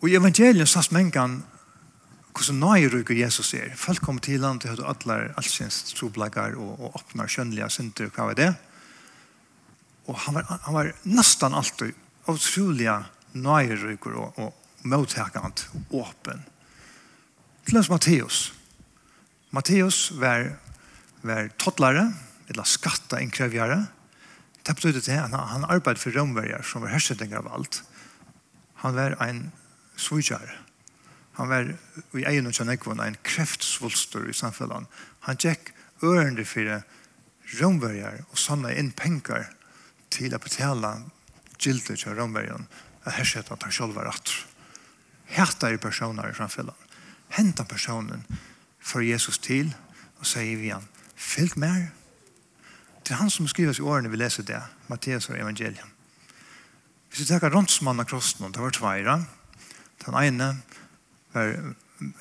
Og 0.00 0.08
i 0.08 0.16
evangeliet 0.16 0.68
sats 0.68 0.90
mengan 0.90 1.42
hvordan 2.32 2.60
nøyrykker 2.62 3.18
Jesus 3.18 3.52
er. 3.54 3.72
Folk 3.76 4.00
kommer 4.04 4.24
til 4.24 4.44
han 4.44 4.60
til 4.62 4.72
at 4.72 4.80
alle 4.80 5.32
allsins 5.36 5.82
troblagar 5.92 6.56
og, 6.56 6.78
og 6.80 6.96
åpner 7.00 7.28
kjønnelige 7.28 7.68
synder, 7.70 8.12
hva 8.14 8.30
er 8.32 8.38
det? 8.38 8.50
Og 10.08 10.16
han 10.24 10.38
var, 10.38 10.48
han 10.64 10.74
var 10.74 10.90
nesten 11.04 11.54
alltid 11.54 11.92
utrolig 12.30 12.88
nøyrykker 13.36 14.16
og, 14.16 14.40
og 14.40 14.88
mottakant 14.88 15.66
og 15.76 15.96
åpen. 16.02 16.42
Til 17.68 17.78
oss 17.78 17.90
Matteus. 17.92 18.40
Matteus 19.52 20.00
var, 20.18 20.56
var 21.22 21.52
tottlare, 21.60 22.08
eller 22.50 22.66
skatta 22.66 23.20
innkrevjare. 23.22 23.84
Det 24.62 24.74
betydde 24.78 25.04
til 25.04 25.20
han, 25.20 25.36
han 25.36 25.68
arbeidde 25.68 26.00
for 26.00 26.14
romverjer 26.16 26.64
som 26.66 26.82
var 26.82 26.94
hersedninger 26.94 27.42
av 27.42 27.52
alt. 27.52 27.82
Han 28.82 28.96
var 28.98 29.18
en 29.22 29.46
svujare 30.00 30.61
Han 31.38 31.48
var 31.48 31.70
i 32.18 32.26
egen 32.28 32.48
og 32.48 32.56
kjønnekvån 32.56 33.00
en 33.00 33.18
kreftsvulster 33.24 34.28
i 34.28 34.36
samfunnet. 34.36 34.88
Han 35.28 35.40
gikk 35.40 35.72
ørende 36.04 36.44
for 36.48 36.82
romverger 37.60 38.22
og 38.28 38.38
sånne 38.40 38.74
inn 38.78 38.92
penger 38.96 39.48
til 40.12 40.34
å 40.34 40.40
betale 40.42 40.94
gildet 41.62 42.02
til 42.02 42.16
romvergen 42.18 42.66
og 43.02 43.12
her 43.16 43.38
at 43.40 43.64
han 43.64 43.74
selv 43.74 43.96
var 43.96 44.10
rett. 44.10 44.34
Hette 45.32 45.68
er 45.68 45.80
personer 45.80 46.28
i 46.28 46.36
samfunnet. 46.36 46.76
Henta 47.32 47.64
personen 47.64 48.26
for 48.82 49.00
Jesus 49.00 49.38
til 49.42 49.72
og 50.20 50.28
sier 50.28 50.58
vi 50.60 50.70
han, 50.70 50.84
fylg 51.16 51.56
mer. 51.58 51.88
Det 53.02 53.14
er 53.14 53.22
han 53.22 53.32
som 53.32 53.48
skriver 53.50 53.74
i 53.74 53.82
årene 53.82 54.12
vi 54.12 54.20
leser 54.20 54.46
det, 54.46 54.60
Matteus 54.86 55.30
og 55.30 55.38
evangeliet. 55.38 55.88
Hvis 57.10 57.24
vi 57.24 57.28
tenker 57.28 57.50
rånsmannen 57.52 58.04
av 58.04 58.08
krossen, 58.08 58.52
det 58.52 58.62
var 58.62 58.72
tveire. 58.76 59.16
Den 60.04 60.16
ene, 60.16 60.46
var 61.34 61.54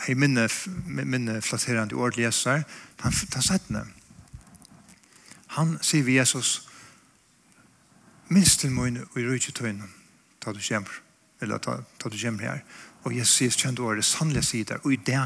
hei 0.06 0.15
minne, 0.15 0.47
minne 0.86 1.39
flatterende 1.41 1.97
ord 1.97 2.17
leser, 2.19 2.63
han, 3.02 3.13
han 3.34 3.45
sett 3.45 3.69
det. 3.69 3.86
Han 5.58 5.78
sier 5.84 6.06
vi 6.08 6.17
Jesus, 6.19 6.62
minst 8.32 8.62
til 8.62 8.71
min 8.71 9.02
og 9.04 9.17
i 9.19 9.26
rydde 9.28 9.52
tøyne, 9.56 9.89
ta 10.41 10.54
du 10.56 10.62
kjemper, 10.63 11.02
eller 11.41 11.60
ta, 11.60 11.82
ta 12.00 12.12
du 12.12 12.17
kjemper 12.17 12.47
her. 12.47 12.62
Og 13.04 13.15
Jesus 13.17 13.39
sier 13.39 13.58
kjente 13.58 13.84
året 13.84 14.06
sannlige 14.06 14.45
sider, 14.45 14.80
og 14.86 14.93
i 14.93 15.00
det 15.02 15.24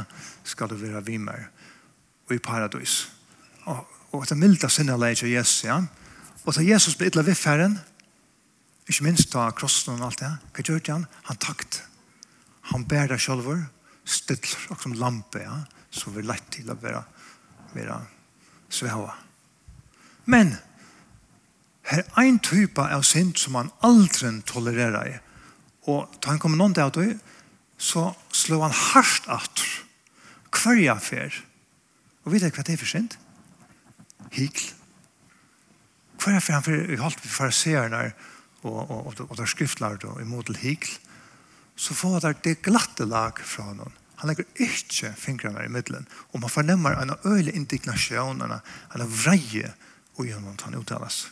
skal 0.47 0.71
du 0.71 0.77
være 0.79 1.03
vimmer, 1.05 1.49
og 2.29 2.35
i 2.35 2.41
paradis. 2.41 3.03
Og, 3.65 3.83
og 4.15 4.25
det 4.29 4.37
milde 4.39 4.69
sinne 4.71 4.95
leger 4.97 5.27
Jesus, 5.27 5.65
ja. 5.67 5.81
Og 6.45 6.55
da 6.55 6.63
Jesus 6.63 6.95
ble 6.95 7.09
ytla 7.11 7.25
vifferen, 7.25 7.77
ikke 8.85 9.03
minst 9.03 9.33
da 9.33 9.49
krossen 9.51 9.97
og 9.97 10.07
alt 10.07 10.21
det, 10.21 10.31
hva 10.53 10.63
gjør 10.63 10.81
han? 10.91 11.07
Han 11.29 11.41
takt. 11.41 11.81
Han 12.71 12.85
bærer 12.85 13.15
det 13.15 13.21
selv, 13.21 13.45
still, 14.05 14.55
og 14.69 14.81
som 14.81 14.95
lampe, 14.99 15.41
ja, 15.41 15.59
så 15.91 16.13
vi 16.13 16.21
er 16.21 16.29
lett 16.29 16.47
til 16.53 16.69
å 16.69 16.77
være, 16.79 17.01
være 17.73 17.99
sveva. 18.69 19.15
Men, 20.29 20.55
her 21.85 22.01
er 22.01 22.25
en 22.25 22.41
type 22.41 22.81
av 22.81 23.03
synd 23.05 23.35
som 23.37 23.57
man 23.57 23.71
aldri 23.85 24.31
tolererer 24.49 25.11
i, 25.11 25.17
og 25.91 26.15
da 26.21 26.33
han 26.33 26.41
kommer 26.41 26.57
noen 26.57 26.73
til 26.73 26.87
at 26.87 26.97
du, 26.97 27.35
så 27.77 28.07
slår 28.33 28.67
han 28.67 28.77
hardt 28.79 29.27
at 29.29 29.65
hver 30.55 30.79
jeg 30.79 31.03
fer. 31.03 31.41
Og 32.23 32.33
vet 32.33 32.45
du 32.45 32.49
hva 32.49 32.63
det 32.65 32.73
er 32.73 32.81
for 32.81 32.89
synd? 32.89 33.17
Hikl. 34.33 34.71
Hver 36.21 36.37
jeg 36.37 36.45
fer 36.45 36.57
han 36.57 36.65
fer, 36.65 36.85
vi 36.89 36.97
holdt 36.97 37.21
for 37.21 37.43
farseerne 37.43 38.01
og, 38.63 38.71
og, 38.71 38.79
og, 38.81 39.01
og, 39.11 39.19
og 39.29 39.37
der 39.37 39.51
skriftlærte 39.51 40.09
og 40.09 40.23
imot 40.23 40.49
til 40.49 40.57
hikl 40.63 40.95
så 41.75 41.93
får 41.93 42.19
det 42.23 42.33
det 42.43 42.61
glatte 42.63 43.05
lag 43.05 43.39
fra 43.43 43.67
noen. 43.73 43.93
Han 44.21 44.31
legger 44.31 44.47
ikke 44.63 45.11
fingrene 45.19 45.65
i 45.65 45.71
middelen, 45.71 46.07
og 46.31 46.39
man 46.39 46.49
fornemmer 46.49 46.95
en 46.95 47.17
øyelig 47.25 47.55
indignasjon, 47.55 48.41
en 48.41 49.07
vreie 49.11 49.73
og 50.15 50.29
gjennom 50.29 50.55
han 50.63 50.77
uttales. 50.79 51.25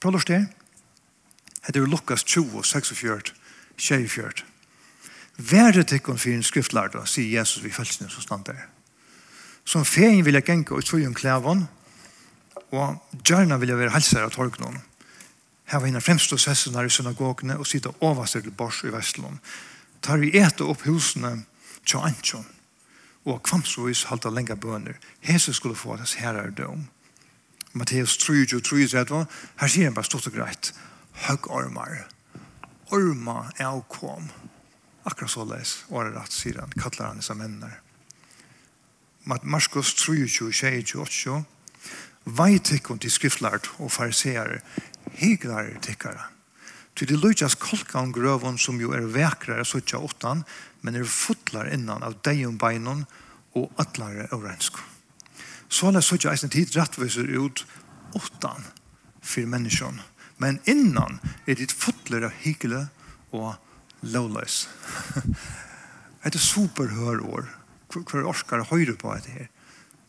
Prøv 0.00 0.16
å 0.16 0.22
det. 0.24 0.46
Hette 1.66 1.82
er 1.82 1.90
Lukas 1.90 2.24
20, 2.24 2.62
46, 2.64 3.34
24. 3.76 4.46
Være 5.38 5.84
tikkun 5.84 6.18
for 6.18 6.32
en 6.32 6.42
skriftlærd, 6.42 6.96
sier 7.06 7.38
Jesus 7.38 7.62
vi 7.62 7.74
følelsene 7.74 8.10
som 8.10 8.24
stand 8.24 8.48
der. 8.48 8.64
Som 9.68 9.84
feien 9.84 10.24
vil 10.24 10.38
jeg 10.38 10.48
genke 10.48 10.74
og 10.74 10.86
tvøyen 10.88 11.14
klævån, 11.14 11.66
og 12.72 13.20
gjerne 13.24 13.58
vil 13.60 13.74
jeg 13.74 13.78
være 13.78 13.94
helser 13.94 14.24
av 14.24 14.32
torgnoen 14.32 14.80
her 15.68 15.80
var 15.80 15.88
en 15.88 15.98
av 16.00 16.04
fremste 16.04 16.38
sessene 16.40 16.84
i 16.86 16.92
synagogene 16.92 17.58
og 17.58 17.66
sitte 17.68 17.92
overstyr 18.00 18.46
til 18.46 18.54
bors 18.56 18.82
i 18.84 18.92
Vestlån. 18.92 19.40
Tar 20.02 20.22
vi 20.22 20.32
etter 20.38 20.68
opp 20.68 20.86
husene 20.88 21.42
til 21.84 22.00
Antjon 22.04 22.46
og 23.28 23.42
kvamsvis 23.44 24.06
halte 24.08 24.30
lenge 24.32 24.56
bøner. 24.56 24.96
Jesus 25.28 25.56
skulle 25.56 25.76
få 25.76 25.96
hans 25.96 26.14
herrar 26.14 26.50
døm. 26.50 26.86
Matteus 27.72 28.16
3, 28.16 28.46
23, 28.46 28.88
30, 28.88 29.26
her 29.60 29.68
sier 29.68 29.90
han 29.90 29.96
bare 29.96 30.08
stort 30.08 30.30
og 30.30 30.38
greit, 30.38 30.72
høgg 31.26 31.50
ormar. 31.52 32.06
Orma 32.94 33.50
er 33.58 33.68
og 33.68 33.84
kom. 33.92 34.30
Akkurat 35.04 35.30
så 35.30 35.44
les, 35.44 35.74
året 35.92 36.16
rett, 36.16 36.32
sier 36.32 36.60
han, 36.62 36.72
Kattler 36.80 37.10
han 37.10 37.20
disse 37.20 37.36
mennene. 37.36 37.74
Marskos 39.28 39.92
3, 40.00 40.24
26, 40.24 40.96
28, 40.96 41.42
Veit 42.28 42.72
ikkon 42.72 42.98
til 43.00 43.12
skriftlært 43.12 43.70
og 43.80 43.92
fariseer, 43.92 44.58
hygnar 45.16 45.78
tikkara. 45.84 46.28
Ty 46.98 47.06
det 47.06 47.20
lutjas 47.22 47.54
kolkan 47.54 48.10
grøvun 48.12 48.58
som 48.58 48.80
jo 48.82 48.90
er 48.96 49.06
vekrare 49.14 49.64
suttja 49.64 50.00
åttan, 50.02 50.42
men 50.82 50.98
er 50.98 51.06
fotlar 51.06 51.70
innan 51.70 52.02
av 52.02 52.16
deion 52.26 52.58
beinon 52.58 53.04
og 53.54 53.70
atlare 53.78 54.26
örensko. 54.34 54.82
Så 55.68 55.92
la 55.92 56.02
suttja 56.02 56.32
eisen 56.32 56.50
tid 56.50 56.74
rattviser 56.74 57.28
ut 57.38 57.64
åttan 58.18 58.66
for 59.22 59.46
menneskjon, 59.46 60.00
men 60.42 60.58
innan 60.66 61.20
er 61.46 61.60
dit 61.60 61.72
fotlar 61.72 62.26
av 62.30 62.34
hygla 62.42 62.88
og 63.30 63.54
lowless. 64.02 64.66
Et 66.26 66.34
er 66.34 66.42
superhørår. 66.42 67.46
Hver 67.88 68.26
orskar 68.26 68.66
høyre 68.68 68.96
på 68.98 69.14
det 69.22 69.32
her. 69.32 69.46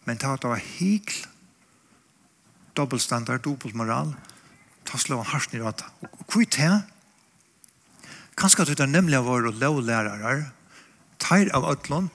Men 0.08 0.18
ta 0.18 0.34
av 0.34 0.58
hygl, 0.58 1.22
dobbelstandard, 2.76 3.44
dobbeltmoral, 3.46 4.16
ta 4.90 4.98
slå 4.98 5.20
han 5.22 5.30
harsen 5.30 5.60
i 5.60 5.62
rata. 5.62 5.90
Og 6.02 6.26
hvor 6.26 6.42
er 6.42 6.48
det? 6.50 6.82
Kanskje 8.40 8.64
at 8.64 8.72
det 8.72 8.86
er 8.86 8.90
nemlig 8.90 9.18
av 9.20 9.28
våre 9.28 9.52
lovlærere, 9.52 10.52
teir 11.20 11.52
av 11.56 11.68
ødlån, 11.68 12.08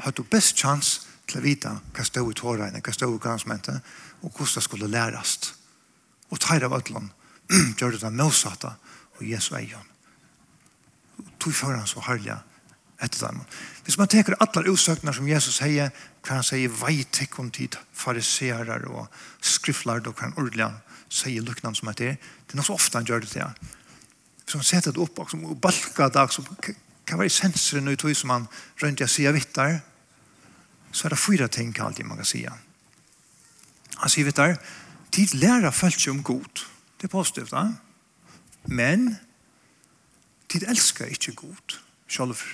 har 0.00 0.12
du 0.16 0.22
best 0.24 0.56
chans 0.56 1.06
til 1.28 1.40
å 1.40 1.44
vite 1.44 1.72
hva 1.92 2.04
stod 2.04 2.30
i 2.32 2.36
tårene, 2.38 2.80
hva 2.80 2.94
stod 2.94 3.14
i 3.14 3.20
gansmente, 3.22 3.74
og 4.22 4.30
hvordan 4.30 4.54
det 4.54 4.64
skulle 4.64 4.88
læres. 4.90 5.36
Og 6.32 6.40
teir 6.40 6.64
av 6.66 6.74
ødlån 6.78 7.10
gjør 7.78 7.94
det 7.96 8.02
den 8.02 8.18
motsatte 8.18 8.72
og 9.16 9.22
Jesu 9.24 9.54
eion. 9.58 9.92
Tog 11.38 11.54
for 11.54 11.76
han 11.76 11.88
så 11.88 12.02
herlig 12.08 12.34
etter 13.02 13.26
dem. 13.26 13.42
Hvis 13.84 13.98
man 14.00 14.08
teker 14.08 14.38
alle 14.40 14.64
utsøkene 14.72 15.12
som 15.14 15.28
Jesus 15.28 15.60
sier, 15.60 15.92
kan 16.24 16.40
han 16.40 16.46
sier 16.46 16.72
veitikk 16.72 17.38
om 17.40 17.52
tid 17.52 17.76
fariserer 17.92 18.88
og 18.88 19.12
skriftlærd 19.44 20.08
og 20.08 20.16
kan 20.18 20.34
ordelig 20.40 20.70
sier 21.08 21.42
lukkna 21.42 21.74
som 21.74 21.88
heter, 21.88 22.16
det 22.16 22.54
er 22.54 22.60
nok 22.60 22.68
så 22.68 22.76
ofte 22.76 22.98
han 22.98 23.06
gjør 23.06 23.24
det 23.24 23.30
til 23.32 23.44
han. 23.44 23.74
Så 24.46 24.58
han 24.58 24.66
setter 24.66 24.94
det 24.94 25.02
opp, 25.02 25.18
og, 25.18 25.56
balka 25.60 26.08
dag, 26.08 26.32
så 26.32 26.42
kan 27.06 27.18
være 27.18 27.30
sensorer 27.30 27.82
nu 27.82 27.92
i 27.92 27.98
tog 27.98 28.14
som 28.16 28.30
han 28.30 28.48
rundt 28.82 29.02
jeg 29.02 29.10
sier 29.10 29.34
vittar, 29.34 29.80
så 30.92 31.06
er 31.06 31.14
det 31.14 31.18
fyra 31.18 31.48
ting 31.52 31.74
alltid 31.78 32.06
man 32.06 32.22
kan 32.22 32.28
si. 32.28 32.44
Han 32.46 34.12
sier 34.12 34.28
vittar, 34.28 34.56
tid 35.10 35.34
lærer 35.34 35.74
følt 35.74 36.00
seg 36.00 36.14
om 36.14 36.22
god. 36.22 36.66
Det 36.96 37.08
er 37.08 37.12
positivt, 37.12 37.50
da. 37.50 37.68
Men, 38.66 39.16
tid 40.48 40.66
elsker 40.68 41.10
ikke 41.10 41.34
god, 41.42 41.78
sjálf. 42.08 42.46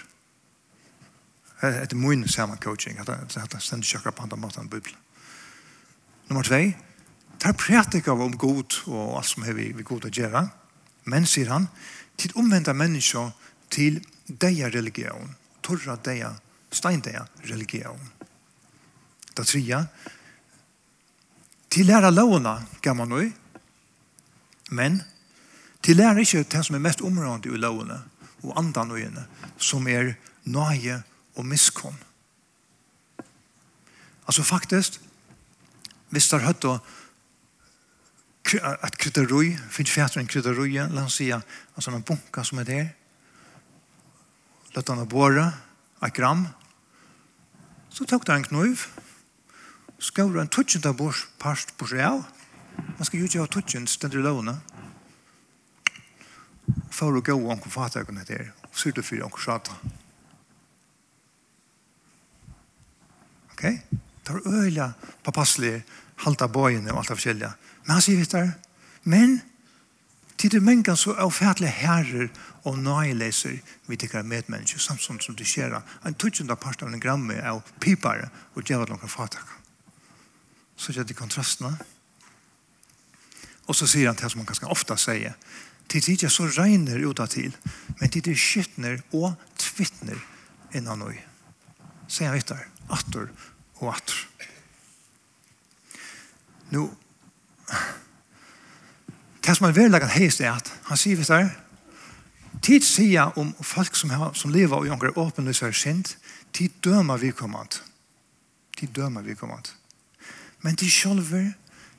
Det 1.62 1.92
er 1.92 1.96
min 1.96 2.26
saman 2.28 2.58
coaching, 2.58 2.98
at 2.98 3.06
det 3.52 3.62
stendt 3.62 3.86
sjokkar 3.86 4.16
på 4.16 4.24
andre 4.26 4.36
måten 4.36 4.64
enn 4.64 4.70
Bibelen. 4.72 4.98
Nummer 6.28 6.42
2 6.42 6.58
tar 7.42 7.52
prætika 7.58 8.12
om 8.12 8.36
god 8.38 8.84
og 8.86 9.16
alt 9.18 9.26
som 9.26 9.42
har 9.42 9.56
vi, 9.58 9.72
vi 9.74 9.82
god 9.82 10.06
å 10.06 10.14
gjøre. 10.14 10.44
Men, 11.10 11.26
sier 11.26 11.50
han, 11.50 11.66
til 12.16 12.34
omvendte 12.38 12.74
mennesker 12.76 13.32
til 13.72 13.98
deia 14.26 14.70
religion. 14.70 15.34
Torra 15.62 15.96
deia, 15.98 16.30
steindeia 16.70 17.24
religion. 17.50 17.98
Da 19.34 19.42
tria. 19.42 19.82
Til 21.72 21.88
læra 21.88 22.12
lovna, 22.14 22.60
gav 22.84 22.94
man 23.00 23.10
nøy. 23.10 23.32
Men 24.70 25.00
til 25.82 25.98
læra 25.98 26.22
ikke 26.22 26.44
det 26.46 26.62
som 26.62 26.78
er 26.78 26.86
mest 26.86 27.02
områdende 27.02 27.50
i 27.50 27.58
lovna 27.58 27.98
og 28.42 28.54
andan 28.58 28.90
nøyene, 28.90 29.26
som 29.58 29.86
er 29.90 30.14
nøye 30.44 31.02
og 31.34 31.46
miskunn. 31.46 31.98
Altså 34.26 34.42
faktisk, 34.46 35.00
hvis 36.10 36.28
det 36.28 36.38
er 36.38 36.46
høyt 36.46 36.66
at 38.42 38.96
kryddaroj, 38.98 39.54
finnes 39.70 39.92
fjætter 39.92 40.20
en 40.20 40.26
kryddaroj, 40.26 40.88
låt 40.90 41.12
säga, 41.12 41.42
alltså 41.74 41.90
en 41.90 42.02
bunka 42.02 42.44
som 42.44 42.58
er 42.58 42.64
der, 42.64 42.90
Låt 44.72 44.88
han 44.88 45.02
å 45.02 45.08
båre, 45.08 45.50
et 46.00 46.14
gram. 46.16 46.46
Så 47.92 48.06
tok 48.08 48.24
det 48.24 48.38
en 48.38 48.46
kniv, 48.46 48.86
skår 50.00 50.38
en 50.40 50.48
tutsen 50.48 50.84
av 50.88 50.96
bors, 50.96 51.26
parst 51.38 51.74
på 51.76 51.90
seg 51.90 52.00
av. 52.06 52.22
Man 52.96 53.04
skal 53.04 53.20
jo 53.20 53.28
ikke 53.28 53.42
ha 53.42 53.50
tutsen, 53.52 53.88
ständer 53.90 54.22
i 54.22 54.24
lovene, 54.24 54.56
for 56.92 57.12
å 57.12 57.20
gå 57.20 57.34
och 57.36 57.50
omkring 57.52 57.72
fatögonet 57.72 58.28
der, 58.28 58.52
og 58.64 58.78
syr 58.78 58.96
du 58.96 59.02
fyra 59.02 59.26
omkring 59.28 59.44
sjata. 59.44 59.76
Ok? 63.52 63.64
Det 64.24 64.32
var 64.32 64.64
øyla, 64.64 64.92
papassliga, 65.22 65.82
halta 66.24 66.48
bøyene 66.48 66.94
og 66.94 67.02
alt 67.02 67.12
av 67.12 67.20
forskjellige. 67.20 67.52
Men 67.84 67.96
han 67.96 68.04
sier 68.04 68.22
etter, 68.22 68.52
men 69.02 69.40
til 70.38 70.50
det 70.50 70.62
mengan 70.62 70.98
så 70.98 71.14
er 71.14 71.30
færdelig 71.30 71.70
herrer 71.82 72.28
og 72.66 72.78
nøyleser 72.78 73.58
vi 73.86 73.96
tykker 73.96 74.22
medmennesker, 74.26 74.78
samtidig 74.78 75.22
som 75.26 75.36
det 75.38 75.46
skjer 75.46 75.76
en 75.78 76.14
tutsjunda 76.14 76.56
part 76.58 76.82
av 76.82 76.90
en 76.90 77.02
gramme 77.02 77.36
av 77.46 77.62
pipare 77.82 78.30
og 78.54 78.64
djevel 78.66 78.90
noen 78.90 79.10
fatak. 79.10 79.46
Så 80.76 80.94
gjør 80.94 81.06
det 81.06 81.18
kontrastene. 81.18 81.76
Og 83.70 83.78
så 83.78 83.86
sier 83.86 84.10
han 84.10 84.18
til 84.18 84.30
som 84.32 84.42
han 84.42 84.50
ganske 84.50 84.70
ofta 84.70 84.96
sier, 84.98 85.36
til 85.90 86.02
tidsja 86.02 86.30
så 86.32 86.48
regner 86.56 87.02
ut 87.04 87.20
av 87.20 87.30
til, 87.30 87.54
men 88.00 88.10
til 88.10 88.24
det 88.24 88.38
skyttner 88.38 89.02
og 89.12 89.34
tvittner 89.60 90.18
innan 90.74 91.02
nøy. 91.04 91.18
Sier 92.08 92.32
han 92.32 92.38
etter, 92.40 92.66
atter 92.90 93.28
og 93.80 93.92
atter. 93.92 94.26
Nå, 96.72 96.86
det 99.42 99.56
som 99.56 99.66
er 99.66 99.76
veldig 99.76 100.08
heist 100.14 100.40
er 100.40 100.54
at 100.54 100.70
han 100.88 101.00
sier 101.00 101.18
hvis 101.18 101.32
det 101.32 101.40
er 101.42 101.50
tid 102.62 102.84
sier 102.86 103.38
om 103.38 103.52
folk 103.64 103.96
som, 103.98 104.10
har, 104.10 104.34
som 104.38 104.52
lever 104.54 104.76
og 104.76 104.86
jonker 104.86 105.18
åpenløs 105.18 105.62
er 105.62 105.74
sint 105.76 106.16
tid 106.54 106.74
dømer 106.84 107.18
vi 107.18 107.32
kommand 107.34 107.80
tid 108.78 108.94
dømer 108.94 109.26
vi 109.26 109.34
kommand 109.38 109.72
men 110.62 110.78
de 110.78 110.90
sjølver 110.90 111.52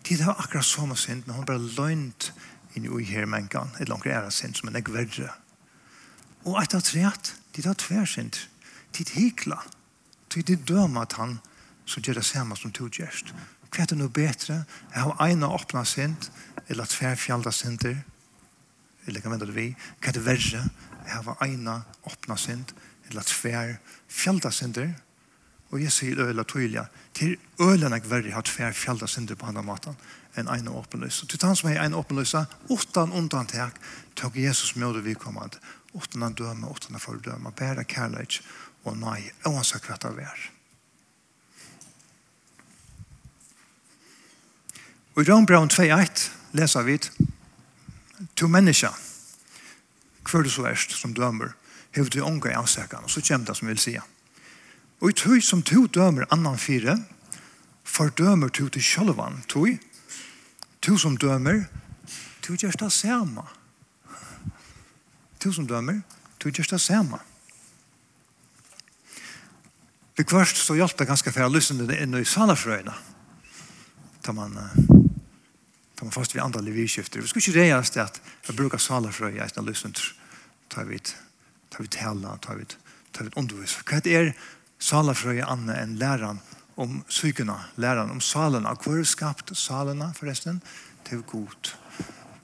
tid 0.04 0.24
har 0.24 0.40
akkurat 0.40 0.66
som 0.66 0.96
sint 0.96 1.28
men 1.28 1.36
hun 1.36 1.48
bare 1.48 1.60
løgnt 1.78 2.32
inn 2.76 2.88
i 2.88 3.06
her 3.06 3.28
mennkene 3.30 3.76
et 3.80 3.90
langt 3.90 4.08
ære 4.08 4.32
sint 4.32 4.58
som 4.58 4.70
en 4.70 4.80
ek 4.80 4.92
verre 4.94 5.32
og 6.44 6.60
etter 6.62 6.84
treet 6.84 7.34
tid 7.56 7.68
har 7.70 7.80
tversint 7.80 8.48
tid 8.96 9.16
hikla 9.18 9.60
tid 10.34 10.56
dømer 10.68 11.06
at 11.06 11.18
han 11.20 11.40
så 11.86 12.00
gjør 12.00 12.22
det 12.22 12.26
samme 12.26 12.56
som 12.56 12.72
to 12.72 12.88
gjerst 12.88 13.34
hva 13.74 13.84
er 13.84 13.90
det 13.90 13.98
noe 13.98 14.14
bedre? 14.14 14.64
Jeg 14.94 15.02
har 15.02 15.22
ene 15.26 15.50
åpna 15.50 15.84
sint, 15.88 16.30
eller 16.70 16.90
tver 16.90 17.18
fjalda 17.20 17.52
sinter, 17.52 17.98
eller 19.08 19.24
hva 19.24 19.34
mener 19.34 19.50
du 19.50 19.56
vi? 19.56 19.72
Hva 20.00 20.12
er 20.12 20.18
det 20.18 20.26
verre? 20.28 20.66
Jeg 21.04 21.16
har 21.26 21.46
ene 21.48 21.80
åpna 22.08 22.38
sint, 22.40 22.74
eller 23.10 23.26
tver 23.28 23.78
fjalda 24.08 24.52
sinter, 24.54 24.94
og 25.74 25.82
jeg 25.82 25.92
sier 25.92 26.18
det 26.20 26.28
øyla 26.30 26.46
tøyla, 26.46 26.86
til 27.18 27.34
øyla 27.62 27.90
jeg 27.96 28.10
verre 28.10 28.36
har 28.36 28.46
tver 28.46 28.76
fjalda 28.78 29.10
sinter 29.10 29.36
på 29.36 29.50
andre 29.50 29.66
måten, 29.66 29.98
enn 30.38 30.50
ene 30.54 30.74
åpenløse. 30.74 31.26
Til 31.30 31.42
han 31.42 31.58
som 31.58 31.72
er 31.72 31.82
ene 31.82 31.98
åpenløse, 31.98 32.46
utan 32.70 33.14
undantak, 33.14 33.80
tok 34.16 34.38
Jesus 34.38 34.76
med 34.76 34.94
det 35.00 35.06
vidkommende, 35.10 35.58
utan 35.98 36.22
han 36.22 36.38
døme, 36.38 36.70
utan 36.70 36.94
han 36.94 37.02
fordøme, 37.02 37.52
bare 37.58 37.86
kærleik, 37.90 38.42
og 38.86 38.98
nei, 39.02 39.32
oansett 39.50 39.90
hva 39.90 39.98
det 39.98 40.28
er. 40.28 40.50
Og 45.14 45.22
i 45.22 45.30
Rønbraun 45.30 45.70
2.1 45.70 46.30
leser 46.58 46.86
vi 46.88 46.98
to 48.36 48.48
mennesker, 48.50 48.94
hver 50.26 50.46
du 50.46 50.50
så 50.50 50.66
erst 50.70 50.96
som 50.98 51.14
dømer, 51.14 51.54
hever 51.94 52.10
du 52.10 52.24
ånga 52.26 52.50
i 52.50 52.58
avsøkene, 52.58 53.06
og 53.06 53.12
så 53.12 53.22
kommer 53.22 53.46
det 53.46 53.58
som 53.58 53.68
vil 53.68 53.82
si 53.82 53.98
Og 55.02 55.10
i 55.10 55.14
tøy 55.14 55.42
som 55.42 55.62
to 55.62 55.86
dømer 55.86 56.26
annan 56.32 56.58
fire, 56.58 56.98
fordømer 57.84 58.50
to 58.50 58.70
til 58.70 58.82
sjølvan, 58.82 59.44
tøy, 59.48 59.78
to 60.82 60.98
som 60.98 61.18
dømer, 61.18 61.66
to 62.42 62.56
gjør 62.56 62.72
det 62.80 62.92
samme. 62.92 63.44
To 65.40 65.52
som 65.52 65.68
dømer, 65.68 66.02
to 66.40 66.50
gjør 66.50 66.72
det 66.72 66.82
samme. 66.82 67.20
Vi 70.18 70.24
kvart 70.24 70.58
så 70.58 70.76
hjelper 70.78 71.04
det 71.04 71.10
ganske 71.10 71.32
for 71.34 71.46
å 71.46 71.52
lysne 71.52 71.88
det 71.90 72.00
inn 72.02 72.16
i 72.16 72.26
salafrøyene, 72.26 72.94
Da 74.24 74.32
man 74.32 74.56
kom 76.04 76.12
fast 76.12 76.36
vi 76.36 76.40
andra 76.40 76.62
livskifter. 76.62 77.22
Vi 77.22 77.28
skulle 77.28 77.44
ikke 77.44 77.60
reas 77.60 77.90
det 77.90 78.04
att 78.04 78.22
jag 78.48 78.56
brukar 78.56 78.78
salafrøy 78.78 79.38
i 79.38 79.40
eisne 79.40 79.64
løsund. 79.64 79.96
Tar 80.68 80.84
vi 80.84 81.00
tar 81.70 81.80
vi 81.80 81.88
tala, 81.88 82.38
tar 82.38 82.56
vi 82.56 82.66
tar 83.12 83.24
vi 83.24 83.32
undervis. 83.36 83.78
Hva 83.88 84.02
er 84.04 84.34
salafrøy 84.80 85.40
anna 85.42 85.78
en 85.80 85.96
läran 85.96 86.42
om 86.76 87.04
sykene, 87.08 87.56
läran 87.76 88.12
om 88.12 88.22
salarna, 88.22 88.76
Hvor 88.84 89.00
är 89.00 89.04
skapt 89.04 89.48
förresten 89.58 90.14
forresten? 90.14 90.62
Til 91.04 91.22
god. 91.22 91.72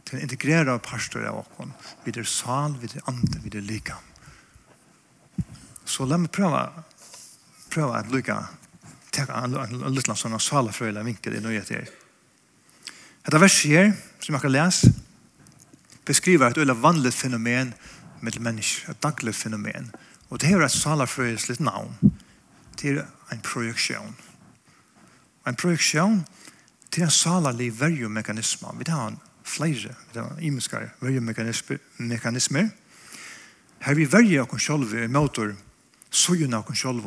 till 0.03 0.17
en 0.17 0.21
integrerad 0.21 0.81
pastor 0.81 1.25
av 1.25 1.37
oss 1.37 1.67
vid 2.03 2.17
er 2.17 2.23
sal, 2.23 2.77
vid 2.81 2.95
er 2.95 3.01
ande, 3.05 3.39
vid 3.43 3.55
er 3.55 3.61
lika. 3.61 3.97
Så 5.85 6.05
la 6.05 6.17
mig 6.17 6.29
pröva 6.29 6.83
pröva 7.69 7.95
att 7.97 8.11
lycka 8.11 8.47
ta 9.11 9.23
en 9.33 9.93
liten 9.93 10.15
sånn 10.15 10.39
salafrøyla 10.39 11.03
vinkel 11.03 11.35
i 11.35 11.39
nöjet 11.39 11.69
her. 11.69 11.89
Dette 13.25 13.41
verset 13.41 13.71
her, 13.71 13.91
som 14.19 14.35
jeg 14.35 14.41
kan 14.41 14.51
lese, 14.51 14.93
beskriver 16.05 16.49
et 16.49 16.57
øyla 16.57 16.73
vanlig 16.73 17.13
fenomen 17.13 17.73
med 18.21 18.39
mennesker, 18.39 18.91
et 18.91 19.03
daglig 19.03 19.35
fenomen. 19.35 19.91
Og 20.29 20.41
det 20.41 20.51
er 20.51 20.63
et 20.63 20.71
salafrøyeslitt 20.71 21.59
navn. 21.59 21.95
Det 22.81 22.97
er 22.97 23.05
en 23.31 23.41
projeksjon. 23.43 24.15
En 25.47 25.55
projeksjon 25.55 26.25
til 26.91 27.03
en 27.03 27.09
salarlig 27.09 27.71
verjumekanisme. 27.79 28.67
Vi 28.77 28.83
tar 28.83 29.07
en 29.07 29.19
flere, 29.43 29.95
vi 30.07 30.13
tar 30.13 30.31
en 30.31 30.43
imeskare 30.43 30.89
verjumekanismer. 31.01 32.69
Her 33.79 33.95
vi 33.95 34.05
verjer 34.11 34.43
oss 34.43 34.65
selv 34.65 34.93
i 34.93 35.07
måter, 35.07 35.55
så 36.09 36.35
gjør 36.35 36.59
oss 36.59 36.79
selv 36.81 37.05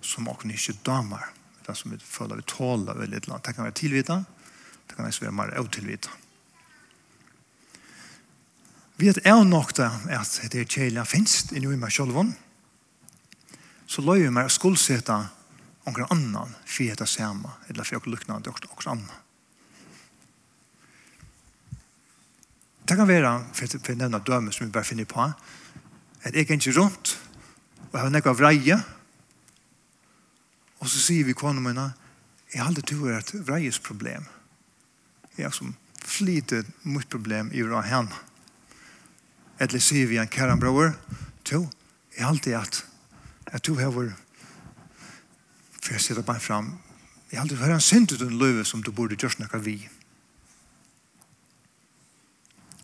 som 0.00 0.28
oss 0.28 0.44
ikke 0.44 0.78
damer. 0.86 1.32
Det 1.66 1.76
som 1.76 1.90
vi 1.90 1.98
føler 1.98 2.36
vi 2.36 2.42
tåler 2.46 2.94
veldig 2.94 3.28
langt. 3.28 3.44
Det 3.44 3.54
kan 3.54 3.64
være 3.64 3.74
tilvittet, 3.74 4.24
Det 4.96 5.02
kan 5.02 5.12
jeg 5.12 5.26
være 5.26 5.32
mer 5.36 5.50
utilvitt. 5.60 6.06
Vi 8.96 9.10
vet 9.10 9.18
er 9.28 9.42
nok 9.44 9.74
det 9.76 9.90
at 10.08 10.38
det 10.48 10.62
er 10.62 10.70
kjelja 10.72 11.02
finst 11.04 11.50
i 11.52 11.60
noe 11.60 11.76
med 11.76 11.92
sjølven, 11.92 12.30
så 13.84 14.00
løy 14.00 14.22
vi 14.22 14.30
meg 14.32 14.48
å 14.48 14.54
skuldseta 14.54 15.18
noen 15.84 16.06
annan 16.14 16.54
for 16.64 16.96
det 16.96 17.08
samme, 17.12 17.50
eller 17.68 17.84
for 17.84 18.00
noen 18.00 18.14
luknande 18.14 18.48
og 18.48 18.62
noen 18.64 18.88
annan. 18.94 19.18
Det 22.88 22.96
kan 22.96 23.10
være, 23.10 23.34
for 23.52 23.76
å 23.76 23.98
nevne 24.00 24.22
døme 24.24 24.54
som 24.54 24.64
vi 24.64 24.72
bare 24.72 24.88
finner 24.88 25.04
på, 25.10 25.28
at 25.28 26.32
jeg 26.32 26.46
er 26.46 26.56
ikke 26.56 26.72
rundt, 26.78 27.18
og 27.90 27.98
jeg 27.98 28.00
har 28.00 28.16
nekka 28.16 28.32
vreie, 28.32 28.80
og 30.80 30.88
så 30.88 31.04
sier 31.04 31.28
vi 31.28 31.36
kvannet 31.36 31.68
mine, 31.68 31.90
jeg 32.48 32.62
har 32.62 32.72
aldri 32.72 32.86
tur 32.88 33.12
et 33.12 33.34
vreies 33.44 33.76
problem 33.82 34.24
jag 35.36 35.54
som 35.54 35.74
flyter 36.04 36.64
mot 36.82 37.08
problem 37.08 37.52
i 37.52 37.62
vår 37.62 37.82
hen. 37.82 38.08
Eller 39.58 39.78
sier 39.78 40.06
vi 40.06 40.18
en 40.18 40.28
karambror, 40.28 40.92
to, 41.42 41.68
er 42.16 42.24
alltid 42.24 42.54
at 42.54 42.84
jag 43.52 43.62
tror 43.62 43.80
jag 43.80 43.92
var 43.92 44.12
for 45.82 45.94
jeg 45.94 46.00
sitter 46.00 46.22
bare 46.22 46.42
frem 46.42 46.72
jeg 47.30 47.38
har 47.38 47.44
alltid 47.44 47.58
hört 47.58 47.74
en 47.74 47.80
synd 47.80 48.12
ut 48.12 48.20
en 48.20 48.38
löve 48.38 48.64
som 48.64 48.82
du 48.82 48.92
burde 48.94 49.16
gjøre 49.18 49.34
snacka 49.34 49.58
vi. 49.58 49.88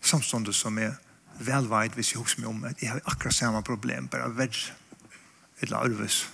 Samståndet 0.02 0.54
som 0.58 0.78
er 0.82 0.96
velveit 1.38 1.94
hvis 1.94 2.10
jeg 2.12 2.20
husker 2.20 2.42
meg 2.42 2.50
om 2.50 2.64
at 2.66 2.82
jeg 2.82 2.90
har 2.90 3.00
akkurat 3.06 3.34
samme 3.34 3.62
problem, 3.62 4.08
bare 4.10 4.32
vedd 4.34 4.58
eller 5.62 5.76
arves. 5.78 6.24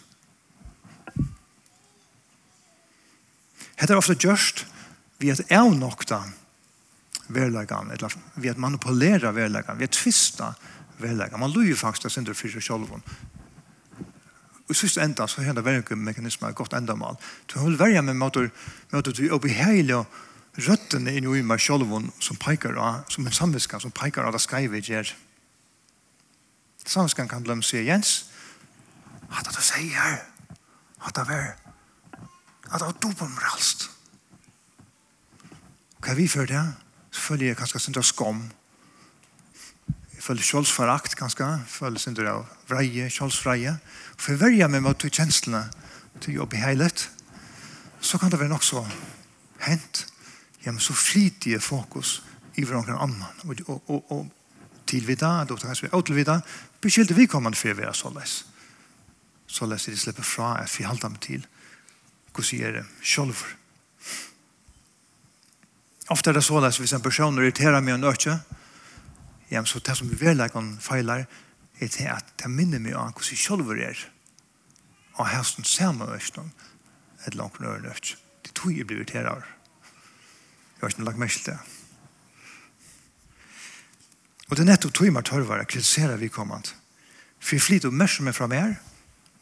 Hette 3.77 3.93
er 3.93 4.01
ofte 4.01 4.17
gjørst, 4.17 4.65
vi 5.19 5.31
at 5.31 5.53
avnokta 5.53 6.23
verlegan, 7.29 7.91
eller 7.91 8.15
vi 8.35 8.49
at 8.49 8.59
manipulera 8.59 9.33
verlegan, 9.33 9.79
vi 9.79 9.85
at 9.85 9.97
tvista 9.97 10.55
verlegan. 10.99 11.41
Man 11.41 11.53
lujer 11.53 11.77
faktisk 11.77 12.15
sin 12.15 12.27
for 12.27 12.49
seg 12.49 12.63
selv. 12.63 13.03
Og 14.69 14.77
sist 14.77 14.99
enda 15.01 15.27
så 15.27 15.43
hender 15.43 15.65
verlegan-mekanismer 15.65 16.51
et 16.51 16.57
godt 16.57 16.73
endamal. 16.77 17.17
Du 17.49 17.59
vil 17.65 17.79
verja 17.79 18.03
med 18.03 18.15
måter, 18.15 18.51
måter 18.93 19.13
du 19.13 19.31
oppeheilig 19.33 20.05
røttene 20.59 21.15
inn 21.17 21.29
i 21.29 21.43
meg 21.43 21.61
selv 21.63 21.89
som 22.21 22.37
peikar 22.37 22.77
av, 22.77 23.05
som 23.09 23.27
en 23.27 23.33
samviska 23.33 23.81
som 23.81 23.95
peikar 23.95 24.29
av 24.29 24.37
det 24.37 24.43
skaivet 24.43 24.89
gjer. 24.89 25.15
Samviskan 26.89 27.29
kan 27.29 27.43
blom 27.45 27.63
se 27.63 27.83
Jens, 27.85 28.31
at 29.29 29.45
det 29.45 29.57
du 29.57 29.63
sier, 29.63 30.23
at 31.05 31.15
det 31.15 31.25
var, 31.29 31.57
at 32.73 32.79
det 32.79 32.87
var 32.87 32.97
dobbelmralst. 33.03 33.98
Hva 35.99 36.13
er 36.13 36.19
vi 36.21 36.29
for 36.31 36.47
det? 36.47 36.63
Så 37.11 37.21
føler 37.21 37.51
jeg 37.51 37.59
kanskje 37.59 37.81
sin 37.81 38.03
skam. 38.03 38.43
Jeg 40.15 40.23
føler 40.23 40.43
kjølsforakt 40.43 41.17
kanskje. 41.19 41.47
Jeg 41.47 41.67
føler 41.73 41.99
sin 41.99 42.19
av 42.27 42.47
vreie, 42.71 43.09
kjølsvreie. 43.11 43.79
For 44.17 44.35
jeg 44.35 44.41
verger 44.41 44.71
meg 44.71 44.85
mot 44.87 45.09
kjenslene 45.09 45.65
til 46.21 46.39
jobb 46.39 46.55
i 46.55 46.63
heilet. 46.63 47.09
Så 48.01 48.19
kan 48.19 48.31
det 48.31 48.39
være 48.39 48.55
nok 48.55 48.67
så 48.67 48.85
hent. 49.67 50.07
Ja, 50.65 50.73
men 50.73 50.81
så 50.81 50.95
flitige 50.95 51.61
fokus 51.61 52.23
i 52.55 52.65
hverandre 52.65 52.99
annan. 52.99 53.25
Og, 53.45 53.63
og, 53.67 53.91
og, 53.91 54.13
og 54.13 54.27
tilvida, 54.87 55.43
og 55.51 55.61
kanskje 55.61 55.89
vi 55.89 55.95
åtelvida, 55.97 56.41
beskyldte 56.81 57.15
vi 57.19 57.27
kommende 57.27 57.59
for 57.59 57.75
å 57.75 57.79
være 57.79 57.95
såleis. 57.95 58.43
Såleis 59.49 59.89
er 59.89 59.97
det 59.97 60.03
slipper 60.03 60.27
fra 60.27 60.55
at 60.63 60.75
vi 60.79 60.87
halter 60.87 61.11
med 61.11 61.25
til. 61.25 61.47
Hvordan 62.33 62.61
gjør 62.61 62.79
det? 62.79 62.85
Kjølver. 63.03 63.35
Kjølver 63.35 63.68
Ofta 66.09 66.31
er 66.31 66.39
det 66.39 66.45
så 66.45 66.61
at 66.65 66.79
hvis 66.79 66.95
en 66.97 67.05
person 67.05 67.39
irriterer 67.39 67.81
meg 67.81 67.99
og 67.99 68.01
nødvendig, 68.01 68.39
ja, 69.51 69.65
så 69.65 69.81
det 69.81 69.97
som 69.97 70.11
vi 70.11 70.21
vedlegger 70.21 70.77
feiler, 70.81 71.25
er 71.81 71.89
til 71.89 72.09
at 72.11 72.25
det 72.43 72.51
minner 72.51 72.79
meg 72.79 72.97
om 72.97 73.13
hvordan 73.13 73.31
jeg 73.31 73.39
selv 73.39 73.71
er. 73.71 73.99
Og 75.15 75.29
her 75.29 75.43
som 75.43 75.65
ser 75.65 75.93
meg 75.93 76.09
nødvendig, 76.09 76.53
et 77.27 77.35
langt 77.35 77.61
nødvendig. 77.61 78.17
Det 78.45 78.55
tror 78.55 78.71
jeg 78.71 78.87
blir 78.87 78.99
irriterer. 78.99 79.45
Jeg 80.79 80.81
har 80.81 80.89
ikke 80.89 81.05
lagt 81.05 81.19
meg 81.19 81.31
til 81.31 81.53
det. 81.53 81.59
Og 84.49 84.57
det 84.57 84.63
er 84.65 84.71
nettopp 84.71 84.95
tog 84.95 85.13
meg 85.13 85.25
tørvare, 85.29 85.69
kritisere 85.69 86.17
vi 86.19 86.29
kommand. 86.33 86.71
For 87.39 87.57
jeg 87.57 87.63
flyter 87.63 87.91
oppmerksomhet 87.91 88.37
fra 88.37 88.47
mer, 88.49 88.79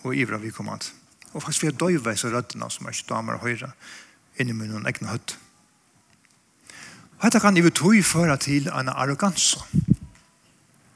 og 0.02 0.16
ivra 0.16 0.40
vi 0.42 0.50
kommand. 0.50 0.90
Og 1.32 1.42
faktisk 1.42 1.62
vi 1.62 1.70
har 1.70 1.78
døyveis 1.78 2.24
og 2.24 2.32
røddene 2.34 2.70
som 2.70 2.86
er 2.86 2.96
ikke 2.96 3.10
damer 3.12 3.38
og 3.38 3.46
høyre, 3.46 3.70
inni 4.40 4.56
min 4.56 4.86
egne 4.86 5.12
høtt. 5.12 5.36
Og 7.16 7.24
dette 7.24 7.40
kan 7.40 7.56
i 7.56 7.70
tog 7.70 7.96
føre 8.04 8.36
til 8.36 8.68
en 8.68 8.88
arroganse 8.92 9.60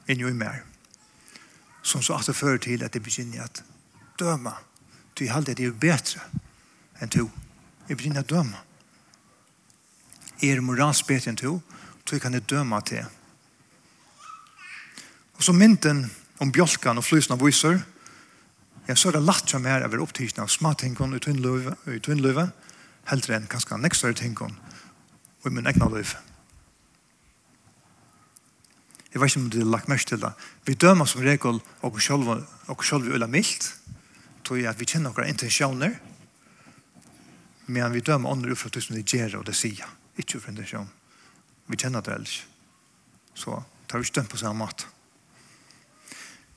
inni 0.07 0.21
jo 0.21 0.29
i 0.29 0.37
mer. 0.37 0.61
Som 1.81 2.01
så 2.01 2.19
at 2.19 2.27
det 2.27 2.35
fører 2.35 2.57
til 2.61 2.83
at 2.83 2.93
det 2.93 3.01
begynner 3.03 3.43
at 3.43 3.63
døma. 4.19 4.53
Du 5.17 5.25
er 5.25 5.33
alltid 5.33 5.59
er 5.59 5.71
bedre 5.71 6.21
enn 7.01 7.09
to. 7.09 7.29
Jeg 7.89 7.97
begynner 7.97 8.21
at 8.21 8.29
døma. 8.29 8.59
Er 10.41 10.61
moralsk 10.61 11.07
bedre 11.07 11.31
enn 11.31 11.39
to, 11.39 11.61
så 12.05 12.19
kan 12.19 12.33
jeg 12.33 12.49
døma 12.49 12.81
til. 12.85 13.05
Og 15.37 15.43
så 15.43 15.53
mynden 15.53 16.11
om 16.39 16.51
bjolkan 16.51 16.97
og 16.97 17.05
flysna 17.05 17.37
viser, 17.39 17.79
jeg 18.87 18.97
så 18.97 19.09
er 19.09 19.17
det 19.17 19.25
latt 19.25 19.49
som 19.49 19.65
er 19.65 19.85
over 19.85 20.03
opptidsen 20.03 20.43
av 20.43 20.49
småtingene 20.51 21.17
i 21.17 21.99
tunnløve, 22.03 22.51
heldre 23.09 23.37
enn 23.37 23.49
kanskje 23.49 23.79
nekstare 23.79 24.17
tingene 24.17 24.60
og 25.41 25.49
i 25.49 25.53
min 25.53 25.67
egna 25.67 25.89
liv. 25.89 26.13
Jeg 29.11 29.19
vet 29.19 29.33
ikke 29.33 29.41
om 29.41 29.49
du 29.51 29.59
har 29.59 29.71
lagt 29.73 29.89
mest 29.91 30.07
til 30.07 30.21
det. 30.21 30.31
Vi 30.65 30.73
dømer 30.73 31.05
som 31.05 31.21
regel 31.21 31.59
og 31.81 32.01
selv, 32.01 32.29
og 32.67 32.85
selv 32.85 33.05
vi 33.05 33.11
øyler 33.11 33.27
mildt, 33.27 33.73
tror 34.45 34.55
jeg 34.55 34.69
at 34.71 34.79
vi 34.79 34.87
kjenner 34.87 35.11
noen 35.11 35.33
intensjoner, 35.33 35.97
men 37.67 37.93
vi 37.93 38.03
dømer 38.03 38.31
andre 38.31 38.51
ut 38.51 38.59
fra 38.59 38.71
tusen 38.71 38.95
vi 38.95 39.03
gjør 39.03 39.41
og 39.41 39.45
det 39.47 39.55
sier, 39.55 39.87
ikke 40.17 40.39
ut 40.39 40.47
intensjon. 40.47 40.89
Vi 41.67 41.77
kjenner 41.77 42.01
det 42.01 42.13
ellers. 42.13 42.39
Så 43.35 43.61
tar 43.87 43.99
vi 43.99 44.07
ikke 44.07 44.19
dømt 44.21 44.31
på 44.31 44.39
samme 44.39 44.63
måte. 44.63 44.87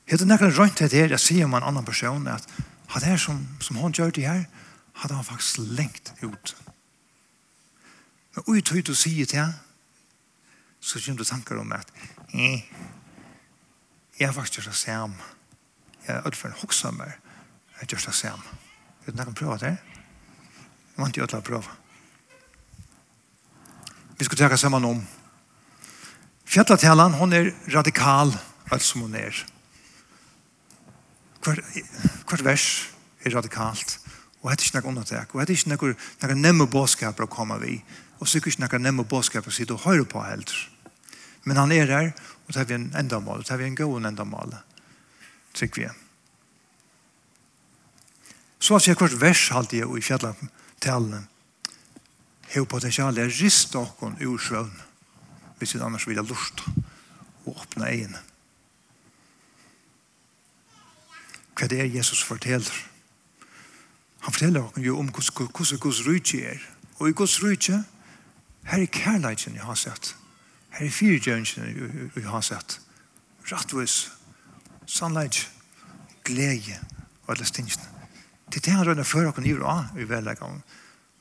Jeg 0.05 0.19
hadde 0.19 0.29
nekker 0.29 0.55
rønt 0.59 0.77
til 0.77 0.91
det 0.93 1.09
jeg 1.11 1.23
sier 1.23 1.47
om 1.47 1.55
en 1.57 1.67
annen 1.67 1.87
person, 1.87 2.27
at 2.29 2.47
det 2.95 3.09
her 3.09 3.19
som, 3.19 3.41
som 3.61 3.79
hun 3.81 3.95
gjør 3.95 4.13
det 4.15 4.27
her, 4.29 4.45
hadde 5.01 5.17
han 5.17 5.27
faktisk 5.27 5.59
lengt 5.75 6.13
ut. 6.23 6.55
Men 8.35 8.49
ui 8.51 8.63
tøy 8.63 8.83
du 8.83 8.95
sier 8.95 9.27
til 9.31 9.53
så 10.85 11.01
kommer 11.01 11.19
du 11.19 11.25
tanker 11.25 11.61
om 11.61 11.73
at 11.73 11.89
eh, 12.35 12.65
jeg 14.19 14.35
faktisk 14.35 14.59
gjort 14.59 14.67
det 14.67 14.77
samme. 14.77 15.17
Jeg 16.07 16.15
har 16.15 16.27
utført 16.29 16.53
en 16.53 16.59
hoksammer. 16.61 17.05
Jeg 17.05 17.79
har 17.79 17.87
gjort 17.87 18.07
det 18.07 18.15
samme. 18.15 18.59
Vet 19.07 19.17
du 19.17 19.23
noen 19.23 19.35
prøve 19.35 19.59
det? 19.63 19.73
Jeg 19.75 21.01
vant 21.01 21.17
ikke 21.17 21.39
å 21.39 21.47
prøve. 21.47 21.73
Vi 24.19 24.29
skal 24.29 24.39
tenke 24.39 24.61
sammen 24.61 24.85
om 24.85 25.01
Fjallatelen, 26.45 27.17
hon 27.19 27.33
er 27.33 27.49
radikal, 27.73 28.31
alt 28.71 28.85
som 28.85 29.01
hon 29.03 29.15
er. 29.17 29.39
Hvert, 31.43 31.65
hvert 32.29 32.45
vers 32.45 32.67
er 33.25 33.35
radikalt. 33.35 33.97
Og 34.43 34.51
hette 34.53 34.69
ikke 34.69 34.83
noe 34.83 34.93
undertek, 34.93 35.35
Og 35.35 35.41
hette 35.41 35.57
ikke 35.57 35.73
noe, 35.73 35.95
noe 36.23 36.37
nemme 36.37 36.69
bådskaper 36.71 37.25
å 37.25 37.33
komme 37.33 37.57
vi 37.63 37.79
og 38.25 38.29
sikkert 38.33 38.55
ikke 38.57 38.65
noen 38.65 38.87
nemme 38.87 39.05
bådskap 39.05 39.45
å 39.45 39.53
sitte 39.53 39.75
og 39.77 39.85
høre 39.85 40.07
på 40.09 40.23
helt. 40.25 40.53
Men 41.45 41.59
han 41.61 41.73
er 41.77 41.91
her, 41.93 42.07
og 42.49 42.57
tar 42.57 42.65
vi 42.65 42.79
en 42.79 42.87
endamål, 42.97 43.43
og 43.43 43.45
tar 43.45 43.61
vi 43.61 43.67
en 43.69 43.77
god 43.77 44.09
endamål. 44.09 44.57
Trygg 45.53 45.77
vi. 45.77 45.91
Så 48.65 48.79
at 48.79 48.89
jeg 48.89 48.97
hvert 48.97 49.21
vers 49.21 49.45
halte 49.53 49.77
jeg 49.77 49.93
i 49.93 50.01
fjallet 50.01 50.41
talene, 50.81 51.27
har 52.55 52.65
potensialet 52.71 53.27
er 53.27 53.37
rist 53.43 53.75
dere 53.75 54.15
ur 54.25 54.41
svøvn, 54.41 54.73
hvis 55.59 55.75
vi 55.75 55.85
annars 55.85 56.09
vil 56.09 56.21
ha 56.23 56.25
lust 56.25 56.65
og 57.45 57.59
åpne 57.59 57.93
egen. 57.93 58.17
Hva 61.55 61.69
det 61.69 61.83
er 61.83 61.93
Jesus 61.93 62.25
forteller? 62.25 62.73
Han 64.25 64.33
forteller 64.33 64.65
dere 64.65 64.87
jo 64.87 64.97
om 65.03 65.13
hvordan 65.13 65.53
Guds 65.53 66.07
rydtje 66.09 66.55
er. 66.55 66.71
Og 67.03 67.11
i 67.11 67.17
Guds 67.19 67.43
rydtje 67.45 67.83
er 67.83 67.91
Her 68.65 68.83
er 68.83 68.87
kærleitjen 68.87 69.57
jeg 69.59 69.65
har 69.65 69.79
sett. 69.79 70.15
Her 70.75 70.87
er 70.87 70.91
fyrtjøringen 70.91 72.11
jeg 72.17 72.29
har 72.29 72.45
sett. 72.45 72.79
Rattvis, 73.53 74.13
sannleitj, 74.87 75.47
glede 76.25 76.79
og 77.27 77.35
alle 77.35 77.47
stingsene. 77.49 77.91
Det 78.49 78.61
er 78.61 78.65
det 78.65 78.73
han 78.73 78.87
rønner 78.87 79.07
før 79.09 79.29
åkken 79.33 79.47
i 79.47 79.53
ura 79.57 79.89
i 79.99 80.09
velleggen. 80.09 80.63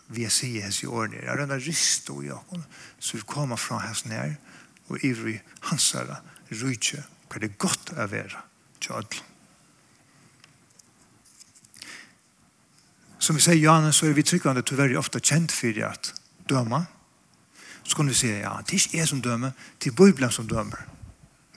vi 0.08 0.24
er 0.24 0.30
sige 0.30 0.62
hans 0.62 0.84
i 0.84 0.86
årene. 0.86 1.24
Jeg 1.24 1.40
rønner 1.40 1.58
rist 1.58 2.10
og 2.10 2.24
i 2.26 2.30
åkken 2.30 2.64
så 3.00 3.18
vi 3.18 3.24
kommer 3.28 3.56
fra 3.56 3.78
hans 3.78 4.06
nær 4.06 4.36
og 4.90 5.04
ivrig 5.04 5.42
hans 5.62 5.92
herre 5.92 6.20
rydtje, 6.52 7.04
hva 7.30 7.40
det 7.40 7.50
er 7.50 7.58
godt 7.58 7.94
å 7.96 8.08
være 8.08 8.42
til 8.80 8.92
ødelen. 8.92 9.30
Som 13.24 13.38
vi 13.40 13.42
sier, 13.42 13.56
Janne, 13.56 13.94
så 13.96 14.10
er 14.10 14.18
vi 14.18 14.26
tryggvande 14.28 14.62
til 14.68 14.78
veldig 14.78 14.98
ofte 15.00 15.22
kjent 15.24 15.52
for 15.56 15.78
at 15.88 16.12
døma, 16.50 16.84
så 17.84 17.96
kunne 17.96 18.10
vi 18.10 18.16
se, 18.16 18.28
ja, 18.28 18.58
det 18.64 18.74
er 18.74 18.80
ikke 18.80 18.98
jeg 18.98 19.08
som 19.08 19.22
dømer, 19.22 19.52
det 19.84 19.92
er 19.92 19.96
Bibelen 19.96 20.32
som 20.32 20.48
dømer. 20.48 20.86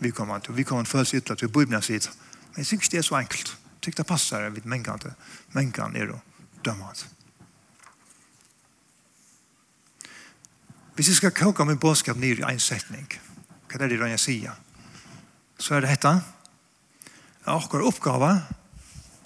Vi 0.01 0.11
kommer 0.11 0.39
til, 0.39 0.57
vi 0.57 0.63
kommer 0.63 0.85
til 0.85 0.91
å 0.91 0.97
følelse 0.99 1.17
ytla 1.17 1.37
til 1.37 1.49
Bibelen 1.49 1.83
sitt. 1.83 2.11
Men 2.53 2.61
jeg 2.61 2.67
synes 2.67 2.83
ikke 2.83 2.93
det 2.93 2.99
er 2.99 3.07
så 3.09 3.19
enkelt. 3.21 3.53
Jeg 3.57 3.83
synes 3.83 3.97
det 3.97 4.07
passer 4.07 4.49
vidt 4.51 4.67
mengene 4.67 4.99
til. 4.99 5.15
Mengene 5.55 5.99
er 5.99 6.13
å 6.13 6.21
dømme 6.65 6.91
det. 6.93 7.13
Hvis 10.97 11.09
jeg 11.09 11.17
skal 11.17 11.35
koka 11.37 11.65
min 11.65 11.79
bådskap 11.79 12.17
ned 12.17 12.41
i 12.41 12.45
en 12.49 12.61
setning, 12.61 13.09
hva 13.69 13.85
er 13.85 13.89
det 13.93 13.99
jeg 14.01 14.21
sier? 14.21 14.55
Så 15.59 15.75
er 15.75 15.85
det 15.85 15.91
dette. 15.91 16.13
Det 17.45 17.53
er 17.53 17.57
akkurat 17.57 17.87
oppgave, 17.87 18.31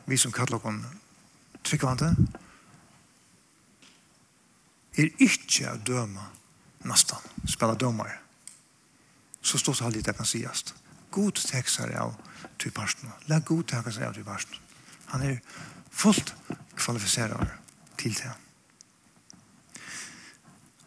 vi 0.06 0.16
som 0.18 0.32
kaller 0.32 0.58
oss 0.58 0.86
tryggvante, 1.64 2.10
er 4.98 5.10
ikke 5.22 5.70
å 5.70 5.78
døme 5.86 6.26
nästan 6.84 7.18
spela 7.48 7.74
domare. 7.74 8.18
Så 9.42 9.58
stort 9.58 9.80
har 9.80 9.90
det 9.90 10.16
kan 10.16 10.26
sägas. 10.26 10.74
God 11.10 11.34
texare 11.34 12.00
av 12.00 12.14
typ 12.56 12.74
parsten. 12.74 13.10
La 13.26 13.38
god 13.38 13.66
texare 13.66 14.08
av 14.08 14.14
typ 14.14 14.26
parsten. 14.26 14.56
Han 15.06 15.22
är 15.22 15.40
fullt 15.90 16.34
kvalificerad 16.76 17.46
till 17.96 18.12
det. 18.12 18.32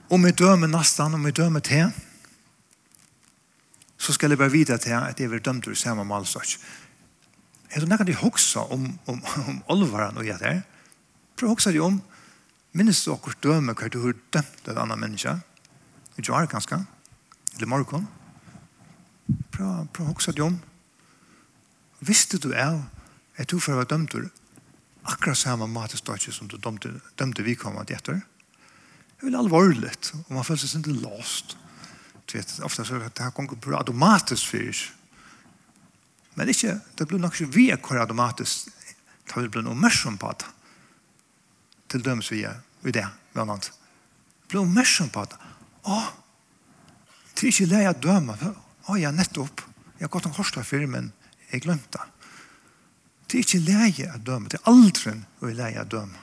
Om 0.08 0.24
vi 0.24 0.32
dömer 0.32 0.68
nästan, 0.68 1.14
om 1.14 1.24
vi 1.24 1.32
dömer 1.32 1.60
det 1.60 1.92
så 3.98 4.14
ska 4.14 4.28
det 4.28 4.38
bare 4.38 4.50
vite 4.50 4.78
till 4.78 4.94
att 4.94 5.18
det 5.18 5.24
är 5.24 5.40
dömt 5.40 5.68
ur 5.68 5.76
samme 5.76 6.04
malsats. 6.04 6.60
Jag 7.70 7.78
tror 7.78 7.90
nästan 7.90 8.06
det 8.06 8.14
hoksa 8.14 8.60
om, 8.60 9.00
om, 9.06 9.22
om 9.48 9.64
olvaren 9.68 10.18
og 10.18 10.26
jeg 10.26 10.40
der? 10.40 10.50
där. 10.50 10.64
å 11.42 11.52
också 11.52 11.72
det 11.72 11.80
om 11.80 12.02
minnes 12.72 13.06
du 13.06 13.12
akkurat 13.12 13.42
døme 13.42 13.74
hva 13.74 13.90
du 13.90 14.00
har 14.00 14.14
dömt 14.30 14.68
en 14.68 14.78
annan 14.78 15.00
människa 15.00 15.40
i 16.16 16.22
jar 16.22 16.48
ganska 16.48 16.86
eller 17.56 17.66
morgon 17.66 18.08
pra 19.52 19.88
pra 19.94 20.10
också 20.10 20.44
om. 20.44 20.60
visste 22.00 22.38
du 22.38 22.54
är 22.54 22.84
att 23.38 23.48
du 23.48 23.60
för 23.60 23.74
var 23.74 23.86
dömd 23.86 24.30
akkurat 25.04 25.38
samma 25.38 25.68
mateståtje 25.68 26.34
som 26.34 26.48
du 26.48 26.58
dömde 26.58 27.00
dömde 27.16 27.44
vi 27.44 27.56
komma 27.56 27.84
till 27.84 27.96
efter 27.96 28.22
det 29.24 29.28
är 29.28 29.32
väl 29.32 29.40
allvarligt 29.40 30.14
och 30.28 30.32
man 30.32 30.44
följer 30.44 30.68
sig 30.68 30.78
inte 30.78 30.90
lost. 30.90 31.58
Du 32.26 32.38
vet 32.38 32.60
ofta 32.60 32.86
så 32.86 32.96
att 32.96 33.16
det 33.16 33.24
här 33.24 33.32
kommer 33.32 33.50
på 33.50 33.78
automatiskt 33.78 34.44
för 34.44 34.76
men 36.34 36.50
inte 36.50 36.80
det 36.96 37.06
blir 37.06 37.20
nog 37.20 37.36
så 37.36 37.46
vi 37.46 37.72
är 37.72 37.78
kvar 37.78 37.98
automatiskt 37.98 38.68
tar 39.28 39.42
vi 39.42 39.50
blir 39.50 39.62
nog 39.62 39.76
mer 39.76 40.18
på 40.18 40.28
att 40.28 40.46
till 41.88 42.04
döms 42.04 42.32
vi 42.32 42.44
är 42.44 42.60
i 42.84 42.92
det 42.92 43.08
bland 43.34 43.52
annat 43.52 43.72
blir 44.48 44.66
mer 44.66 45.10
på 45.10 45.20
att 45.20 45.34
Å, 45.84 46.00
det 47.34 47.48
er 47.48 47.52
ikke 47.52 47.70
det 47.72 47.84
jeg 47.84 48.02
dømer. 48.04 48.44
Å, 48.88 48.98
jeg 48.98 49.10
er 49.10 49.16
nettopp. 49.16 49.64
Jeg 49.98 50.08
har 50.08 50.14
gått 50.14 50.28
en 50.30 50.36
korsdag 50.36 50.68
før, 50.68 50.86
men 50.92 51.12
jeg 51.52 51.64
glemte 51.66 52.00
det. 52.00 52.10
Det 53.28 53.40
er 53.40 53.46
ikke 53.48 53.66
leie 53.66 54.12
å 54.14 54.20
døme. 54.22 54.52
Det 54.52 54.60
er 54.60 54.70
aldri 54.70 55.16
å 55.42 55.50
leie 55.50 55.82
å 55.82 55.90
døme. 55.90 56.20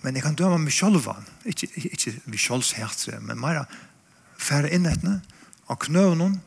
Men 0.00 0.16
jeg 0.16 0.24
kan 0.24 0.38
døme 0.38 0.62
meg 0.62 0.72
selv. 0.72 1.10
Ikke, 1.44 1.68
ikke 1.76 2.14
vi 2.24 2.40
selv 2.40 2.64
hjerte, 2.64 3.18
men 3.20 3.40
mer 3.40 3.66
færre 4.40 4.70
inn 4.72 4.88
etne, 4.88 5.18
og 5.68 5.82
knøvnen, 5.84 6.38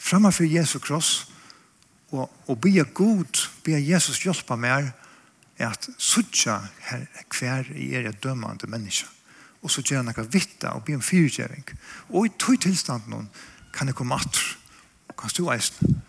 fremme 0.00 0.32
for 0.32 0.48
Jesu 0.48 0.78
kross, 0.80 1.28
og, 2.10 2.30
og 2.48 2.56
be 2.58 2.80
god, 2.96 3.44
be 3.62 3.76
Jesus 3.78 4.22
hjelpe 4.24 4.56
meg 4.58 4.90
at 5.60 5.90
suttje 6.00 6.56
her 6.88 7.04
hver 7.36 7.68
er 7.76 8.08
dømende 8.22 8.66
menneske 8.70 9.06
og 9.60 9.70
så 9.70 9.82
gjør 9.84 10.02
han 10.02 10.08
noe 10.08 10.26
vitte 10.32 10.70
og 10.72 10.84
blir 10.86 10.96
en 10.96 11.04
fyrtjøring. 11.04 11.66
Og 12.14 12.26
i 12.26 12.32
tog 12.40 12.60
tilstand 12.64 13.10
noen 13.12 13.28
kan 13.74 13.90
jeg 13.90 13.98
komme 13.98 14.16
atter, 14.16 14.56
kan 15.20 15.32
stå 15.32 15.50
eisen, 15.52 16.00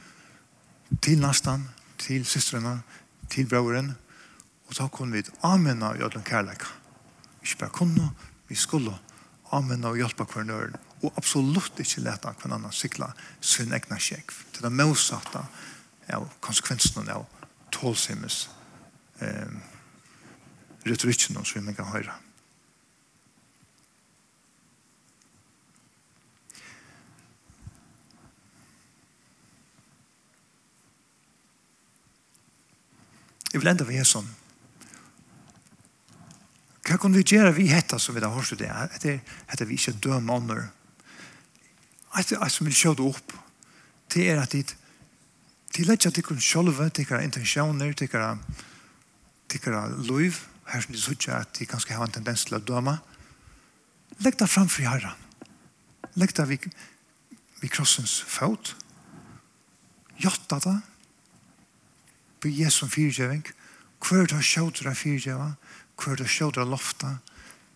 til 1.03 1.19
nesten, 1.19 1.65
til 1.99 2.23
systrene, 2.27 2.77
til 3.31 3.47
brøveren, 3.47 3.91
og 4.67 4.75
så 4.75 4.87
kunne 4.87 5.19
vi 5.19 5.33
anmenne 5.43 5.89
og 5.89 5.99
gjøre 5.99 6.15
den 6.15 6.27
kærleik. 6.27 6.63
Ikke 7.43 7.57
bare 7.65 7.75
kunne, 7.75 8.07
vi 8.47 8.55
skulle 8.55 8.93
anmenne 9.51 9.91
og 9.91 9.99
hjelpe 9.99 10.23
hverandre, 10.23 10.79
og 11.01 11.17
absolutt 11.19 11.79
ikke 11.81 12.05
leta 12.05 12.31
hverandre 12.39 12.71
sikla 12.75 13.11
sin 13.41 13.73
egna 13.75 13.99
sjekk. 13.99 14.31
Til 14.53 14.67
det 14.67 14.73
motsatte 14.79 15.43
av 16.11 16.27
konsekvensene 16.43 17.11
av 17.15 17.27
tålsimmes 17.71 18.45
eh, 19.19 19.55
retorikken 20.87 21.39
som 21.43 21.67
vi 21.67 21.75
kan 21.75 21.91
høre. 21.91 22.15
vil 33.61 33.71
enda 33.71 33.87
vi 33.87 33.99
er 34.01 34.07
sånn. 34.07 34.27
Hva 36.81 36.97
kan 36.99 37.13
vi 37.13 37.23
gjøre 37.23 37.53
vi 37.55 37.69
hette 37.69 37.99
som 38.01 38.15
vi 38.17 38.23
da 38.23 38.31
har 38.33 38.53
det? 38.57 38.67
Hette, 38.67 39.19
hette 39.47 39.67
vi 39.69 39.77
ikke 39.77 39.93
døme 40.01 40.33
ånder. 40.33 40.67
Det 42.17 42.35
er 42.35 42.51
som 42.51 42.67
vi 42.67 42.75
kjører 42.75 42.99
det 42.99 43.07
opp, 43.07 43.33
det 44.11 44.27
er 44.27 44.41
at 44.41 44.51
de 44.51 44.65
de 45.71 45.85
lett 45.87 46.03
at 46.03 46.17
de 46.17 46.23
kan 46.25 46.39
sjølve, 46.41 46.89
de 46.91 47.05
kan 47.07 47.23
intensjoner, 47.23 47.93
de 47.95 48.07
kan 48.11 48.41
de 49.51 49.59
kan 49.59 49.93
lov, 50.07 50.39
her 50.71 50.83
som 50.83 50.93
de 50.95 50.99
sier 50.99 51.35
at 51.35 51.53
de 51.57 51.67
kanskje 51.67 51.95
har 51.95 52.07
en 52.07 52.15
tendens 52.15 52.45
til 52.47 52.57
å 52.57 52.63
døme. 52.63 52.97
Legg 54.23 54.37
det 54.39 54.47
fram 54.51 54.69
for 54.71 54.87
herren. 54.87 55.15
Legg 56.19 56.35
det 56.35 56.47
vid, 56.47 56.67
vid 57.59 57.71
krossens 57.71 58.19
fot. 58.27 58.73
Jotta 60.19 60.59
det 60.63 60.77
vi 62.41 62.63
Jesu 62.63 62.87
fyrtjøving, 62.87 63.45
hver 64.01 64.29
da 64.29 64.41
sjåter 64.41 64.89
av 64.89 64.97
fyrtjøva, 64.97 65.51
hver 66.01 66.17
da 66.17 66.27
sjåter 66.27 66.63
av 66.63 66.71
lofta, 66.73 67.17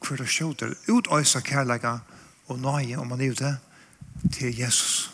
hver 0.01 0.21
da 0.21 0.27
sjåter 0.29 0.73
utøysa 0.89 1.41
kærlega 1.45 1.99
og 2.49 2.61
nøye 2.61 2.97
om 3.01 3.09
man 3.09 3.21
er 3.21 3.35
ute 3.35 3.51
til 4.33 4.57
Jesus. 4.57 5.11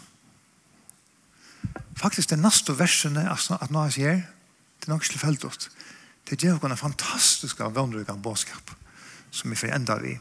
Faktisk 1.99 2.31
det 2.31 2.39
neste 2.41 2.73
versene 2.79 3.27
at 3.29 3.71
nøye 3.71 3.91
sier, 3.93 4.23
det 4.81 4.87
er 4.87 4.93
nok 4.93 5.03
ikke 5.03 5.17
tilfeldig. 5.17 5.51
Det 6.29 6.39
gjør 6.39 6.57
jo 6.57 6.69
en 6.69 6.77
fantastisk 6.77 7.59
og 7.59 7.75
vannrykende 7.75 8.21
bådskap 8.21 8.71
som 9.31 9.51
vi 9.51 9.55
får 9.55 9.75
enda 9.75 9.97
vi. 10.01 10.15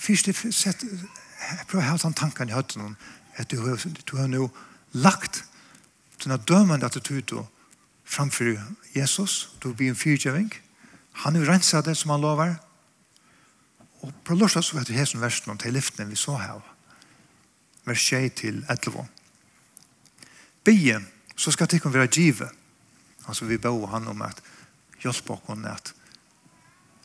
Først 0.00 0.30
sett, 0.54 0.82
jeg 0.82 1.66
prøver 1.68 1.84
å 1.84 1.90
ha 1.90 1.98
den 2.00 2.16
tanken 2.16 2.48
i 2.48 2.56
høyden 2.56 2.96
at 3.36 3.50
du 3.50 3.60
har, 3.62 3.80
du 4.06 4.16
har 4.16 4.28
nå 4.30 4.48
lagt 4.92 5.44
denne 6.24 6.38
dømende 6.48 6.86
attituden 6.86 7.46
framfor 8.04 8.58
Jesus, 8.96 9.50
du 9.62 9.72
blir 9.74 9.88
en 9.88 9.96
fyrtjøving, 9.96 10.50
han 11.12 11.36
er 11.36 11.46
renset 11.48 11.84
det 11.84 11.96
som 11.96 12.10
han 12.10 12.20
lover, 12.20 12.54
og 14.00 14.12
på 14.24 14.34
lørdag 14.34 14.64
så 14.64 14.76
vet 14.76 14.88
du 14.88 14.96
hesen 14.96 15.20
versen 15.20 15.52
om 15.52 15.58
til 15.58 15.74
lyften 15.76 16.10
vi 16.10 16.16
så 16.16 16.36
her, 16.40 16.60
vers 17.84 18.06
6 18.08 18.40
til 18.40 18.64
11. 18.68 19.06
Bie, 20.64 21.00
så 21.36 21.50
skal 21.50 21.68
tikkun 21.68 21.94
være 21.94 22.06
givet. 22.06 22.48
altså 23.26 23.44
vi 23.44 23.58
bør 23.58 23.86
han 23.86 24.08
om 24.08 24.22
at 24.22 24.42
hjelp 25.02 25.30
og 25.30 25.42
henne 25.46 25.70
at 25.70 25.94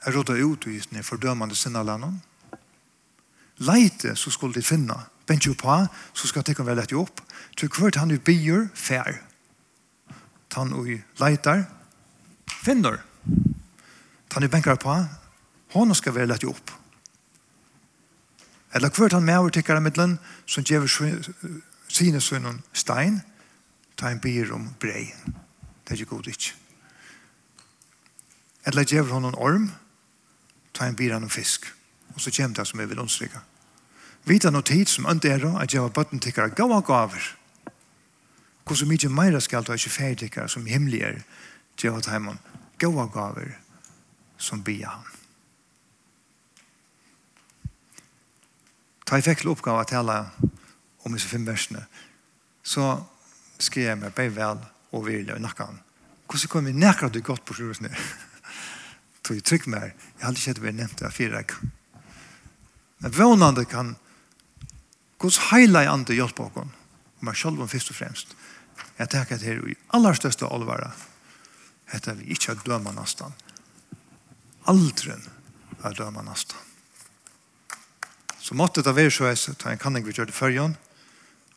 jeg 0.06 0.16
rådde 0.16 0.46
ut 0.46 0.68
i 0.68 1.02
fordømende 1.02 1.56
sinnalanden, 1.56 2.22
leite 3.58 4.16
så 4.16 4.32
skulle 4.32 4.54
de 4.54 4.62
finne, 4.62 4.96
Bent 5.26 5.46
jo 5.46 5.56
på, 5.58 5.78
så 6.14 6.28
skal 6.28 6.44
tekken 6.46 6.68
være 6.68 6.84
lett 6.84 6.94
jo 6.94 7.02
opp. 7.06 7.22
Til 7.58 7.70
hvert 7.70 7.98
han 7.98 8.12
jo 8.14 8.22
bier, 8.22 8.68
fær. 8.74 9.22
Han 10.56 10.72
og 10.74 10.88
leitar, 11.20 11.66
finner. 12.48 13.02
Han 14.34 14.44
jo 14.44 14.50
benker 14.50 14.78
på, 14.80 14.96
hon 15.76 15.96
skal 15.96 16.16
være 16.16 16.30
lett 16.32 16.46
opp. 16.48 16.72
Eller 18.76 18.92
hvert 18.92 19.16
han 19.16 19.24
med 19.24 19.40
overtikkar 19.40 19.80
i 19.80 19.84
midlen, 19.84 20.18
som 20.46 20.64
gjør 20.64 20.88
sine 21.88 22.22
sønnen 22.22 22.62
stein, 22.76 23.22
ta 23.96 24.12
en 24.12 24.20
bier 24.20 24.52
om 24.56 24.68
brei. 24.80 25.08
Det 25.84 25.96
er 25.96 26.02
ikke 26.02 26.16
god 26.16 26.28
ikke. 26.32 26.54
Eller 28.66 28.88
gjør 28.88 29.12
hon 29.14 29.30
en 29.30 29.38
orm, 29.40 29.70
ta 30.74 30.88
en 30.88 30.96
bier 30.96 31.16
om 31.16 31.30
fisk. 31.30 31.68
Og 32.16 32.22
så 32.22 32.32
kommer 32.32 32.56
det 32.56 32.68
som 32.68 32.80
jeg 32.80 32.90
vil 32.90 33.00
understrykke. 33.00 33.40
Vita 34.26 34.50
no 34.50 34.62
tid 34.66 34.90
som 34.90 35.06
ønte 35.06 35.30
er 35.30 35.44
at 35.62 35.74
jeg 35.74 35.84
var 35.84 35.94
bøtten 35.94 36.20
tikkere 36.20 36.50
gav 36.58 36.72
og 36.74 36.86
gaver. 36.88 37.26
Hvor 38.66 38.76
så 38.76 38.88
mye 38.90 39.10
meira 39.10 39.40
skal 39.40 39.64
du 39.64 39.74
ikke 39.74 39.94
ferdikkere 39.94 40.50
som 40.50 40.66
himmelig 40.66 41.02
er 41.06 41.20
til 41.78 41.94
å 41.94 42.02
ta 42.02 42.16
hjemme 42.16 42.34
gav 42.82 42.98
og 42.98 43.12
gaver 43.14 43.52
som 44.42 44.64
bia 44.66 44.90
han. 44.90 45.06
Ta 49.06 49.20
i 49.20 49.26
fekkel 49.26 49.52
oppgave 49.52 49.84
å 49.84 49.90
tale 49.90 50.16
om 51.06 51.14
disse 51.14 51.30
fem 51.30 51.46
versene, 51.46 51.84
så 52.66 52.96
skrev 53.62 53.92
jeg 53.92 54.00
meg 54.02 54.16
bare 54.18 54.34
vel 54.34 54.64
og 54.96 55.06
virkelig 55.06 55.36
og 55.36 55.44
nakken. 55.44 55.78
Hvordan 56.26 56.50
kommer 56.50 56.74
vi 56.74 56.80
nærkere 56.82 57.14
du 57.14 57.22
godt 57.22 57.46
på 57.46 57.54
sjurusene? 57.54 57.92
Tog 59.24 59.38
jeg 59.38 59.46
trykk 59.46 59.68
mer. 59.70 59.94
Jeg 60.18 60.26
hadde 60.26 60.42
ikke 60.42 60.66
vært 60.66 60.80
nevnt 60.80 60.98
det 60.98 61.06
av 61.06 61.14
fire 61.14 61.46
Men 63.06 63.14
vånande 63.14 63.66
kan 63.70 63.94
Guds 65.20 65.38
heila 65.50 65.80
heilige 65.80 65.92
ande 65.92 66.14
hjelper 66.14 66.44
oss, 66.44 66.72
men 67.20 67.36
selv 67.36 67.62
om 67.62 67.70
først 67.70 67.90
og 67.90 67.96
fremst, 67.96 68.36
jeg 69.00 69.10
tenker 69.10 69.36
at 69.36 69.42
her 69.42 69.62
i 69.68 69.76
aller 69.94 70.14
største 70.14 70.48
olvara, 70.48 70.92
heter 71.92 72.14
vi 72.20 72.32
ikke 72.36 72.52
at 72.52 72.66
døma 72.66 72.92
nesten. 72.92 73.34
Aldren 74.68 75.24
er 75.84 75.94
døma 75.94 76.24
nesten. 76.26 76.58
Så 78.40 78.54
måtte 78.54 78.84
det 78.84 78.96
være 78.96 79.12
så, 79.12 79.32
jeg 79.32 79.58
tar 79.58 79.72
en 79.72 79.82
kanning 79.82 80.06
vi 80.06 80.14
gjør 80.14 80.30
det 80.30 80.36
før, 80.36 80.52
førjon, 80.52 80.78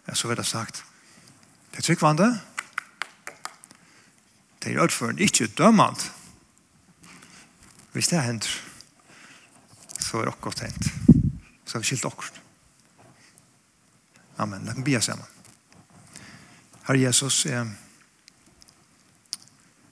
jeg 0.06 0.16
så 0.16 0.28
vil 0.28 0.40
ha 0.40 0.44
sagt, 0.44 0.84
det 1.72 1.82
er 1.82 1.88
tryggvande, 1.88 2.30
det 4.62 4.72
er 4.72 4.82
utføren 4.82 5.18
ikke 5.18 5.46
dømant. 5.46 6.12
Hvis 7.92 8.08
det 8.08 8.22
hender, 8.22 8.48
så 10.00 10.20
er 10.20 10.30
det 10.30 10.40
godt 10.40 10.60
hendt. 10.60 10.92
Så 11.64 11.78
er 11.78 11.82
vi 11.82 11.86
skilt 11.86 12.04
akkurat. 12.04 12.47
Amen. 14.38 14.62
Låt 14.66 14.76
mig 14.76 14.84
be 14.84 15.00
samman. 15.00 15.26
Herre 16.82 16.98
Jesus, 16.98 17.46
eh, 17.46 17.66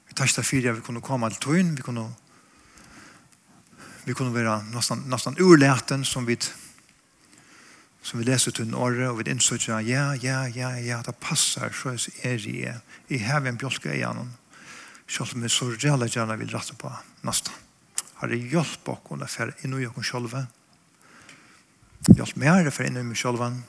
vi 0.08 0.14
tar 0.14 0.26
sig 0.26 0.44
för 0.44 0.72
vi 0.72 0.80
kunne 0.80 1.00
komme 1.00 1.30
til 1.30 1.40
tøyen, 1.40 1.74
vi 1.76 1.82
kunne 1.82 2.14
vi 4.04 4.14
kunne 4.14 4.34
være 4.34 4.62
nesten, 4.70 5.02
nesten 5.10 5.36
urleten 5.40 6.04
som 6.04 6.26
vi 6.26 6.38
som 8.02 8.18
vi 8.18 8.24
leser 8.24 8.50
til 8.50 8.64
till 8.64 8.70
norra 8.70 9.10
og 9.10 9.18
vi 9.18 9.30
insåg 9.30 9.58
ja, 9.68 9.80
ja, 10.14 10.46
ja, 10.46 10.70
ja, 10.78 11.02
det 11.02 11.16
passer, 11.20 11.70
så 11.70 12.10
er 12.22 12.38
det. 12.38 12.80
I 13.08 13.18
har 13.18 13.40
en 13.40 13.58
bjølke 13.58 13.94
i 13.94 13.98
bjolka 13.98 14.30
selv 15.08 15.34
om 15.34 15.42
vi 15.42 15.48
så 15.48 15.72
jävla 15.72 16.06
gjerne 16.06 16.36
vil 16.36 16.50
rette 16.50 16.74
på 16.74 16.92
nästan. 17.20 17.54
Har 18.14 18.28
det 18.28 18.36
hjälpt 18.36 18.88
oss 18.88 18.98
å 19.10 19.26
för 19.26 19.54
inn 19.64 19.80
i 19.80 19.86
oss 19.86 20.10
selv? 20.10 20.46
Hjälp 22.16 22.36
mig 22.36 22.48
här 22.48 22.70
för 22.70 22.84
inne 22.84 23.00
i 23.00 23.12
oss 23.12 23.18
själva 23.18 23.62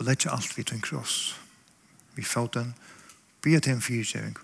og 0.00 0.06
lette 0.08 0.32
alt 0.32 0.56
vi 0.56 0.64
til 0.64 0.78
en 0.78 0.84
kross. 0.84 1.36
Vi 2.16 2.24
fått 2.24 2.54
den, 2.56 2.72
be 3.44 3.60
til 3.60 3.76
en 3.76 3.82
fyrtjøring, 3.84 4.36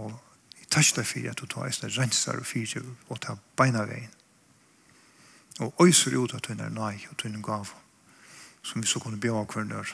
og 0.00 0.14
i 0.56 0.64
tørste 0.64 1.04
fyrir 1.04 1.34
at 1.34 1.40
du 1.40 1.46
tar 1.46 1.68
eisne 1.68 1.90
renser 1.92 2.40
og 2.40 2.48
fyrtjøring, 2.48 2.96
og 3.12 3.20
tar 3.20 3.36
beina 3.56 3.84
veien. 3.84 4.10
Og 5.60 5.86
øyser 5.86 6.16
ut 6.16 6.34
at 6.34 6.46
hun 6.46 6.60
er 6.60 6.72
nøy 6.72 7.04
og 7.10 7.18
tøyner 7.20 7.44
gav, 7.44 7.68
som 8.62 8.82
vi 8.82 8.88
så 8.88 8.98
kunne 8.98 9.20
be 9.20 9.30
av 9.30 9.44
hver 9.52 9.68
nør. 9.68 9.92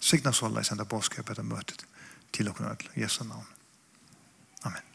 Signa 0.00 0.32
så 0.32 0.48
alla 0.48 0.64
i 0.64 0.64
sende 0.64 0.88
bådskapet 0.88 1.38
og 1.38 1.46
møtet 1.46 1.84
til 2.32 2.48
okkur 2.48 2.64
nødl, 2.64 2.88
Jesu 2.96 3.24
navn. 3.24 3.46
Amen. 4.64 4.91